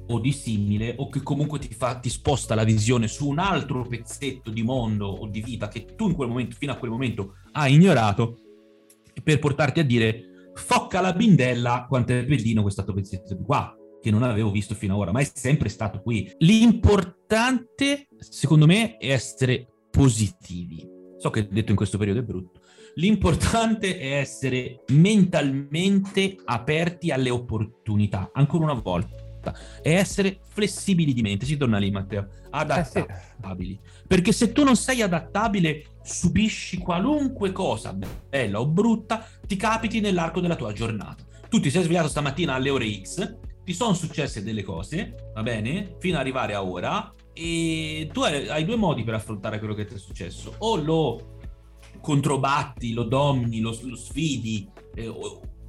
o 0.07 0.20
di 0.20 0.32
simile 0.32 0.95
o 0.97 1.09
che 1.09 1.22
comunque 1.22 1.59
ti, 1.59 1.74
fa, 1.74 1.99
ti 1.99 2.09
sposta 2.09 2.55
la 2.55 2.64
visione 2.64 3.07
su 3.07 3.28
un 3.28 3.39
altro 3.39 3.86
pezzetto 3.86 4.49
di 4.49 4.64
mondo 4.64 5.07
o 5.07 5.28
di 5.28 5.41
vita 5.41 5.68
che 5.68 5.86
tu 5.95 6.07
in 6.07 6.16
quel 6.16 6.30
momento, 6.30 6.55
fino 6.57 6.72
a 6.72 6.78
quel 6.78 6.91
momento, 6.91 7.36
hai 7.51 7.74
ignorato 7.74 8.38
per 9.22 9.39
portarti 9.39 9.82
a 9.82 9.84
dire 9.84 10.51
focca 10.53 11.01
la 11.01 11.14
bindella 11.14 11.86
quanto 11.88 12.14
è 12.14 12.26
bellino 12.26 12.62
questo 12.62 12.84
pezzetto 12.84 13.36
di 13.36 13.43
qua 13.43 13.76
che 14.01 14.12
non 14.12 14.24
avevo 14.24 14.49
visto 14.49 14.74
fino 14.74 14.93
ad 14.93 14.99
ora, 15.01 15.12
ma 15.12 15.20
è 15.20 15.30
sempre 15.32 15.70
stato 15.70 16.01
qui. 16.01 16.34
L'importante, 16.39 18.07
secondo 18.18 18.66
me, 18.66 18.97
è 18.97 19.12
essere 19.12 19.68
positivi. 19.91 20.84
So 21.18 21.30
che 21.30 21.47
detto 21.47 21.70
in 21.70 21.78
questo 21.78 21.99
periodo 21.99 22.22
è 22.22 22.24
brutto, 22.24 22.61
L'importante 22.95 23.97
è 23.97 24.17
essere 24.17 24.83
mentalmente 24.89 26.35
aperti 26.43 27.11
alle 27.11 27.29
opportunità, 27.29 28.31
ancora 28.33 28.65
una 28.65 28.73
volta, 28.73 29.55
e 29.81 29.93
essere 29.93 30.39
flessibili 30.43 31.13
di 31.13 31.21
mente. 31.21 31.45
Si 31.45 31.57
torna 31.57 31.77
lì, 31.77 31.89
Matteo, 31.89 32.27
adattabili. 32.49 33.79
Perché 34.05 34.31
se 34.31 34.51
tu 34.51 34.63
non 34.63 34.75
sei 34.75 35.01
adattabile, 35.01 35.99
subisci 36.03 36.77
qualunque 36.77 37.51
cosa, 37.51 37.93
bella 37.93 38.59
o 38.59 38.67
brutta, 38.67 39.25
ti 39.47 39.55
capiti 39.55 39.99
nell'arco 39.99 40.41
della 40.41 40.55
tua 40.55 40.73
giornata. 40.73 41.23
Tu 41.49 41.59
ti 41.59 41.69
sei 41.69 41.83
svegliato 41.83 42.07
stamattina 42.09 42.53
alle 42.53 42.69
ore 42.69 43.01
X, 43.01 43.37
ti 43.63 43.73
sono 43.73 43.93
successe 43.93 44.43
delle 44.43 44.63
cose, 44.63 45.31
va 45.33 45.43
bene? 45.43 45.95
Fino 45.99 46.15
ad 46.15 46.21
arrivare 46.21 46.53
a 46.53 46.63
ora, 46.63 47.13
e 47.33 48.09
tu 48.11 48.21
hai 48.21 48.65
due 48.65 48.75
modi 48.75 49.03
per 49.03 49.13
affrontare 49.13 49.59
quello 49.59 49.73
che 49.73 49.85
ti 49.85 49.95
è 49.95 49.97
successo. 49.97 50.55
O 50.59 50.75
lo 50.75 51.39
controbatti, 52.02 52.93
lo 52.93 53.04
domini, 53.04 53.60
lo, 53.60 53.78
lo 53.84 53.95
sfidi 53.95 54.70
eh, 54.95 55.14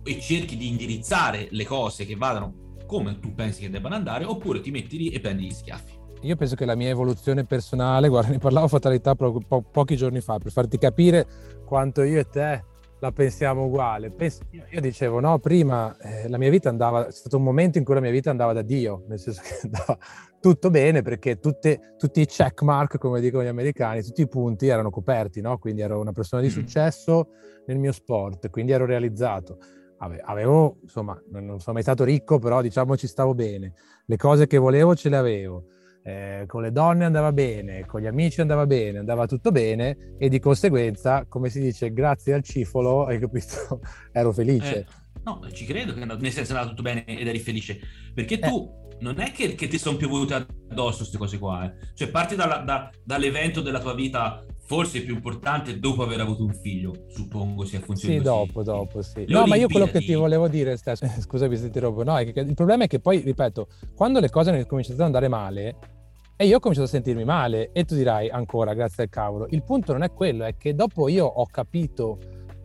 e 0.03 0.21
cerchi 0.21 0.57
di 0.57 0.69
indirizzare 0.69 1.49
le 1.51 1.65
cose 1.65 2.05
che 2.05 2.17
vadano 2.17 2.77
come 2.87 3.19
tu 3.21 3.35
pensi 3.35 3.61
che 3.61 3.71
debbano 3.71 3.95
andare, 3.95 4.25
oppure 4.25 4.61
ti 4.61 4.71
metti 4.71 4.99
lì 4.99 5.09
e 5.09 5.21
prendi 5.21 5.47
gli 5.47 5.51
schiaffi. 5.51 6.01
Io 6.23 6.37
penso 6.37 6.55
che 6.55 6.65
la 6.65 6.75
mia 6.75 6.89
evoluzione 6.89 7.45
personale, 7.45 8.09
guarda, 8.11 8.31
ne 8.31 8.39
parlavo 8.39 8.69
fatalità 8.69 9.15
po- 9.15 9.41
po- 9.47 9.63
pochi 9.63 9.97
giorni 9.97 10.21
fa 10.21 10.39
per 10.39 10.53
farti 10.53 10.79
capire 10.79 11.27
quanto 11.65 12.03
io 12.03 12.21
e 12.21 12.25
te 12.25 12.65
la 13.03 13.11
pensiamo 13.11 13.65
uguale. 13.65 14.13
Penso, 14.13 14.43
io 14.51 14.81
dicevo, 14.81 15.19
no, 15.19 15.41
prima 15.41 15.97
eh, 15.99 16.29
la 16.29 16.39
mia 16.39 16.51
vita 16.51 16.69
andava, 16.69 17.09
è 17.09 17.11
stato 17.11 17.37
un 17.37 17.43
momento 17.43 17.77
in 17.79 17.85
cui 17.85 17.95
la 17.95 18.01
mia 18.01 18.13
vita 18.13 18.31
andava 18.31 18.53
da 18.53 18.63
Dio, 18.63 19.03
nel 19.09 19.19
senso 19.19 19.43
che 19.43 19.59
andava 19.67 19.99
tutto 20.41 20.71
bene 20.71 21.03
perché 21.03 21.41
tutte, 21.41 21.95
tutti 21.99 22.21
i 22.21 22.27
check 22.27 22.63
mark, 22.63 22.99
come 22.99 23.21
dicono 23.21 23.43
gli 23.43 23.49
americani, 23.49 24.05
tutti 24.05 24.23
i 24.23 24.29
punti 24.29 24.69
erano 24.69 24.91
coperti, 24.91 25.41
no? 25.41 25.59
Quindi 25.59 25.81
ero 25.81 25.99
una 25.99 26.13
persona 26.13 26.43
di 26.43 26.49
mm. 26.49 26.53
successo 26.53 27.31
nel 27.67 27.79
mio 27.79 27.91
sport, 27.91 28.51
quindi 28.51 28.71
ero 28.71 28.87
realizzato. 28.87 29.59
Avevo, 29.99 30.79
insomma, 30.83 31.21
non 31.31 31.61
sono 31.61 31.75
mai 31.75 31.83
stato 31.83 32.03
ricco, 32.03 32.39
però 32.39 32.61
diciamo 32.61 32.97
ci 32.97 33.07
stavo 33.09 33.35
bene. 33.35 33.75
Le 34.05 34.17
cose 34.17 34.47
che 34.47 34.59
volevo 34.59 34.97
ce 34.97 35.09
le 35.09 35.17
avevo 35.17 35.65
eh, 36.05 36.45
con 36.47 36.63
le 36.63 36.73
donne 36.73 37.05
andava 37.05 37.33
bene, 37.33 37.87
con 37.87 38.01
gli 38.01 38.07
amici 38.07 38.41
andava 38.41 38.67
bene, 38.67 38.99
andava 38.99 39.27
tutto 39.27 39.51
bene 39.53 40.15
e 40.19 40.29
di 40.29 40.41
conseguenza, 40.41 41.27
come 41.29 41.49
si 41.49 41.61
dice, 41.61 41.93
grazie 41.93 42.35
al 42.35 42.43
cifolo, 42.43 43.07
hai 43.07 43.19
capito, 43.19 43.81
ero 44.11 44.33
felice. 44.33 44.79
Eh, 44.79 44.87
no, 45.25 45.41
ci 45.53 45.65
credo 45.65 45.95
che 45.95 46.05
nel 46.05 46.33
senso 46.33 46.53
è 46.53 46.57
andato 46.57 46.71
tutto 46.71 46.83
bene 46.83 47.05
ed 47.05 47.27
eri 47.27 47.39
felice, 47.39 47.79
perché 48.13 48.39
tu 48.39 48.71
eh. 48.91 48.97
non 49.01 49.21
è 49.21 49.31
che, 49.31 49.55
che 49.55 49.69
ti 49.69 49.79
sono 49.79 49.97
piovute 49.97 50.35
addosso 50.35 50.99
queste 50.99 51.19
cose 51.19 51.39
qua, 51.39 51.65
eh. 51.67 51.75
cioè 51.95 52.11
parti 52.11 52.35
dalla, 52.35 52.59
da, 52.59 52.91
dall'evento 53.05 53.61
della 53.61 53.81
tua 53.81 53.95
vita 53.95 54.45
forse 54.65 55.03
più 55.03 55.15
importante 55.15 55.79
dopo 55.79 56.03
aver 56.03 56.21
avuto 56.21 56.45
un 56.45 56.55
figlio, 56.55 57.05
suppongo 57.09 57.65
sia 57.67 57.81
funzionato. 57.81 58.19
Sì, 58.19 58.25
dopo, 58.25 58.63
dopo, 58.63 59.03
sì. 59.03 59.27
Le 59.27 59.35
no, 59.35 59.45
ma 59.45 59.57
io 59.57 59.69
quello 59.69 59.85
che 59.87 60.01
ti 60.01 60.15
volevo 60.15 60.49
dire, 60.49 60.79
stesso, 60.79 61.07
scusami 61.21 61.57
se 61.57 61.69
ti 61.69 61.79
rompo, 61.79 62.03
no, 62.05 62.17
è 62.17 62.33
che 62.33 62.41
il 62.41 62.55
problema 62.55 62.85
è 62.85 62.87
che 62.87 62.99
poi, 62.99 63.19
ripeto, 63.19 63.69
quando 63.95 64.19
le 64.19 64.31
cose 64.31 64.49
hanno 64.51 64.65
cominciato 64.65 65.01
ad 65.01 65.07
andare 65.07 65.29
male, 65.29 65.77
e 66.43 66.47
io 66.47 66.57
ho 66.57 66.59
cominciato 66.59 66.89
a 66.89 66.91
sentirmi 66.91 67.25
male 67.25 67.71
e 67.71 67.85
tu 67.85 67.95
dirai 67.95 68.29
ancora 68.29 68.75
grazie 68.75 69.05
al 69.05 69.09
cavolo. 69.09 69.47
Il 69.51 69.63
punto 69.63 69.93
non 69.93 70.03
è 70.03 70.13
quello, 70.13 70.43
è 70.43 70.57
che 70.57 70.75
dopo 70.75 71.07
io 71.07 71.25
ho 71.25 71.47
capito 71.47 72.19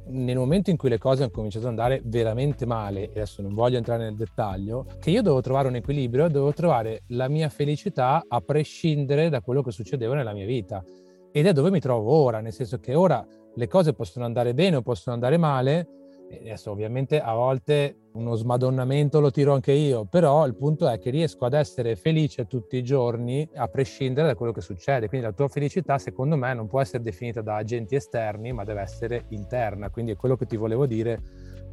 nel 0.07 0.35
momento 0.35 0.71
in 0.71 0.77
cui 0.77 0.89
le 0.89 0.97
cose 0.97 1.21
hanno 1.21 1.31
cominciato 1.31 1.65
ad 1.65 1.71
andare 1.71 2.01
veramente 2.03 2.65
male, 2.65 3.03
e 3.03 3.09
adesso 3.09 3.43
non 3.43 3.53
voglio 3.53 3.77
entrare 3.77 4.05
nel 4.05 4.15
dettaglio, 4.15 4.87
che 4.99 5.11
io 5.11 5.21
dovevo 5.21 5.41
trovare 5.41 5.67
un 5.67 5.75
equilibrio, 5.75 6.27
dovevo 6.27 6.53
trovare 6.53 7.03
la 7.09 7.27
mia 7.27 7.49
felicità 7.49 8.23
a 8.27 8.41
prescindere 8.41 9.29
da 9.29 9.41
quello 9.41 9.61
che 9.61 9.69
succedeva 9.69 10.15
nella 10.15 10.33
mia 10.33 10.47
vita. 10.47 10.83
Ed 11.31 11.45
è 11.45 11.53
dove 11.53 11.69
mi 11.69 11.79
trovo 11.79 12.13
ora, 12.13 12.39
nel 12.39 12.53
senso 12.53 12.79
che 12.79 12.95
ora 12.95 13.23
le 13.53 13.67
cose 13.67 13.93
possono 13.93 14.25
andare 14.25 14.55
bene 14.55 14.77
o 14.77 14.81
possono 14.81 15.13
andare 15.13 15.37
male, 15.37 15.87
adesso 16.29 16.71
ovviamente 16.71 17.19
a 17.21 17.33
volte 17.33 18.09
uno 18.13 18.35
smadonnamento 18.35 19.19
lo 19.19 19.31
tiro 19.31 19.53
anche 19.53 19.71
io, 19.71 20.05
però 20.05 20.45
il 20.45 20.55
punto 20.55 20.87
è 20.87 20.97
che 20.99 21.09
riesco 21.09 21.45
ad 21.45 21.53
essere 21.53 21.95
felice 21.95 22.47
tutti 22.47 22.77
i 22.77 22.83
giorni 22.83 23.47
a 23.55 23.67
prescindere 23.67 24.27
da 24.27 24.35
quello 24.35 24.51
che 24.51 24.61
succede. 24.61 25.07
Quindi 25.07 25.27
la 25.27 25.33
tua 25.33 25.47
felicità 25.47 25.97
secondo 25.97 26.35
me 26.35 26.53
non 26.53 26.67
può 26.67 26.81
essere 26.81 27.03
definita 27.03 27.41
da 27.41 27.55
agenti 27.57 27.95
esterni, 27.95 28.51
ma 28.51 28.63
deve 28.63 28.81
essere 28.81 29.25
interna. 29.29 29.89
Quindi 29.89 30.15
quello 30.15 30.35
che 30.35 30.45
ti 30.45 30.57
volevo 30.57 30.85
dire 30.85 31.21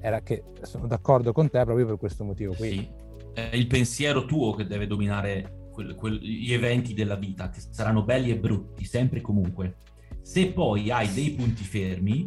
era 0.01 0.21
che 0.21 0.45
sono 0.63 0.87
d'accordo 0.87 1.33
con 1.33 1.49
te 1.49 1.63
proprio 1.65 1.87
per 1.87 1.97
questo 1.97 2.25
motivo 2.25 2.53
qui. 2.55 2.69
Sì, 2.69 2.91
è 3.33 3.57
il 3.57 3.67
pensiero 3.67 4.27
tuo 4.27 4.53
che 4.53 4.67
deve 4.67 4.87
dominare 4.87 5.69
quel, 5.73 5.95
quel, 5.95 6.19
gli 6.19 6.53
eventi 6.53 6.95
della 6.95 7.17
vita, 7.17 7.49
che 7.49 7.61
saranno 7.71 8.05
belli 8.05 8.31
e 8.31 8.37
brutti, 8.37 8.85
sempre 8.85 9.19
e 9.19 9.23
comunque 9.23 9.77
Se 10.21 10.53
poi 10.53 10.91
hai 10.91 11.13
dei 11.13 11.33
punti 11.33 11.65
fermi, 11.65 12.27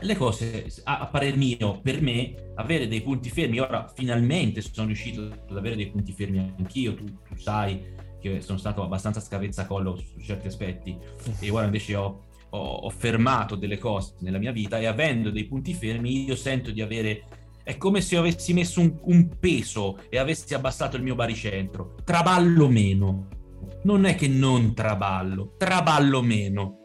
le 0.00 0.16
cose, 0.16 0.66
a, 0.84 1.00
a 1.00 1.06
parer 1.06 1.36
mio, 1.36 1.80
per 1.82 2.00
me, 2.00 2.52
avere 2.54 2.86
dei 2.86 3.02
punti 3.02 3.30
fermi, 3.30 3.58
ora 3.58 3.90
finalmente 3.92 4.60
sono 4.60 4.86
riuscito 4.86 5.22
ad 5.22 5.56
avere 5.56 5.76
dei 5.76 5.90
punti 5.90 6.12
fermi 6.12 6.54
anch'io, 6.56 6.94
tu, 6.94 7.04
tu 7.04 7.36
sai 7.36 7.96
che 8.20 8.40
sono 8.40 8.58
stato 8.58 8.82
abbastanza 8.82 9.20
scavezzacollo 9.20 9.96
su 9.96 10.20
certi 10.20 10.48
aspetti 10.48 10.96
e 11.40 11.50
ora 11.50 11.64
invece 11.64 11.94
ho, 11.94 12.24
ho, 12.50 12.58
ho, 12.58 12.90
fermato 12.90 13.54
delle 13.54 13.78
cose 13.78 14.14
nella 14.20 14.38
mia 14.38 14.50
vita 14.50 14.78
e 14.78 14.86
avendo 14.86 15.30
dei 15.30 15.44
punti 15.44 15.72
fermi 15.72 16.24
io 16.24 16.34
sento 16.34 16.72
di 16.72 16.82
avere 16.82 17.24
è 17.62 17.76
come 17.76 18.00
se 18.00 18.16
avessi 18.16 18.52
messo 18.52 18.80
un, 18.80 18.98
un 19.02 19.38
peso 19.38 19.98
e 20.08 20.18
avessi 20.18 20.54
abbassato 20.54 20.96
il 20.96 21.02
mio 21.02 21.14
baricentro. 21.14 21.96
Traballo 22.02 22.66
meno. 22.66 23.28
Non 23.82 24.06
è 24.06 24.14
che 24.14 24.26
non 24.26 24.74
traballo 24.74 25.54
traballo 25.58 26.22
meno. 26.22 26.76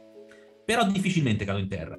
Però 0.66 0.86
difficilmente 0.86 1.46
cado 1.46 1.60
in 1.60 1.70
terra 1.70 1.98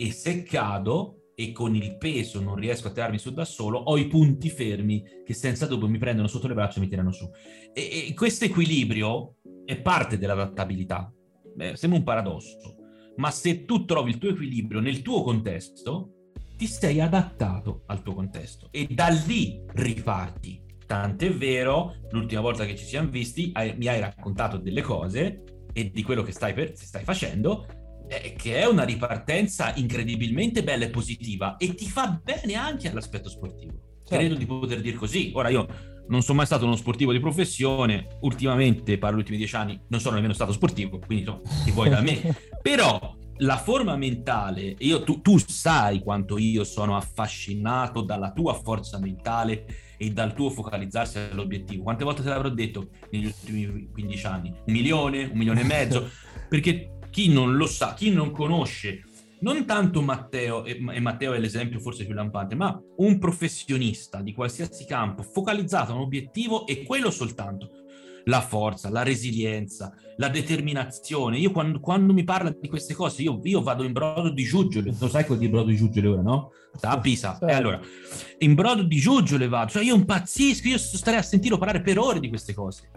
e 0.00 0.12
se 0.12 0.44
cado 0.44 1.32
e 1.34 1.52
con 1.52 1.74
il 1.74 1.98
peso 1.98 2.40
non 2.40 2.54
riesco 2.54 2.88
a 2.88 2.90
tirarmi 2.90 3.18
su 3.18 3.34
da 3.34 3.44
solo, 3.44 3.78
ho 3.78 3.98
i 3.98 4.06
punti 4.06 4.48
fermi 4.48 5.04
che 5.22 5.34
senza 5.34 5.66
dubbio 5.66 5.88
mi 5.88 5.98
prendono 5.98 6.26
sotto 6.26 6.48
le 6.48 6.54
braccia 6.54 6.78
e 6.78 6.80
mi 6.80 6.88
tirano 6.88 7.12
su. 7.12 7.30
E, 7.74 8.08
e 8.08 8.14
questo 8.14 8.46
equilibrio 8.46 9.36
è 9.66 9.78
parte 9.78 10.16
dell'adattabilità. 10.16 11.12
Beh, 11.54 11.76
sembra 11.76 11.98
un 11.98 12.04
paradosso, 12.04 12.76
ma 13.16 13.30
se 13.30 13.66
tu 13.66 13.84
trovi 13.84 14.12
il 14.12 14.18
tuo 14.18 14.30
equilibrio 14.30 14.80
nel 14.80 15.02
tuo 15.02 15.22
contesto, 15.22 16.30
ti 16.56 16.66
sei 16.66 16.98
adattato 17.02 17.82
al 17.86 18.02
tuo 18.02 18.14
contesto 18.14 18.68
e 18.70 18.86
da 18.90 19.08
lì 19.08 19.62
riparti. 19.66 20.64
Tant'è 20.86 21.30
vero, 21.30 21.96
l'ultima 22.10 22.40
volta 22.40 22.64
che 22.64 22.74
ci 22.74 22.86
siamo 22.86 23.10
visti, 23.10 23.50
hai, 23.52 23.76
mi 23.76 23.86
hai 23.86 24.00
raccontato 24.00 24.56
delle 24.56 24.80
cose 24.80 25.44
e 25.74 25.90
di 25.90 26.02
quello 26.02 26.22
che 26.22 26.32
stai, 26.32 26.54
per, 26.54 26.72
stai 26.74 27.04
facendo 27.04 27.66
eh, 28.10 28.34
che 28.36 28.56
è 28.56 28.66
una 28.66 28.82
ripartenza 28.82 29.72
incredibilmente 29.76 30.64
bella 30.64 30.86
e 30.86 30.90
positiva 30.90 31.56
e 31.56 31.74
ti 31.74 31.88
fa 31.88 32.20
bene 32.22 32.54
anche 32.54 32.90
all'aspetto 32.90 33.28
sportivo. 33.28 34.00
Certo. 34.02 34.16
Credo 34.16 34.34
di 34.34 34.46
poter 34.46 34.80
dire 34.80 34.96
così. 34.96 35.30
Ora 35.34 35.48
io 35.48 35.68
non 36.08 36.22
sono 36.22 36.38
mai 36.38 36.46
stato 36.46 36.64
uno 36.64 36.74
sportivo 36.74 37.12
di 37.12 37.20
professione, 37.20 38.18
ultimamente, 38.22 38.98
parlo 38.98 39.16
degli 39.16 39.20
ultimi 39.20 39.38
dieci 39.38 39.54
anni, 39.54 39.80
non 39.88 40.00
sono 40.00 40.16
nemmeno 40.16 40.34
stato 40.34 40.50
sportivo, 40.50 40.98
quindi 40.98 41.24
no, 41.24 41.40
ti 41.64 41.70
vuoi 41.70 41.88
da 41.88 42.00
me. 42.00 42.34
Però 42.60 43.16
la 43.36 43.56
forma 43.56 43.94
mentale, 43.94 44.74
io, 44.78 45.04
tu, 45.04 45.20
tu, 45.20 45.38
sai 45.38 46.00
quanto 46.00 46.36
io 46.36 46.64
sono 46.64 46.96
affascinato 46.96 48.02
dalla 48.02 48.32
tua 48.32 48.54
forza 48.54 48.98
mentale 48.98 49.66
e 49.96 50.10
dal 50.10 50.34
tuo 50.34 50.50
focalizzarsi 50.50 51.18
all'obiettivo. 51.18 51.84
Quante 51.84 52.02
volte 52.02 52.22
te 52.22 52.28
l'avrò 52.28 52.48
detto 52.48 52.88
negli 53.10 53.26
ultimi 53.26 53.88
15 53.92 54.26
anni? 54.26 54.48
Un 54.48 54.72
milione, 54.72 55.24
un 55.24 55.38
milione 55.38 55.60
e 55.60 55.64
mezzo? 55.64 56.10
Perché 56.50 56.98
chi 57.10 57.32
non 57.32 57.56
lo 57.56 57.66
sa, 57.66 57.94
chi 57.94 58.10
non 58.10 58.30
conosce 58.30 59.04
non 59.40 59.64
tanto 59.64 60.02
Matteo, 60.02 60.64
e 60.64 61.00
Matteo 61.00 61.32
è 61.32 61.38
l'esempio 61.38 61.80
forse 61.80 62.04
più 62.04 62.14
lampante, 62.14 62.54
ma 62.54 62.78
un 62.98 63.18
professionista 63.18 64.20
di 64.20 64.34
qualsiasi 64.34 64.84
campo 64.84 65.22
focalizzato 65.22 65.92
a 65.92 65.94
un 65.94 66.02
obiettivo 66.02 66.66
e 66.66 66.82
quello 66.82 67.10
soltanto. 67.10 67.70
La 68.24 68.42
forza, 68.42 68.90
la 68.90 69.02
resilienza, 69.02 69.94
la 70.18 70.28
determinazione. 70.28 71.38
Io 71.38 71.52
quando, 71.52 71.80
quando 71.80 72.12
mi 72.12 72.22
parla 72.22 72.50
di 72.50 72.68
queste 72.68 72.92
cose, 72.92 73.22
io, 73.22 73.40
io, 73.44 73.62
vado 73.62 73.82
in 73.82 73.92
brodo 73.92 74.28
di 74.28 74.44
giuggiole. 74.44 74.94
Lo 75.00 75.08
sai 75.08 75.24
cosa 75.24 75.40
di 75.40 75.48
brodo 75.48 75.70
di 75.70 75.76
giuggiole 75.76 76.08
ora, 76.08 76.20
no? 76.20 76.50
Sta 76.74 76.90
a 76.90 77.00
Pisa. 77.00 77.38
E 77.38 77.52
allora, 77.54 77.80
in 78.40 78.54
brodo 78.54 78.82
di 78.82 78.98
giuggiole 78.98 79.48
vado. 79.48 79.70
Cioè 79.70 79.84
io 79.84 79.94
impazzisco, 79.94 80.68
io 80.68 80.76
starei 80.76 81.18
a 81.18 81.22
sentirlo 81.22 81.56
parlare 81.56 81.80
per 81.80 81.98
ore 81.98 82.20
di 82.20 82.28
queste 82.28 82.52
cose. 82.52 82.90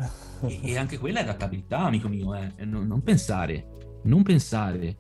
E, 0.46 0.60
e 0.62 0.78
anche 0.78 0.98
quella 0.98 1.20
è 1.20 1.24
adattabilità, 1.24 1.80
amico 1.80 2.10
mio, 2.10 2.36
eh. 2.36 2.66
non, 2.66 2.86
non 2.86 3.02
pensare 3.02 3.93
non 4.04 4.24
pensare. 4.24 4.98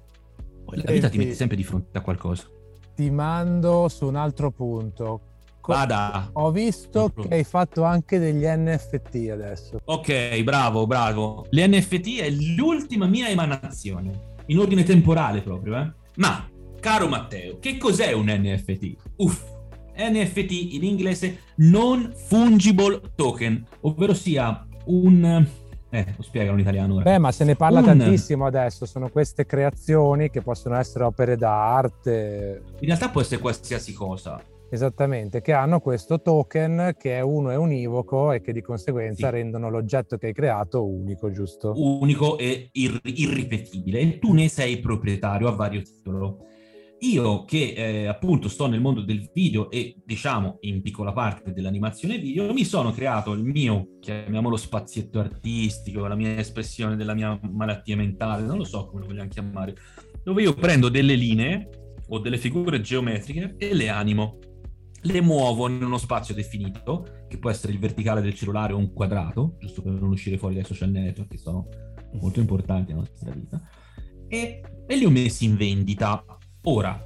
La 0.65 0.91
vita 0.91 1.09
ti 1.09 1.17
mette 1.17 1.33
sempre 1.33 1.55
di 1.55 1.63
fronte 1.63 1.97
a 1.97 2.01
qualcosa. 2.01 2.47
Ti 2.95 3.09
mando 3.09 3.87
su 3.89 4.07
un 4.07 4.15
altro 4.15 4.51
punto. 4.51 5.21
Vada. 5.65 6.29
Ho 6.33 6.51
visto 6.51 7.13
che 7.13 7.35
hai 7.35 7.43
fatto 7.43 7.83
anche 7.83 8.19
degli 8.19 8.43
NFT 8.45 9.29
adesso. 9.31 9.79
Ok, 9.85 10.41
bravo, 10.43 10.85
bravo. 10.85 11.45
Le 11.49 11.67
NFT 11.67 12.19
è 12.19 12.29
l'ultima 12.29 13.05
mia 13.05 13.29
emanazione, 13.29 14.33
in 14.47 14.59
ordine 14.59 14.83
temporale 14.83 15.41
proprio, 15.41 15.77
eh. 15.77 15.91
Ma, 16.15 16.49
caro 16.79 17.07
Matteo, 17.07 17.59
che 17.59 17.77
cos'è 17.77 18.11
un 18.11 18.25
NFT? 18.27 18.95
Uff, 19.17 19.41
NFT 19.97 20.73
in 20.73 20.83
inglese 20.83 21.39
non 21.57 22.11
fungible 22.13 22.99
token, 23.15 23.65
ovvero 23.81 24.13
sia 24.13 24.67
un 24.85 25.47
eh, 25.93 26.13
lo 26.17 26.23
spiegano 26.23 26.55
in 26.55 26.61
italiano. 26.61 27.01
Beh, 27.01 27.19
ma 27.19 27.31
se 27.31 27.43
ne 27.43 27.55
parla 27.55 27.79
un... 27.79 27.85
tantissimo 27.85 28.47
adesso, 28.47 28.87
sono 28.87 29.09
queste 29.09 29.45
creazioni 29.45 30.31
che 30.31 30.41
possono 30.41 30.75
essere 30.75 31.03
opere 31.03 31.37
d'arte. 31.37 32.63
In 32.79 32.87
realtà 32.87 33.09
può 33.09 33.21
essere 33.21 33.39
qualsiasi 33.39 33.93
cosa. 33.93 34.41
Esattamente, 34.71 35.41
che 35.41 35.53
hanno 35.53 35.79
questo 35.79 36.19
token 36.19 36.95
che 36.97 37.17
è 37.17 37.21
uno 37.21 37.51
è 37.51 37.55
univoco 37.55 38.31
e 38.31 38.41
che 38.41 38.51
di 38.51 38.61
conseguenza 38.61 39.27
sì. 39.27 39.33
rendono 39.33 39.69
l'oggetto 39.69 40.17
che 40.17 40.27
hai 40.27 40.33
creato 40.33 40.83
unico, 40.83 41.29
giusto? 41.29 41.73
Unico 41.75 42.39
e 42.39 42.69
ir- 42.71 42.99
irripetibile. 43.03 43.99
E 43.99 44.17
tu 44.17 44.33
ne 44.33 44.47
sei 44.47 44.79
proprietario 44.79 45.47
a 45.47 45.51
vario 45.51 45.83
titolo. 45.83 46.47
Io 47.03 47.43
che 47.43 47.73
eh, 47.75 48.07
appunto 48.07 48.47
sto 48.47 48.65
nel 48.67 48.79
mondo 48.79 49.01
del 49.01 49.29
video 49.33 49.69
e 49.69 50.01
diciamo 50.05 50.59
in 50.61 50.81
piccola 50.81 51.11
parte 51.11 51.51
dell'animazione 51.51 52.17
video, 52.17 52.53
mi 52.53 52.63
sono 52.63 52.91
creato 52.91 53.33
il 53.33 53.43
mio, 53.43 53.97
chiamiamolo 53.99 54.55
spazietto 54.55 55.19
artistico, 55.19 56.07
la 56.07 56.15
mia 56.15 56.37
espressione 56.37 56.95
della 56.95 57.13
mia 57.13 57.37
malattia 57.51 57.97
mentale, 57.97 58.45
non 58.45 58.57
lo 58.57 58.63
so 58.63 58.85
come 58.87 59.01
lo 59.01 59.07
vogliamo 59.07 59.27
chiamare, 59.27 59.75
dove 60.23 60.43
io 60.43 60.53
prendo 60.53 60.87
delle 60.87 61.15
linee 61.15 61.69
o 62.07 62.19
delle 62.19 62.37
figure 62.37 62.79
geometriche 62.79 63.55
e 63.57 63.73
le 63.73 63.89
animo. 63.89 64.39
Le 65.01 65.19
muovo 65.19 65.67
in 65.67 65.83
uno 65.83 65.97
spazio 65.97 66.33
definito, 66.33 67.25
che 67.27 67.37
può 67.37 67.49
essere 67.49 67.73
il 67.73 67.79
verticale 67.79 68.21
del 68.21 68.33
cellulare 68.33 68.71
o 68.71 68.77
un 68.77 68.93
quadrato, 68.93 69.57
giusto 69.59 69.81
per 69.81 69.91
non 69.91 70.09
uscire 70.09 70.37
fuori 70.37 70.55
dai 70.55 70.63
social 70.63 70.91
network, 70.91 71.29
che 71.29 71.37
sono 71.37 71.67
molto 72.13 72.39
importanti 72.39 72.93
nella 72.93 73.05
nostra 73.05 73.33
vita, 73.33 73.61
e, 74.29 74.61
e 74.87 74.95
li 74.95 75.03
ho 75.03 75.09
messi 75.09 75.43
in 75.43 75.57
vendita 75.57 76.23
Ora, 76.65 77.01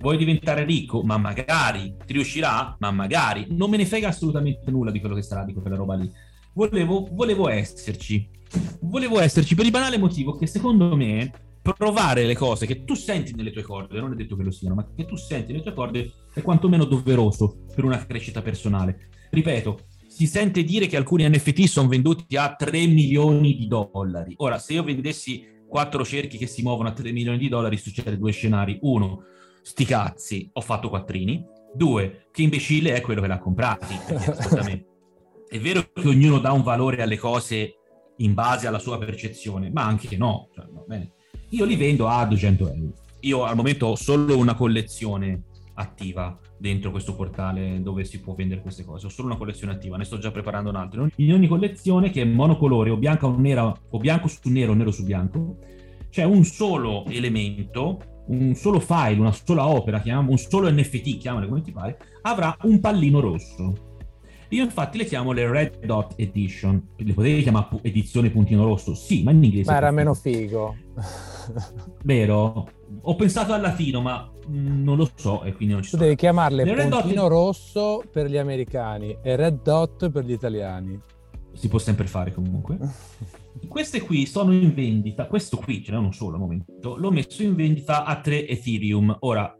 vuoi 0.00 0.16
diventare 0.16 0.64
ricco? 0.64 1.02
Ma 1.02 1.16
magari. 1.18 1.94
Ti 2.04 2.12
riuscirà? 2.12 2.76
Ma 2.80 2.90
magari. 2.90 3.46
Non 3.50 3.70
me 3.70 3.76
ne 3.76 3.86
frega 3.86 4.08
assolutamente 4.08 4.70
nulla 4.70 4.90
di 4.90 4.98
quello 4.98 5.14
che 5.14 5.22
sarà 5.22 5.44
di 5.44 5.52
quella 5.52 5.76
roba 5.76 5.94
lì. 5.94 6.10
Volevo, 6.52 7.06
volevo 7.12 7.48
esserci. 7.48 8.28
Volevo 8.80 9.20
esserci 9.20 9.54
per 9.54 9.66
il 9.66 9.70
banale 9.70 9.98
motivo 9.98 10.36
che 10.36 10.46
secondo 10.46 10.96
me 10.96 11.30
provare 11.62 12.24
le 12.24 12.34
cose 12.34 12.66
che 12.66 12.84
tu 12.84 12.94
senti 12.94 13.34
nelle 13.34 13.50
tue 13.50 13.62
corde, 13.62 14.00
non 14.00 14.12
è 14.12 14.16
detto 14.16 14.36
che 14.36 14.44
lo 14.44 14.52
siano, 14.52 14.76
ma 14.76 14.88
che 14.94 15.04
tu 15.04 15.16
senti 15.16 15.50
nelle 15.50 15.64
tue 15.64 15.74
corde 15.74 16.12
è 16.32 16.40
quantomeno 16.40 16.84
doveroso 16.84 17.64
per 17.74 17.84
una 17.84 18.04
crescita 18.04 18.42
personale. 18.42 19.10
Ripeto, 19.30 19.80
si 20.06 20.26
sente 20.26 20.62
dire 20.62 20.86
che 20.86 20.96
alcuni 20.96 21.28
NFT 21.28 21.64
sono 21.64 21.88
venduti 21.88 22.36
a 22.36 22.54
3 22.54 22.86
milioni 22.86 23.56
di 23.56 23.66
dollari. 23.66 24.34
Ora, 24.38 24.58
se 24.58 24.74
io 24.74 24.84
vendessi 24.84 25.54
quattro 25.68 26.04
cerchi 26.04 26.38
che 26.38 26.46
si 26.46 26.62
muovono 26.62 26.88
a 26.88 26.92
3 26.92 27.12
milioni 27.12 27.38
di 27.38 27.48
dollari, 27.48 27.76
succede 27.76 28.18
due 28.18 28.32
scenari. 28.32 28.78
Uno, 28.82 29.24
sti 29.62 29.84
cazzi, 29.84 30.48
ho 30.52 30.60
fatto 30.60 30.88
quattrini. 30.88 31.44
Due, 31.74 32.28
che 32.30 32.42
imbecille 32.42 32.94
è 32.94 33.00
quello 33.00 33.20
che 33.20 33.26
l'ha 33.26 33.38
comprati. 33.38 33.94
è 35.48 35.58
vero 35.58 35.90
che 35.92 36.08
ognuno 36.08 36.38
dà 36.38 36.52
un 36.52 36.62
valore 36.62 37.02
alle 37.02 37.18
cose 37.18 37.74
in 38.18 38.34
base 38.34 38.66
alla 38.66 38.78
sua 38.78 38.98
percezione, 38.98 39.70
ma 39.70 39.84
anche 39.84 40.16
no. 40.16 40.48
Cioè, 40.54 41.10
Io 41.50 41.64
li 41.64 41.76
vendo 41.76 42.08
a 42.08 42.24
200 42.24 42.68
euro. 42.68 42.92
Io 43.20 43.44
al 43.44 43.56
momento 43.56 43.86
ho 43.86 43.96
solo 43.96 44.36
una 44.36 44.54
collezione 44.54 45.42
attiva 45.76 46.38
dentro 46.58 46.90
questo 46.90 47.14
portale 47.14 47.80
dove 47.82 48.04
si 48.04 48.20
può 48.20 48.34
vendere 48.34 48.60
queste 48.60 48.84
cose. 48.84 49.06
Ho 49.06 49.10
solo 49.10 49.28
una 49.28 49.36
collezione 49.36 49.72
attiva, 49.72 49.96
ne 49.96 50.04
sto 50.04 50.18
già 50.18 50.30
preparando 50.30 50.70
un'altra. 50.70 51.06
In 51.16 51.32
ogni 51.32 51.48
collezione 51.48 52.10
che 52.10 52.22
è 52.22 52.24
monocolore 52.24 52.90
o 52.90 52.96
bianca 52.96 53.26
o 53.26 53.36
nera 53.38 53.72
o 53.90 53.98
bianco 53.98 54.28
su 54.28 54.48
nero 54.50 54.72
o 54.72 54.74
nero 54.74 54.90
su 54.90 55.04
bianco, 55.04 55.58
c'è 56.10 56.24
un 56.24 56.44
solo 56.44 57.04
elemento, 57.06 58.24
un 58.28 58.54
solo 58.54 58.80
file, 58.80 59.20
una 59.20 59.32
sola 59.32 59.66
opera, 59.68 60.00
chiamiamo, 60.00 60.30
un 60.30 60.38
solo 60.38 60.70
NFT, 60.70 61.18
chiamale 61.18 61.46
come 61.46 61.60
ti 61.60 61.72
pare, 61.72 61.98
avrà 62.22 62.56
un 62.62 62.80
pallino 62.80 63.20
rosso. 63.20 63.94
Io 64.50 64.62
infatti 64.62 64.96
le 64.96 65.04
chiamo 65.04 65.32
le 65.32 65.50
Red 65.50 65.84
Dot 65.84 66.14
Edition. 66.16 66.90
Le 66.96 67.12
potevi 67.12 67.42
chiamare 67.42 67.66
edizione 67.82 68.30
puntino 68.30 68.64
rosso? 68.64 68.94
Sì, 68.94 69.24
ma 69.24 69.32
in 69.32 69.42
inglese. 69.42 69.70
Ma 69.70 69.76
era 69.76 69.90
meno 69.90 70.14
figo. 70.14 70.76
Vero? 72.04 72.68
Ho 73.02 73.16
pensato 73.16 73.52
al 73.52 73.60
latino, 73.60 74.00
ma 74.00 74.30
non 74.48 74.96
lo 74.96 75.10
so 75.14 75.42
e 75.42 75.52
quindi 75.52 75.74
non 75.74 75.82
ci 75.82 75.90
tu 75.90 75.96
devi 75.96 76.14
chiamarle 76.14 76.64
le 76.64 76.88
puntino 76.88 77.22
dot... 77.22 77.30
rosso 77.30 78.02
per 78.10 78.28
gli 78.28 78.36
americani 78.36 79.16
e 79.22 79.36
red 79.36 79.62
dot 79.62 80.10
per 80.10 80.24
gli 80.24 80.32
italiani. 80.32 81.00
Si 81.52 81.68
può 81.68 81.78
sempre 81.78 82.06
fare 82.06 82.32
comunque. 82.32 82.78
Queste 83.68 84.00
qui 84.02 84.26
sono 84.26 84.52
in 84.52 84.74
vendita 84.74 85.26
questo 85.26 85.56
qui 85.56 85.82
ce 85.82 85.90
n'è 85.90 85.96
uno 85.96 86.12
solo 86.12 86.34
al 86.34 86.40
momento 86.40 86.94
l'ho 86.96 87.10
messo 87.10 87.42
in 87.42 87.54
vendita 87.54 88.04
a 88.04 88.20
3 88.20 88.46
ethereum. 88.46 89.16
Ora 89.20 89.56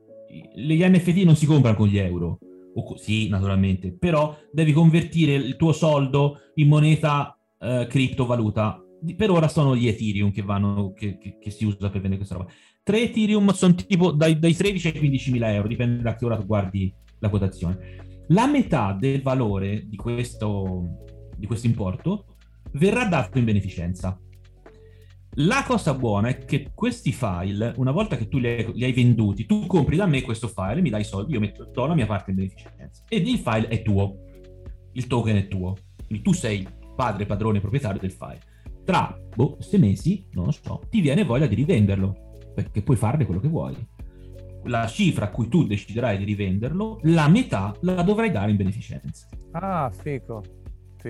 gli 0.55 0.85
NFT 0.85 1.23
non 1.25 1.35
si 1.35 1.47
comprano 1.47 1.77
con 1.77 1.89
gli 1.89 1.99
euro. 1.99 2.39
O, 2.75 2.97
sì 2.99 3.29
naturalmente 3.29 3.97
però 3.99 4.37
devi 4.53 4.73
convertire 4.73 5.33
il 5.33 5.57
tuo 5.57 5.73
soldo 5.73 6.41
in 6.57 6.69
moneta 6.69 7.37
eh, 7.59 7.87
criptovaluta. 7.89 8.83
Per 9.17 9.31
ora 9.31 9.49
sono 9.49 9.77
gli 9.77 9.87
Ethereum 9.87 10.31
che, 10.31 10.43
vanno, 10.43 10.93
che, 10.93 11.19
che, 11.19 11.39
che 11.39 11.51
si 11.51 11.65
usa 11.65 11.91
per 11.91 12.01
vendere 12.01 12.17
questa 12.17 12.37
roba. 12.37 12.51
3 12.87 13.03
Ethereum 13.03 13.51
sono 13.51 13.75
tipo 13.75 14.13
dai, 14.13 14.39
dai 14.39 14.55
13 14.55 14.87
ai 14.87 14.99
15 14.99 15.33
mila 15.33 15.53
euro, 15.53 15.67
dipende 15.67 16.03
da 16.05 16.15
che 16.15 16.25
ora 16.25 16.37
tu 16.37 16.47
guardi 16.47 16.95
la 17.19 17.29
quotazione. 17.29 18.25
La 18.29 18.47
metà 18.47 18.97
del 18.97 19.23
valore 19.23 19.89
di 19.89 19.97
questo, 19.97 21.05
di 21.37 21.47
questo 21.47 21.67
importo 21.67 22.37
verrà 22.75 23.05
dato 23.07 23.39
in 23.39 23.45
beneficenza. 23.45 24.17
La 25.39 25.65
cosa 25.67 25.95
buona 25.95 26.29
è 26.29 26.45
che 26.45 26.71
questi 26.73 27.11
file, 27.11 27.75
una 27.79 27.91
volta 27.91 28.17
che 28.17 28.29
tu 28.29 28.39
li 28.39 28.47
hai, 28.47 28.73
li 28.73 28.85
hai, 28.85 28.93
venduti, 28.93 29.47
tu 29.47 29.67
compri 29.67 29.97
da 29.97 30.07
me 30.07 30.23
questo 30.23 30.47
file, 30.47 30.81
mi 30.81 30.89
dai 30.89 31.01
i 31.01 31.05
soldi, 31.05 31.33
io 31.33 31.41
metto, 31.41 31.69
do 31.73 31.87
la 31.87 31.95
mia 31.97 32.07
parte 32.07 32.31
in 32.31 32.37
beneficenza. 32.37 33.03
Ed 33.09 33.27
il 33.27 33.39
file 33.39 33.67
è 33.67 33.83
tuo, 33.83 34.15
il 34.93 35.09
token 35.09 35.37
è 35.37 35.49
tuo. 35.49 35.75
Quindi 36.07 36.23
tu 36.23 36.33
sei 36.33 36.65
padre, 36.95 37.27
padrone, 37.27 37.59
proprietario 37.59 37.99
del 37.99 38.13
file. 38.13 38.39
Tra 38.85 39.19
boh, 39.35 39.57
sei 39.59 39.81
mesi, 39.81 40.25
non 40.35 40.45
lo 40.45 40.53
so, 40.53 40.83
ti 40.89 41.01
viene 41.01 41.25
voglia 41.25 41.49
di 41.49 41.57
rivenderlo, 41.57 42.26
perché 42.57 42.81
puoi 42.81 42.97
farne 42.97 43.27
quello 43.27 43.41
che 43.41 43.49
vuoi. 43.49 43.77
La 44.65 44.87
cifra 44.87 45.27
a 45.27 45.31
cui 45.31 45.49
tu 45.49 45.67
deciderai 45.67 46.17
di 46.17 46.25
rivenderlo, 46.25 47.01
la 47.03 47.29
metà 47.29 47.77
la 47.83 48.01
dovrai 48.03 48.31
dare 48.31 48.51
in 48.51 48.57
beneficenza. 48.57 49.29
Ah, 49.53 49.91
fico. 49.93 50.43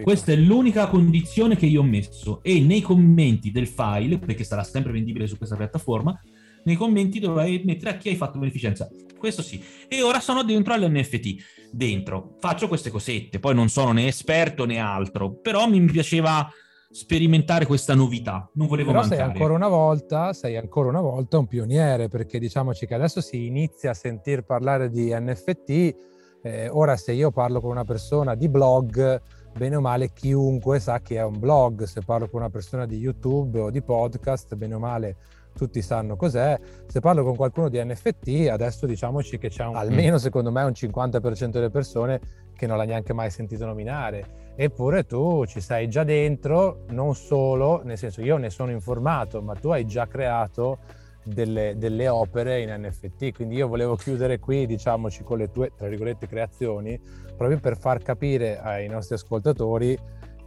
Questa 0.02 0.32
è 0.32 0.36
l'unica 0.36 0.88
condizione 0.88 1.56
che 1.56 1.64
io 1.64 1.80
ho 1.80 1.84
messo 1.84 2.42
e 2.42 2.60
nei 2.60 2.82
commenti 2.82 3.50
del 3.50 3.68
file, 3.68 4.18
perché 4.18 4.44
sarà 4.44 4.62
sempre 4.62 4.92
vendibile 4.92 5.26
su 5.26 5.38
questa 5.38 5.56
piattaforma, 5.56 6.20
nei 6.64 6.74
commenti 6.74 7.20
dovrai 7.20 7.62
mettere 7.64 7.90
a 7.90 7.96
chi 7.96 8.08
hai 8.08 8.16
fatto 8.16 8.38
beneficenza. 8.38 8.88
Questo 9.16 9.40
sì. 9.40 9.62
E 9.88 10.02
ora 10.02 10.20
sono 10.20 10.42
dentro 10.42 10.74
all'NFT. 10.74 11.70
Dentro. 11.70 12.36
Faccio 12.40 12.68
queste 12.68 12.90
cosette. 12.90 13.38
Poi 13.38 13.54
non 13.54 13.68
sono 13.68 13.92
né 13.92 14.08
esperto 14.08 14.66
né 14.66 14.78
altro. 14.78 15.38
Però 15.40 15.66
mi 15.68 15.82
piaceva 15.86 16.50
sperimentare 16.96 17.66
questa 17.66 17.94
novità. 17.94 18.48
Non 18.54 18.68
volevo 18.68 18.88
Però 18.88 19.00
mancare. 19.00 19.20
sei 19.20 19.30
ancora 19.30 19.52
una 19.52 19.68
volta, 19.68 20.32
sei 20.32 20.56
ancora 20.56 20.88
una 20.88 21.02
volta 21.02 21.36
un 21.36 21.46
pioniere, 21.46 22.08
perché 22.08 22.38
diciamoci 22.38 22.86
che 22.86 22.94
adesso 22.94 23.20
si 23.20 23.44
inizia 23.44 23.90
a 23.90 23.94
sentir 23.94 24.44
parlare 24.44 24.88
di 24.88 25.14
NFT. 25.14 25.94
Eh, 26.42 26.68
ora 26.70 26.96
se 26.96 27.12
io 27.12 27.30
parlo 27.30 27.60
con 27.60 27.70
una 27.70 27.84
persona 27.84 28.34
di 28.34 28.48
blog 28.48 29.20
bene 29.58 29.76
o 29.76 29.80
male 29.80 30.12
chiunque 30.12 30.78
sa 30.78 31.00
che 31.00 31.16
è 31.16 31.22
un 31.22 31.38
blog, 31.38 31.84
se 31.84 32.00
parlo 32.00 32.28
con 32.28 32.40
una 32.40 32.50
persona 32.50 32.86
di 32.86 32.96
YouTube 32.96 33.58
o 33.58 33.70
di 33.70 33.82
podcast, 33.82 34.54
bene 34.54 34.74
o 34.74 34.78
male 34.78 35.16
tutti 35.56 35.82
sanno 35.82 36.16
cos'è. 36.16 36.58
Se 36.86 37.00
parlo 37.00 37.24
con 37.24 37.34
qualcuno 37.34 37.68
di 37.68 37.82
NFT, 37.82 38.48
adesso 38.50 38.86
diciamoci 38.86 39.38
che 39.38 39.48
c'è 39.48 39.64
un, 39.64 39.74
almeno 39.74 40.18
secondo 40.18 40.52
me 40.52 40.62
un 40.62 40.72
50% 40.74 41.48
delle 41.48 41.70
persone 41.70 42.20
che 42.56 42.66
non 42.66 42.76
l'ha 42.76 42.84
neanche 42.84 43.12
mai 43.12 43.30
sentito 43.30 43.64
nominare. 43.66 44.54
Eppure 44.56 45.04
tu 45.04 45.44
ci 45.46 45.60
sei 45.60 45.88
già 45.88 46.02
dentro, 46.02 46.84
non 46.88 47.14
solo, 47.14 47.82
nel 47.84 47.98
senso 47.98 48.22
io 48.22 48.38
ne 48.38 48.50
sono 48.50 48.70
informato, 48.70 49.42
ma 49.42 49.54
tu 49.54 49.68
hai 49.68 49.84
già 49.86 50.06
creato 50.06 50.78
delle, 51.22 51.74
delle, 51.76 52.08
opere 52.08 52.62
in 52.62 52.74
NFT. 52.80 53.34
Quindi 53.34 53.56
io 53.56 53.68
volevo 53.68 53.96
chiudere 53.96 54.38
qui, 54.38 54.66
diciamoci, 54.66 55.22
con 55.22 55.38
le 55.38 55.50
tue, 55.50 55.72
tra 55.76 55.88
virgolette, 55.88 56.26
creazioni, 56.26 56.98
proprio 57.36 57.60
per 57.60 57.76
far 57.76 58.02
capire 58.02 58.58
ai 58.58 58.88
nostri 58.88 59.14
ascoltatori 59.16 59.96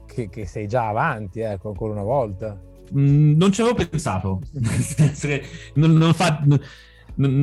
che, 0.05 0.30
che 0.30 0.45
sei 0.45 0.68
già 0.68 0.88
avanti, 0.88 1.41
ecco, 1.41 1.70
ancora 1.70 1.93
una 1.93 2.03
volta. 2.03 2.60
Mm, 2.97 3.38
non 3.38 3.51
ci 3.51 3.62
avevo 3.62 3.76
pensato, 3.88 4.39
non, 5.76 5.93
non 5.93 6.14
fa, 6.14 6.43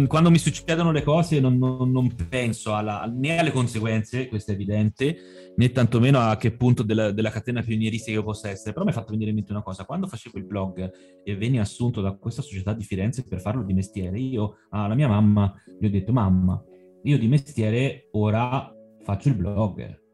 quando 0.07 0.31
mi 0.31 0.39
succedono 0.39 0.91
le 0.91 1.03
cose 1.03 1.41
non, 1.41 1.59
non 1.59 2.14
penso 2.29 2.75
alla, 2.75 3.05
né 3.12 3.39
alle 3.39 3.53
conseguenze, 3.53 4.29
questo 4.29 4.51
è 4.51 4.55
evidente, 4.55 5.17
né 5.55 5.71
tantomeno 5.71 6.19
a 6.19 6.37
che 6.37 6.53
punto 6.53 6.83
della, 6.83 7.12
della, 7.12 7.31
catena 7.31 7.62
pionieristica 7.62 8.12
io 8.12 8.23
possa 8.23 8.49
essere. 8.49 8.73
Però 8.73 8.85
mi 8.85 8.91
ha 8.91 8.95
fatto 8.95 9.12
venire 9.12 9.31
in 9.31 9.37
mente 9.37 9.53
una 9.53 9.62
cosa, 9.62 9.85
quando 9.85 10.07
facevo 10.07 10.39
il 10.39 10.45
blog 10.45 10.91
e 11.25 11.37
venni 11.37 11.59
assunto 11.59 12.01
da 12.01 12.12
questa 12.12 12.43
società 12.43 12.73
di 12.73 12.85
Firenze 12.85 13.25
per 13.25 13.41
farlo 13.41 13.62
di 13.62 13.75
mestiere, 13.75 14.19
io 14.19 14.57
alla 14.71 14.95
mia 14.95 15.09
mamma 15.09 15.53
gli 15.79 15.87
ho 15.87 15.91
detto, 15.91 16.12
mamma, 16.12 16.62
io 17.03 17.19
di 17.19 17.29
mestiere 17.29 18.09
ora 18.12 18.73
faccio 19.03 19.29
il 19.29 19.37
blog. 19.37 20.05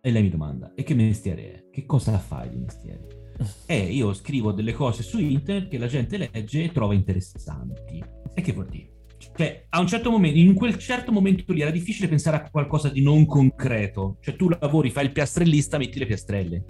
E 0.00 0.10
lei 0.10 0.22
mi 0.22 0.30
domanda, 0.30 0.72
e 0.74 0.82
che 0.82 0.94
mestiere 0.94 1.52
è? 1.52 1.64
Che 1.70 1.84
cosa 1.84 2.16
fai 2.16 2.48
di 2.48 2.56
mestiere? 2.56 3.34
E 3.66 3.92
io 3.92 4.12
scrivo 4.12 4.52
delle 4.52 4.72
cose 4.72 5.02
su 5.02 5.18
internet 5.18 5.68
che 5.68 5.78
la 5.78 5.86
gente 5.86 6.16
legge 6.16 6.64
e 6.64 6.72
trova 6.72 6.94
interessanti. 6.94 8.02
E 8.34 8.42
che 8.42 8.52
vuol 8.52 8.68
dire? 8.68 8.99
Cioè, 9.36 9.66
a 9.68 9.80
un 9.80 9.86
certo 9.86 10.10
momento, 10.10 10.38
in 10.38 10.54
quel 10.54 10.78
certo 10.78 11.12
momento 11.12 11.52
lì 11.52 11.60
era 11.60 11.70
difficile 11.70 12.08
pensare 12.08 12.36
a 12.38 12.50
qualcosa 12.50 12.88
di 12.88 13.02
non 13.02 13.26
concreto. 13.26 14.16
Cioè, 14.20 14.36
tu 14.36 14.48
lavori, 14.48 14.90
fai 14.90 15.06
il 15.06 15.12
piastrellista, 15.12 15.78
metti 15.78 15.98
le 15.98 16.06
piastrelle. 16.06 16.64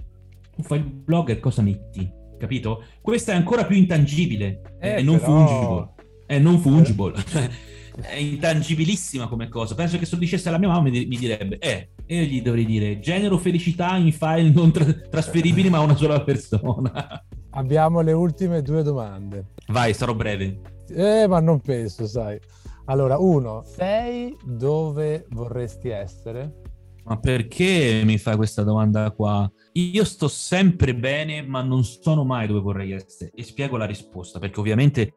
Tu 0.56 0.62
fai 0.62 0.78
il 0.78 0.84
blogger, 0.84 1.38
cosa 1.38 1.62
metti? 1.62 2.10
Capito? 2.38 2.84
Questa 3.00 3.32
è 3.32 3.36
ancora 3.36 3.64
più 3.64 3.76
intangibile. 3.76 4.60
Eh, 4.80 4.96
è 4.96 5.02
non 5.02 5.18
però... 5.18 5.46
fungible. 5.46 5.94
È 6.26 6.38
non 6.38 6.58
fungible. 6.58 7.14
È 8.00 8.14
intangibilissima 8.14 9.28
come 9.28 9.48
cosa. 9.48 9.74
Penso 9.74 9.98
che 9.98 10.06
se 10.06 10.14
lo 10.14 10.20
dicesse 10.20 10.48
alla 10.48 10.58
mia 10.58 10.68
mamma 10.68 10.88
mi, 10.88 11.04
direbbe, 11.04 11.58
eh, 11.58 11.90
e 12.06 12.22
io 12.22 12.24
gli 12.24 12.40
dovrei 12.40 12.64
dire, 12.64 12.98
genero 13.00 13.36
felicità 13.36 13.96
in 13.96 14.12
file 14.12 14.50
non 14.50 14.72
tra- 14.72 14.84
trasferibili 14.84 15.68
ma 15.68 15.78
a 15.78 15.82
una 15.82 15.96
sola 15.96 16.22
persona. 16.22 17.24
Abbiamo 17.50 18.00
le 18.00 18.12
ultime 18.12 18.62
due 18.62 18.82
domande. 18.82 19.46
Vai, 19.66 19.92
sarò 19.92 20.14
breve. 20.14 20.79
Eh, 20.92 21.26
ma 21.26 21.40
non 21.40 21.60
penso, 21.60 22.06
sai. 22.06 22.38
Allora, 22.86 23.18
uno, 23.18 23.62
sei 23.64 24.36
dove 24.44 25.26
vorresti 25.30 25.88
essere? 25.88 26.60
Ma 27.04 27.18
perché 27.18 28.02
mi 28.04 28.18
fai 28.18 28.36
questa 28.36 28.62
domanda 28.62 29.10
qua? 29.10 29.50
Io 29.72 30.04
sto 30.04 30.28
sempre 30.28 30.94
bene, 30.94 31.42
ma 31.42 31.62
non 31.62 31.84
sono 31.84 32.24
mai 32.24 32.46
dove 32.46 32.60
vorrei 32.60 32.92
essere. 32.92 33.30
E 33.34 33.42
spiego 33.42 33.76
la 33.76 33.86
risposta, 33.86 34.38
perché 34.38 34.60
ovviamente 34.60 35.14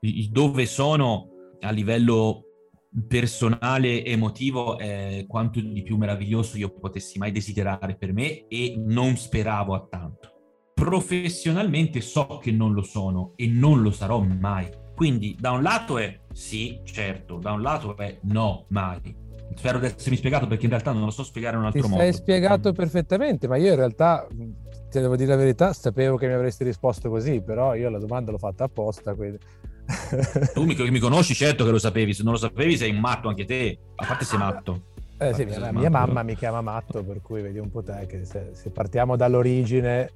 il 0.00 0.30
dove 0.30 0.66
sono 0.66 1.28
a 1.60 1.70
livello 1.70 2.44
personale, 3.08 4.04
emotivo, 4.04 4.78
è 4.78 5.24
quanto 5.26 5.60
di 5.60 5.82
più 5.82 5.96
meraviglioso 5.96 6.58
io 6.58 6.70
potessi 6.70 7.18
mai 7.18 7.32
desiderare 7.32 7.96
per 7.96 8.12
me 8.12 8.46
e 8.48 8.74
non 8.76 9.16
speravo 9.16 9.74
a 9.74 9.86
tanto. 9.88 10.30
Professionalessionalmente 10.74 12.00
so 12.00 12.38
che 12.42 12.50
non 12.50 12.72
lo 12.72 12.82
sono 12.82 13.32
e 13.36 13.46
non 13.46 13.80
lo 13.80 13.90
sarò 13.90 14.20
mai. 14.20 14.68
Quindi 14.94 15.36
da 15.38 15.50
un 15.52 15.62
lato 15.62 15.98
è 15.98 16.18
sì, 16.32 16.80
certo, 16.84 17.36
da 17.36 17.52
un 17.52 17.62
lato 17.62 17.96
è 17.96 18.18
no, 18.22 18.64
mai. 18.68 19.20
Spero 19.54 19.78
di 19.78 19.86
essermi 19.86 20.16
spiegato 20.16 20.46
perché 20.46 20.64
in 20.64 20.70
realtà 20.70 20.92
non 20.92 21.04
lo 21.04 21.10
so 21.10 21.22
spiegare 21.22 21.54
in 21.54 21.60
un 21.60 21.66
altro 21.66 21.82
Ti 21.82 21.88
modo. 21.88 22.02
Ti 22.02 22.10
sei 22.10 22.20
spiegato 22.20 22.72
perfettamente, 22.72 23.48
ma 23.48 23.56
io 23.56 23.70
in 23.70 23.76
realtà, 23.76 24.26
ti 24.28 25.00
devo 25.00 25.16
dire 25.16 25.30
la 25.30 25.36
verità, 25.36 25.72
sapevo 25.72 26.16
che 26.16 26.26
mi 26.26 26.32
avresti 26.32 26.64
risposto 26.64 27.10
così, 27.10 27.42
però 27.42 27.74
io 27.74 27.90
la 27.90 27.98
domanda 27.98 28.30
l'ho 28.30 28.38
fatta 28.38 28.64
apposta. 28.64 29.14
Quindi... 29.14 29.38
tu 30.54 30.64
mi, 30.64 30.74
mi, 30.90 30.98
conosci, 30.98 31.34
certo 31.34 31.64
che 31.64 31.70
lo 31.70 31.78
sapevi, 31.78 32.14
se 32.14 32.22
non 32.22 32.32
lo 32.32 32.38
sapevi 32.38 32.76
sei 32.76 32.90
un 32.90 33.00
matto 33.00 33.28
anche 33.28 33.44
te, 33.44 33.78
a 33.96 34.06
parte 34.06 34.24
sei 34.24 34.38
matto. 34.38 34.90
Eh 35.18 35.34
sì, 35.34 35.44
mia, 35.44 35.70
mia 35.70 35.90
mamma 35.90 36.22
mi 36.22 36.34
chiama 36.34 36.60
matto, 36.62 37.04
per 37.04 37.20
cui 37.20 37.42
vedi 37.42 37.58
un 37.58 37.70
po' 37.70 37.82
te 37.82 38.06
che 38.08 38.24
se, 38.24 38.50
se 38.54 38.70
partiamo 38.70 39.16
dall'origine 39.16 40.10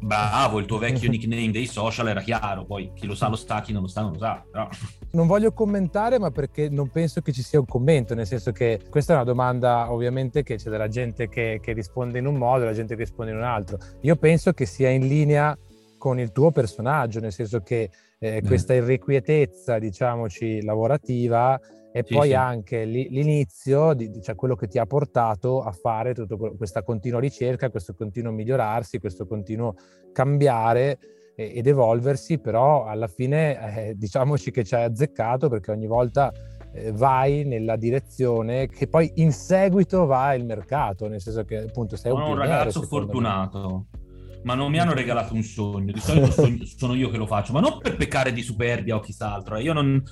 Bravo, 0.00 0.58
il 0.58 0.66
tuo 0.66 0.78
vecchio 0.78 1.10
nickname 1.10 1.50
dei 1.50 1.66
social 1.66 2.08
era 2.08 2.20
chiaro, 2.20 2.64
poi 2.64 2.90
chi 2.94 3.06
lo 3.06 3.14
sa 3.14 3.28
lo 3.28 3.36
sta, 3.36 3.60
chi 3.60 3.72
non 3.72 3.82
lo 3.82 3.88
sa 3.88 4.02
non 4.02 4.12
lo 4.12 4.18
sa. 4.18 4.44
Però... 4.50 4.68
Non 5.12 5.26
voglio 5.26 5.52
commentare, 5.52 6.18
ma 6.18 6.30
perché 6.30 6.68
non 6.68 6.90
penso 6.90 7.20
che 7.20 7.32
ci 7.32 7.42
sia 7.42 7.58
un 7.58 7.66
commento, 7.66 8.14
nel 8.14 8.26
senso 8.26 8.52
che 8.52 8.80
questa 8.88 9.12
è 9.12 9.16
una 9.16 9.24
domanda 9.24 9.92
ovviamente 9.92 10.42
che 10.42 10.56
c'è 10.56 10.70
della 10.70 10.88
gente 10.88 11.28
che, 11.28 11.60
che 11.62 11.72
risponde 11.72 12.18
in 12.18 12.26
un 12.26 12.36
modo 12.36 12.62
e 12.62 12.66
la 12.66 12.74
gente 12.74 12.94
che 12.94 13.02
risponde 13.02 13.32
in 13.32 13.38
un 13.38 13.44
altro. 13.44 13.78
Io 14.02 14.16
penso 14.16 14.52
che 14.52 14.66
sia 14.66 14.88
in 14.88 15.06
linea 15.06 15.56
con 15.98 16.18
il 16.18 16.32
tuo 16.32 16.50
personaggio, 16.50 17.20
nel 17.20 17.32
senso 17.32 17.60
che 17.60 17.90
eh, 18.18 18.42
questa 18.42 18.72
irrequietezza, 18.72 19.78
diciamoci, 19.78 20.62
lavorativa 20.62 21.60
e 21.92 22.04
sì, 22.06 22.14
poi 22.14 22.28
sì. 22.28 22.34
anche 22.34 22.84
l'inizio, 22.84 23.94
di, 23.94 24.20
cioè 24.22 24.34
quello 24.34 24.54
che 24.54 24.68
ti 24.68 24.78
ha 24.78 24.86
portato 24.86 25.62
a 25.62 25.72
fare 25.72 26.14
tutta 26.14 26.36
questa 26.36 26.82
continua 26.82 27.18
ricerca, 27.18 27.70
questo 27.70 27.94
continuo 27.94 28.32
migliorarsi, 28.32 28.98
questo 28.98 29.26
continuo 29.26 29.74
cambiare 30.12 30.98
ed 31.34 31.66
evolversi, 31.66 32.38
però 32.38 32.84
alla 32.84 33.08
fine 33.08 33.88
eh, 33.88 33.94
diciamoci 33.98 34.50
che 34.50 34.64
ci 34.64 34.74
hai 34.74 34.84
azzeccato 34.84 35.48
perché 35.48 35.70
ogni 35.70 35.86
volta 35.86 36.32
eh, 36.72 36.92
vai 36.92 37.44
nella 37.44 37.76
direzione 37.76 38.68
che 38.68 38.86
poi 38.86 39.10
in 39.16 39.32
seguito 39.32 40.06
va 40.06 40.34
il 40.34 40.44
mercato, 40.44 41.08
nel 41.08 41.20
senso 41.20 41.44
che 41.44 41.58
appunto 41.58 41.96
sei 41.96 42.12
un, 42.12 42.20
un 42.20 42.36
ragazzo 42.36 42.82
fortunato. 42.82 43.86
Me 43.92 43.98
ma 44.42 44.54
non 44.54 44.70
mi 44.70 44.78
hanno 44.78 44.94
regalato 44.94 45.34
un 45.34 45.42
sogno. 45.42 45.92
Di 45.92 46.00
solito 46.00 46.30
sono 46.64 46.94
io 46.94 47.10
che 47.10 47.18
lo 47.18 47.26
faccio, 47.26 47.52
ma 47.52 47.60
non 47.60 47.78
per 47.78 47.96
peccare 47.96 48.32
di 48.32 48.42
superbia 48.42 48.96
o 48.96 49.00
chissà 49.00 49.34
altro. 49.34 49.56
Eh. 49.56 49.62
Io 49.62 49.72
non, 49.72 50.02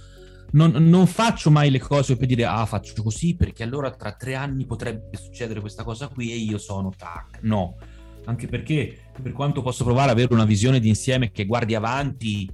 non, 0.53 0.71
non, 0.71 1.07
faccio 1.07 1.51
mai 1.51 1.71
le 1.71 1.79
cose 1.79 2.17
per 2.17 2.27
dire 2.27 2.45
ah 2.45 2.65
faccio 2.65 3.03
così 3.03 3.37
perché 3.37 3.63
allora 3.63 3.91
tra 3.91 4.13
tre 4.13 4.35
anni 4.35 4.65
potrebbe 4.65 5.17
succedere 5.17 5.61
questa 5.61 5.85
cosa 5.85 6.09
qui 6.09 6.33
e 6.33 6.37
io 6.37 6.59
sono 6.59 6.93
tac. 6.97 7.41
No, 7.43 7.77
anche 8.25 8.47
perché 8.47 9.11
per 9.21 9.33
quanto 9.33 9.63
posso 9.63 9.85
provare 9.85 10.11
ad 10.11 10.17
avere 10.17 10.33
una 10.33 10.45
visione 10.45 10.81
d'insieme 10.81 11.31
che 11.31 11.45
guardi 11.45 11.75
avanti, 11.75 12.51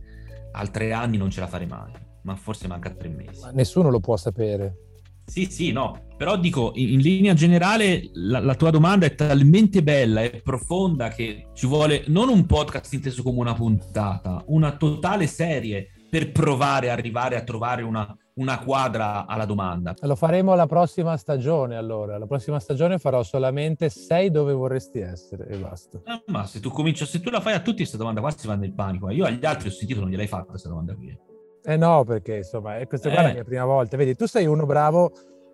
al 0.52 0.70
tre 0.70 0.92
anni 0.92 1.16
non 1.16 1.30
ce 1.30 1.40
la 1.40 1.46
farei 1.46 1.66
mai, 1.66 1.92
ma 2.22 2.36
forse 2.36 2.68
manca 2.68 2.90
tre 2.90 3.08
mesi. 3.08 3.40
Ma 3.40 3.50
nessuno 3.50 3.90
lo 3.90 4.00
può 4.00 4.16
sapere. 4.16 4.78
Sì, 5.26 5.46
sì, 5.46 5.72
no, 5.72 6.04
però 6.18 6.36
dico, 6.36 6.72
in, 6.74 6.90
in 6.90 7.00
linea 7.00 7.32
generale 7.32 8.10
la, 8.12 8.40
la, 8.40 8.54
tua 8.54 8.70
domanda 8.70 9.06
è 9.06 9.14
talmente 9.14 9.82
bella 9.82 10.22
e 10.22 10.42
profonda 10.42 11.08
che 11.08 11.46
ci 11.54 11.66
vuole 11.66 12.04
non 12.08 12.28
un 12.28 12.44
podcast 12.44 12.92
inteso 12.92 13.22
come 13.22 13.40
una 13.40 13.54
puntata, 13.54 14.44
una 14.48 14.76
totale 14.76 15.26
serie 15.26 15.93
per 16.14 16.30
provare 16.30 16.92
ad 16.92 16.96
arrivare 16.96 17.34
a 17.34 17.42
trovare 17.42 17.82
una, 17.82 18.16
una 18.34 18.60
quadra 18.60 19.26
alla 19.26 19.46
domanda. 19.46 19.96
Lo 20.02 20.14
faremo 20.14 20.54
la 20.54 20.66
prossima 20.66 21.16
stagione 21.16 21.74
allora, 21.74 22.18
la 22.18 22.26
prossima 22.26 22.60
stagione 22.60 22.98
farò 22.98 23.24
solamente 23.24 23.88
sei 23.88 24.30
dove 24.30 24.52
vorresti 24.52 25.00
essere 25.00 25.48
e 25.48 25.56
basta. 25.56 26.00
Eh, 26.04 26.22
ma 26.30 26.46
se 26.46 26.60
tu 26.60 26.70
cominci, 26.70 27.04
se 27.04 27.20
tu 27.20 27.30
la 27.30 27.40
fai 27.40 27.54
a 27.54 27.58
tutti 27.58 27.78
questa 27.78 27.96
domanda 27.96 28.20
qua 28.20 28.30
si 28.30 28.46
va 28.46 28.54
nel 28.54 28.72
panico, 28.72 29.10
io 29.10 29.24
agli 29.24 29.44
altri 29.44 29.66
ho 29.66 29.72
sentito 29.72 29.98
non 29.98 30.08
gliel'hai 30.08 30.28
fatta 30.28 30.50
questa 30.50 30.68
domanda 30.68 30.94
qui. 30.94 31.18
Eh 31.64 31.76
no, 31.76 32.04
perché 32.04 32.36
insomma, 32.36 32.76
questa 32.86 33.10
qua 33.10 33.18
è 33.18 33.22
la 33.24 33.30
eh. 33.30 33.34
mia 33.34 33.44
prima 33.44 33.64
volta. 33.64 33.96
Vedi, 33.96 34.14
tu 34.14 34.26
sei 34.26 34.46
uno 34.46 34.66
bravo, 34.66 35.10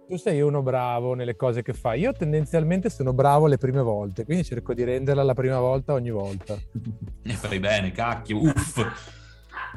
tu 0.06 0.16
sei 0.16 0.42
uno 0.42 0.60
bravo 0.60 1.14
nelle 1.14 1.36
cose 1.36 1.62
che 1.62 1.72
fai. 1.72 2.00
Io 2.00 2.12
tendenzialmente 2.12 2.90
sono 2.90 3.14
bravo 3.14 3.46
le 3.46 3.56
prime 3.56 3.80
volte, 3.80 4.26
quindi 4.26 4.44
cerco 4.44 4.74
di 4.74 4.84
renderla 4.84 5.22
la 5.22 5.32
prima 5.32 5.58
volta 5.58 5.94
ogni 5.94 6.10
volta. 6.10 6.54
E 7.22 7.32
fai 7.32 7.60
bene, 7.60 7.92
cacchio, 7.92 8.42
uff. 8.42 9.18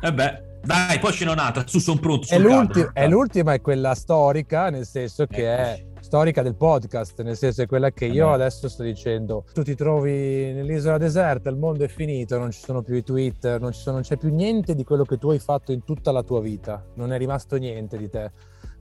E 0.05 0.11
beh, 0.11 0.59
dai, 0.65 0.99
poi 0.99 1.13
scenonata, 1.13 1.65
su 1.65 1.79
sono 1.79 1.97
pronto. 1.97 2.27
È, 2.27 2.37
l'ultima, 2.37 2.91
è 2.91 3.07
l'ultima, 3.07 3.53
è 3.53 3.61
quella 3.61 3.95
storica, 3.95 4.69
nel 4.69 4.85
senso 4.85 5.25
che 5.27 5.47
è 5.47 5.85
storica 6.01 6.41
del 6.41 6.55
podcast, 6.55 7.21
nel 7.21 7.37
senso 7.37 7.61
è 7.61 7.67
quella 7.67 7.89
che 7.91 8.07
io 8.07 8.33
adesso 8.33 8.67
sto 8.67 8.83
dicendo. 8.83 9.45
Tu 9.53 9.63
ti 9.63 9.75
trovi 9.75 10.51
nell'isola 10.51 10.97
deserta, 10.97 11.49
il 11.49 11.55
mondo 11.55 11.85
è 11.85 11.87
finito, 11.87 12.37
non 12.37 12.51
ci 12.51 12.59
sono 12.59 12.81
più 12.81 12.95
i 12.95 13.01
Twitter, 13.01 13.61
non, 13.61 13.71
sono, 13.71 13.95
non 13.95 14.03
c'è 14.03 14.17
più 14.17 14.27
niente 14.35 14.75
di 14.75 14.83
quello 14.83 15.05
che 15.05 15.17
tu 15.17 15.29
hai 15.29 15.39
fatto 15.39 15.71
in 15.71 15.85
tutta 15.85 16.11
la 16.11 16.21
tua 16.21 16.41
vita, 16.41 16.85
non 16.95 17.13
è 17.13 17.17
rimasto 17.17 17.55
niente 17.55 17.97
di 17.97 18.09
te. 18.09 18.29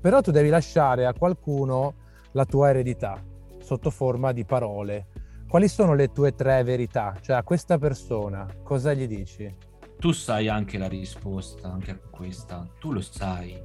Però 0.01 0.21
tu 0.23 0.33
devi 0.33 0.49
lasciare 0.49 1.07
a 1.07 1.15
qualcuno 1.15 1.95
la 2.33 2.45
tua 2.45 2.71
eredità 2.71 3.23
sotto 3.61 3.91
forma 3.91 4.33
di 4.33 4.45
parole. 4.45 5.07
Quali 5.49 5.69
sono 5.69 5.95
le 5.95 6.11
tue 6.11 6.35
tre 6.35 6.65
verità? 6.65 7.15
Cioè 7.21 7.37
a 7.37 7.45
questa 7.45 7.79
persona 7.79 8.45
cosa 8.65 8.93
gli 8.93 9.07
dici? 9.07 9.71
Tu 10.03 10.11
sai 10.11 10.49
anche 10.49 10.79
la 10.79 10.89
risposta 10.89 11.71
anche 11.71 11.93
a 11.93 11.99
questa, 12.11 12.69
tu 12.81 12.91
lo 12.91 13.01
sai 13.01 13.57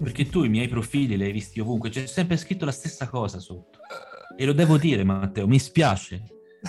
perché 0.00 0.28
tu 0.28 0.44
i 0.44 0.48
miei 0.48 0.68
profili 0.68 1.16
li 1.16 1.24
hai 1.24 1.32
visti 1.32 1.58
ovunque, 1.58 1.90
c'è 1.90 2.06
sempre 2.06 2.36
scritto 2.36 2.64
la 2.64 2.70
stessa 2.70 3.08
cosa 3.08 3.40
sotto. 3.40 3.80
E 4.36 4.44
lo 4.44 4.52
devo 4.52 4.78
dire, 4.78 5.02
Matteo, 5.02 5.48
mi 5.48 5.58
spiace, 5.58 6.22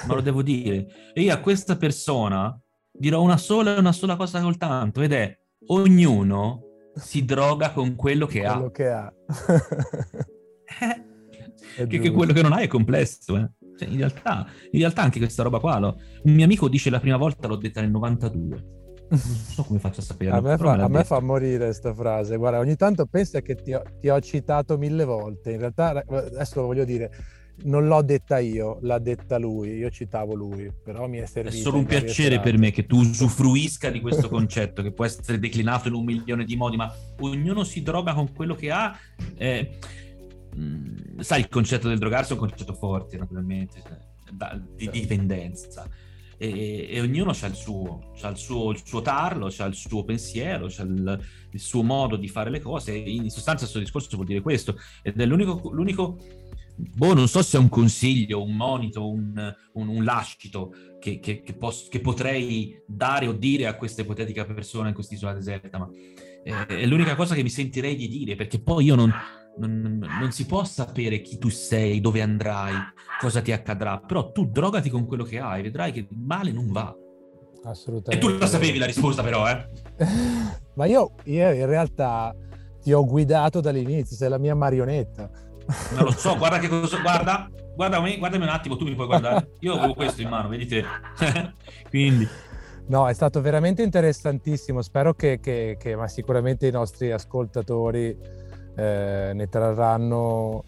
ma 0.07 0.15
lo 0.15 0.21
devo 0.21 0.41
dire. 0.41 1.11
E 1.13 1.21
io 1.21 1.31
a 1.31 1.37
questa 1.37 1.77
persona 1.77 2.59
dirò 2.91 3.21
una 3.21 3.37
sola 3.37 3.75
e 3.75 3.79
una 3.79 3.91
sola 3.91 4.15
cosa 4.15 4.39
soltanto, 4.39 5.01
ed 5.01 5.11
è 5.11 5.37
ognuno 5.67 6.61
si 6.95 7.23
droga 7.23 7.71
con 7.71 7.93
quello 7.93 8.25
che 8.25 8.41
quello 8.41 8.65
ha. 8.65 8.71
Che 8.71 8.89
ha. 8.89 9.13
eh, 11.77 11.87
che, 11.87 11.99
che, 11.99 12.09
quello 12.09 12.33
che 12.33 12.41
non 12.41 12.53
hai 12.53 12.63
è 12.63 12.67
complesso, 12.67 13.37
eh. 13.37 13.47
Cioè, 13.77 13.89
in, 13.89 13.97
realtà, 13.97 14.47
in 14.71 14.79
realtà 14.79 15.03
anche 15.03 15.19
questa 15.19 15.43
roba 15.43 15.59
qua, 15.59 15.77
lo, 15.77 15.99
un 16.23 16.33
mio 16.33 16.45
amico 16.45 16.67
dice 16.67 16.89
la 16.89 16.99
prima 16.99 17.17
volta 17.17 17.47
l'ho 17.47 17.57
detta 17.57 17.79
nel 17.79 17.91
92 17.91 18.81
non 19.17 19.45
so 19.47 19.63
come 19.63 19.79
faccio 19.79 19.99
a 19.99 20.03
sapere. 20.03 20.31
A 20.31 20.41
me, 20.41 20.57
fa, 20.57 20.73
a 20.73 20.87
me 20.87 21.03
fa, 21.03 21.19
morire 21.19 21.65
questa 21.65 21.93
frase. 21.93 22.35
Guarda, 22.37 22.59
ogni 22.59 22.75
tanto 22.75 23.05
pensa 23.05 23.41
che 23.41 23.55
ti 23.55 23.73
ho, 23.73 23.83
ti 23.99 24.09
ho, 24.09 24.19
citato 24.19 24.77
mille 24.77 25.05
volte. 25.05 25.51
In 25.51 25.59
realtà, 25.59 26.03
adesso 26.07 26.61
lo 26.61 26.67
voglio 26.67 26.85
dire, 26.85 27.11
non 27.63 27.85
l'ho 27.87 28.01
detta 28.01 28.39
io, 28.39 28.79
l'ha 28.81 28.97
detta 28.99 29.37
lui. 29.37 29.75
Io 29.75 29.89
citavo 29.89 30.33
lui, 30.33 30.71
però 30.83 31.07
mi 31.07 31.19
è 31.19 31.25
servito. 31.25 31.55
È 31.55 31.59
solo 31.59 31.77
un 31.77 31.85
piacere 31.85 32.39
per 32.39 32.57
me 32.57 32.71
che 32.71 32.85
tu 32.85 32.97
usufruisca 32.97 33.89
di 33.89 34.01
questo 34.01 34.29
concetto 34.29 34.81
che 34.81 34.91
può 34.91 35.05
essere 35.05 35.39
declinato 35.39 35.87
in 35.87 35.93
un 35.93 36.03
milione 36.03 36.45
di 36.45 36.55
modi, 36.55 36.75
ma 36.75 36.91
ognuno 37.19 37.63
si 37.63 37.83
droga 37.83 38.13
con 38.13 38.33
quello 38.33 38.55
che 38.55 38.71
ha. 38.71 38.97
Eh, 39.35 39.77
mh, 40.55 41.19
sai, 41.19 41.41
il 41.41 41.49
concetto 41.49 41.87
del 41.87 41.99
drogarsi 41.99 42.31
è 42.31 42.33
un 42.33 42.47
concetto 42.47 42.73
forte, 42.73 43.17
naturalmente, 43.17 43.81
da, 44.31 44.59
di 44.75 44.89
certo. 44.91 46.11
E, 46.43 46.87
e 46.89 46.99
ognuno 46.99 47.31
ha 47.31 47.45
il 47.47 47.55
suo, 47.55 48.11
ha 48.21 48.27
il 48.27 48.37
suo, 48.37 48.71
il 48.71 48.81
suo 48.83 49.01
tarlo, 49.01 49.49
ha 49.57 49.65
il 49.65 49.75
suo 49.75 50.03
pensiero, 50.03 50.65
ha 50.65 50.83
il, 50.83 51.19
il, 51.51 51.59
suo 51.59 51.83
modo 51.83 52.17
di 52.17 52.27
fare 52.27 52.49
le 52.49 52.59
cose. 52.59 52.93
In 52.93 53.29
sostanza 53.29 53.61
questo 53.61 53.79
discorso 53.79 54.09
vuol 54.15 54.27
dire 54.27 54.41
questo 54.41 54.75
ed 55.01 55.19
è 55.19 55.25
l'unico, 55.25 55.71
l'unico 55.71 56.17
boh, 56.75 57.13
non 57.13 57.29
so 57.29 57.41
se 57.41 57.55
è 57.55 57.59
un 57.61 57.69
consiglio, 57.69 58.43
un 58.43 58.55
monito, 58.57 59.09
un, 59.09 59.55
un, 59.73 59.87
un 59.87 60.03
lascito 60.03 60.73
che, 60.99 61.19
che, 61.19 61.43
che, 61.43 61.53
posso, 61.53 61.87
che, 61.89 62.01
potrei 62.01 62.75
dare 62.85 63.27
o 63.27 63.31
dire 63.31 63.67
a 63.67 63.75
questa 63.77 64.01
ipotetica 64.01 64.45
persona 64.45 64.89
in 64.89 64.93
quest'isola 64.93 65.33
deserta, 65.33 65.77
ma 65.77 65.89
è, 66.43 66.51
è 66.65 66.85
l'unica 66.85 67.15
cosa 67.15 67.35
che 67.35 67.43
mi 67.43 67.49
sentirei 67.49 67.95
di 67.95 68.09
dire, 68.09 68.35
perché 68.35 68.59
poi 68.59 68.83
io 68.83 68.95
non, 68.95 69.13
non, 69.57 69.99
non, 70.19 70.31
si 70.31 70.45
può 70.45 70.63
sapere 70.63 71.21
chi 71.21 71.37
tu 71.37 71.49
sei, 71.49 72.01
dove 72.01 72.21
andrai, 72.21 72.73
cosa 73.19 73.41
ti 73.41 73.51
accadrà, 73.51 73.99
però 73.99 74.31
tu 74.31 74.49
drogati 74.49 74.89
con 74.89 75.05
quello 75.05 75.23
che 75.23 75.39
hai, 75.39 75.61
vedrai 75.61 75.91
che 75.91 76.07
male 76.09 76.51
non 76.51 76.71
va. 76.71 76.95
Assolutamente. 77.65 78.25
E 78.25 78.29
tu 78.29 78.37
la 78.37 78.47
sapevi 78.47 78.77
la 78.77 78.85
risposta 78.85 79.23
però, 79.23 79.47
eh? 79.49 79.69
Ma 80.75 80.85
io, 80.85 81.13
io 81.25 81.51
in 81.51 81.65
realtà 81.65 82.35
ti 82.81 82.91
ho 82.91 83.05
guidato 83.05 83.61
dall'inizio, 83.61 84.15
sei 84.15 84.29
la 84.29 84.37
mia 84.37 84.55
marionetta. 84.55 85.29
Non 85.95 86.03
lo 86.03 86.11
so, 86.11 86.35
guarda 86.37 86.59
che 86.59 86.67
cosa... 86.67 86.99
Guarda, 87.01 87.49
guardami, 87.75 88.17
guardami 88.17 88.43
un 88.43 88.49
attimo, 88.49 88.75
tu 88.75 88.83
mi 88.85 88.95
puoi 88.95 89.07
guardare. 89.07 89.51
Io 89.59 89.75
avevo 89.75 89.93
questo 89.93 90.21
in 90.21 90.29
mano, 90.29 90.49
vedi 90.49 90.65
te. 90.65 90.83
Quindi... 91.89 92.27
No, 92.85 93.07
è 93.07 93.13
stato 93.13 93.39
veramente 93.39 93.81
interessantissimo. 93.81 94.81
Spero 94.81 95.13
che, 95.13 95.39
che, 95.39 95.77
che 95.79 95.95
ma 95.95 96.09
sicuramente 96.09 96.67
i 96.67 96.71
nostri 96.71 97.11
ascoltatori 97.13 98.17
eh, 98.75 99.31
ne 99.33 99.47
trarranno 99.49 100.63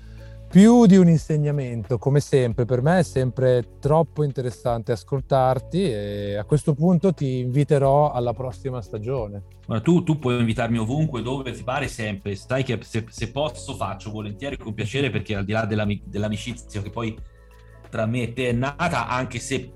più 0.47 0.85
di 0.85 0.95
un 0.95 1.09
insegnamento, 1.09 1.97
come 1.97 2.19
sempre. 2.19 2.65
Per 2.65 2.81
me 2.81 2.99
è 2.99 3.03
sempre 3.03 3.77
troppo 3.79 4.23
interessante 4.23 4.93
ascoltarti 4.93 5.83
e 5.83 6.35
a 6.35 6.45
questo 6.45 6.73
punto 6.73 7.13
ti 7.13 7.39
inviterò 7.39 8.11
alla 8.11 8.33
prossima 8.33 8.81
stagione. 8.81 9.43
Ma 9.67 9.81
tu, 9.81 10.03
tu, 10.03 10.17
puoi 10.17 10.39
invitarmi 10.39 10.77
ovunque, 10.77 11.21
dove 11.21 11.51
ti 11.51 11.63
pare, 11.63 11.87
sempre. 11.87 12.35
Sai 12.35 12.63
che 12.63 12.79
se, 12.83 13.05
se 13.09 13.31
posso 13.31 13.75
faccio 13.75 14.11
volentieri, 14.11 14.57
con 14.57 14.73
piacere, 14.73 15.09
perché 15.09 15.35
al 15.35 15.45
di 15.45 15.51
là 15.51 15.65
dell'am- 15.65 16.01
dell'amicizia 16.05 16.81
che 16.81 16.89
poi 16.89 17.17
tra 17.89 18.05
me 18.05 18.23
e 18.23 18.33
te 18.33 18.49
è 18.49 18.53
nata, 18.53 19.07
anche 19.07 19.39
se 19.39 19.73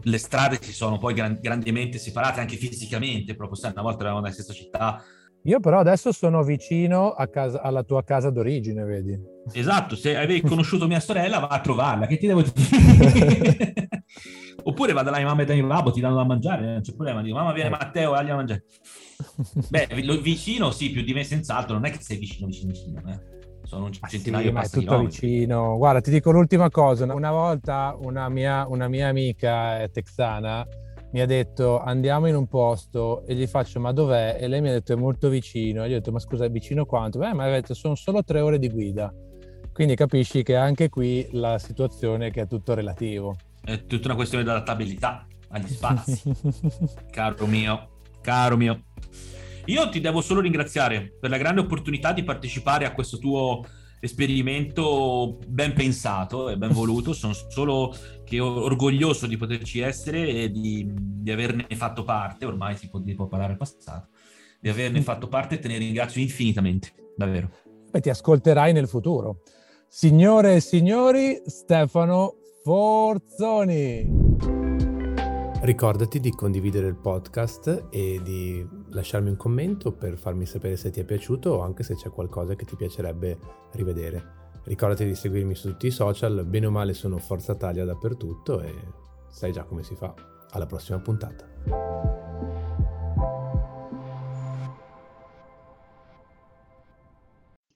le 0.00 0.18
strade 0.18 0.58
si 0.60 0.72
sono 0.72 0.98
poi 0.98 1.14
gran- 1.14 1.38
grandemente 1.40 1.98
separate, 1.98 2.40
anche 2.40 2.56
fisicamente, 2.56 3.34
proprio 3.34 3.56
sai, 3.56 3.72
una 3.72 3.82
volta 3.82 4.00
eravamo 4.00 4.20
nella 4.20 4.34
stessa 4.34 4.52
città, 4.52 5.02
io 5.48 5.60
però 5.60 5.78
adesso 5.78 6.12
sono 6.12 6.42
vicino 6.42 7.14
casa, 7.30 7.62
alla 7.62 7.82
tua 7.82 8.04
casa 8.04 8.28
d'origine, 8.28 8.84
vedi? 8.84 9.18
Esatto, 9.50 9.96
se 9.96 10.14
avevi 10.14 10.42
conosciuto 10.46 10.86
mia 10.86 11.00
sorella 11.00 11.38
va 11.38 11.46
a 11.46 11.60
trovarla, 11.60 12.06
che 12.06 12.18
ti 12.18 12.26
devo 12.26 12.42
dire? 12.42 13.88
Oppure 14.64 14.92
vado 14.92 15.08
alla 15.08 15.24
mamma 15.24 15.42
e 15.42 15.44
dai 15.46 15.62
babbo, 15.62 15.90
ti 15.90 16.00
danno 16.00 16.16
da 16.16 16.24
mangiare, 16.24 16.66
non 16.66 16.82
c'è 16.82 16.92
problema, 16.92 17.22
dico 17.22 17.36
mamma 17.36 17.54
viene 17.54 17.70
Matteo, 17.70 18.12
dagli 18.12 18.26
da 18.26 18.34
mangiare. 18.34 18.64
Beh, 19.70 19.88
vicino 20.20 20.70
sì, 20.70 20.90
più 20.90 21.02
di 21.02 21.14
me 21.14 21.24
senz'altro, 21.24 21.74
non 21.74 21.86
è 21.86 21.90
che 21.92 22.02
sei 22.02 22.18
vicino, 22.18 22.46
vicino, 22.46 22.70
vicino, 22.70 23.02
eh. 23.06 23.36
Sono 23.62 23.86
un 23.86 23.92
centinaio 23.92 24.46
sì, 24.46 24.52
ma 24.52 24.62
è 24.62 24.68
tutto 24.68 24.98
vicino. 24.98 25.76
Guarda, 25.76 26.00
ti 26.00 26.10
dico 26.10 26.30
l'ultima 26.30 26.70
cosa, 26.70 27.04
una 27.12 27.30
volta 27.30 27.96
una 28.00 28.28
mia, 28.28 28.66
una 28.66 28.88
mia 28.88 29.08
amica 29.08 29.86
texana 29.92 30.66
mi 31.10 31.20
ha 31.20 31.26
detto 31.26 31.80
andiamo 31.80 32.26
in 32.26 32.34
un 32.34 32.46
posto 32.46 33.24
e 33.26 33.34
gli 33.34 33.46
faccio 33.46 33.80
ma 33.80 33.92
dov'è? 33.92 34.36
E 34.38 34.46
lei 34.46 34.60
mi 34.60 34.68
ha 34.68 34.72
detto 34.72 34.92
è 34.92 34.96
molto 34.96 35.28
vicino. 35.28 35.84
E 35.84 35.88
gli 35.88 35.92
ho 35.92 35.96
detto 35.96 36.12
ma 36.12 36.18
scusa 36.18 36.44
è 36.44 36.50
vicino 36.50 36.84
quanto? 36.84 37.18
Beh, 37.18 37.32
ma 37.32 37.44
ha 37.44 37.50
detto 37.50 37.74
sono 37.74 37.94
solo 37.94 38.22
tre 38.22 38.40
ore 38.40 38.58
di 38.58 38.68
guida. 38.68 39.12
Quindi 39.72 39.94
capisci 39.94 40.42
che 40.42 40.56
anche 40.56 40.88
qui 40.88 41.28
la 41.32 41.58
situazione 41.58 42.26
è 42.26 42.30
che 42.30 42.42
è 42.42 42.46
tutto 42.46 42.74
relativo. 42.74 43.36
È 43.62 43.84
tutta 43.86 44.08
una 44.08 44.16
questione 44.16 44.44
di 44.44 44.50
adattabilità 44.50 45.26
agli 45.50 45.68
spazi. 45.68 46.20
caro 47.10 47.46
mio, 47.46 48.00
caro 48.20 48.56
mio. 48.56 48.82
Io 49.66 49.88
ti 49.90 50.00
devo 50.00 50.20
solo 50.20 50.40
ringraziare 50.40 51.16
per 51.20 51.30
la 51.30 51.36
grande 51.36 51.60
opportunità 51.60 52.12
di 52.12 52.24
partecipare 52.24 52.86
a 52.86 52.92
questo 52.92 53.18
tuo 53.18 53.62
esperimento 54.00 55.38
ben 55.46 55.72
pensato 55.72 56.48
e 56.48 56.56
ben 56.56 56.72
voluto, 56.72 57.12
sono 57.12 57.32
solo 57.32 57.94
che 58.24 58.40
orgoglioso 58.40 59.26
di 59.26 59.36
poterci 59.36 59.80
essere 59.80 60.28
e 60.28 60.50
di, 60.50 60.86
di 60.92 61.30
averne 61.30 61.66
fatto 61.70 62.04
parte, 62.04 62.44
ormai 62.44 62.76
si 62.76 62.88
può, 62.88 63.00
può 63.00 63.26
parlare 63.26 63.52
al 63.52 63.58
passato, 63.58 64.08
di 64.60 64.68
averne 64.68 65.02
fatto 65.02 65.28
parte 65.28 65.56
e 65.56 65.58
te 65.58 65.68
ne 65.68 65.78
ringrazio 65.78 66.20
infinitamente, 66.20 66.92
davvero. 67.16 67.50
E 67.90 68.00
ti 68.00 68.10
ascolterai 68.10 68.72
nel 68.72 68.88
futuro. 68.88 69.42
Signore 69.88 70.56
e 70.56 70.60
signori, 70.60 71.40
Stefano 71.46 72.34
Forzoni. 72.62 74.26
Ricordati 75.60 76.20
di 76.20 76.30
condividere 76.30 76.86
il 76.86 76.96
podcast 76.96 77.88
e 77.90 78.20
di 78.22 78.77
lasciarmi 78.90 79.30
un 79.30 79.36
commento 79.36 79.92
per 79.92 80.16
farmi 80.16 80.46
sapere 80.46 80.76
se 80.76 80.90
ti 80.90 81.00
è 81.00 81.04
piaciuto 81.04 81.50
o 81.50 81.60
anche 81.60 81.82
se 81.82 81.94
c'è 81.94 82.10
qualcosa 82.10 82.54
che 82.54 82.64
ti 82.64 82.76
piacerebbe 82.76 83.38
rivedere. 83.72 84.36
Ricordati 84.64 85.04
di 85.04 85.14
seguirmi 85.14 85.54
su 85.54 85.70
tutti 85.70 85.86
i 85.86 85.90
social, 85.90 86.44
bene 86.44 86.66
o 86.66 86.70
male 86.70 86.92
sono 86.92 87.18
Forza 87.18 87.54
Taglia 87.54 87.84
dappertutto 87.84 88.60
e 88.60 88.74
sai 89.28 89.52
già 89.52 89.64
come 89.64 89.82
si 89.82 89.94
fa. 89.94 90.14
Alla 90.50 90.66
prossima 90.66 90.98
puntata. 90.98 92.67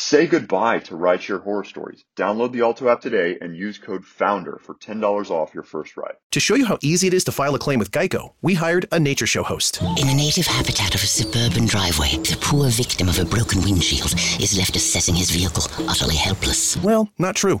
Say 0.00 0.28
goodbye 0.28 0.78
to 0.84 0.94
rideshare 0.94 1.42
horror 1.42 1.64
stories. 1.64 2.04
Download 2.16 2.52
the 2.52 2.60
Alto 2.60 2.88
app 2.88 3.00
today 3.00 3.36
and 3.40 3.56
use 3.56 3.78
code 3.78 4.04
FOUNDER 4.04 4.60
for 4.62 4.76
$10 4.76 5.28
off 5.28 5.52
your 5.52 5.64
first 5.64 5.96
ride. 5.96 6.14
To 6.30 6.38
show 6.38 6.54
you 6.54 6.66
how 6.66 6.78
easy 6.82 7.08
it 7.08 7.14
is 7.14 7.24
to 7.24 7.32
file 7.32 7.56
a 7.56 7.58
claim 7.58 7.80
with 7.80 7.90
Geico, 7.90 8.34
we 8.40 8.54
hired 8.54 8.86
a 8.92 9.00
nature 9.00 9.26
show 9.26 9.42
host. 9.42 9.82
In 9.82 10.06
the 10.06 10.14
native 10.14 10.46
habitat 10.46 10.94
of 10.94 11.02
a 11.02 11.06
suburban 11.06 11.66
driveway, 11.66 12.10
the 12.10 12.38
poor 12.40 12.68
victim 12.68 13.08
of 13.08 13.18
a 13.18 13.24
broken 13.24 13.60
windshield 13.60 14.14
is 14.40 14.56
left 14.56 14.76
assessing 14.76 15.16
his 15.16 15.32
vehicle, 15.32 15.64
utterly 15.88 16.14
helpless. 16.14 16.76
Well, 16.76 17.08
not 17.18 17.34
true. 17.34 17.60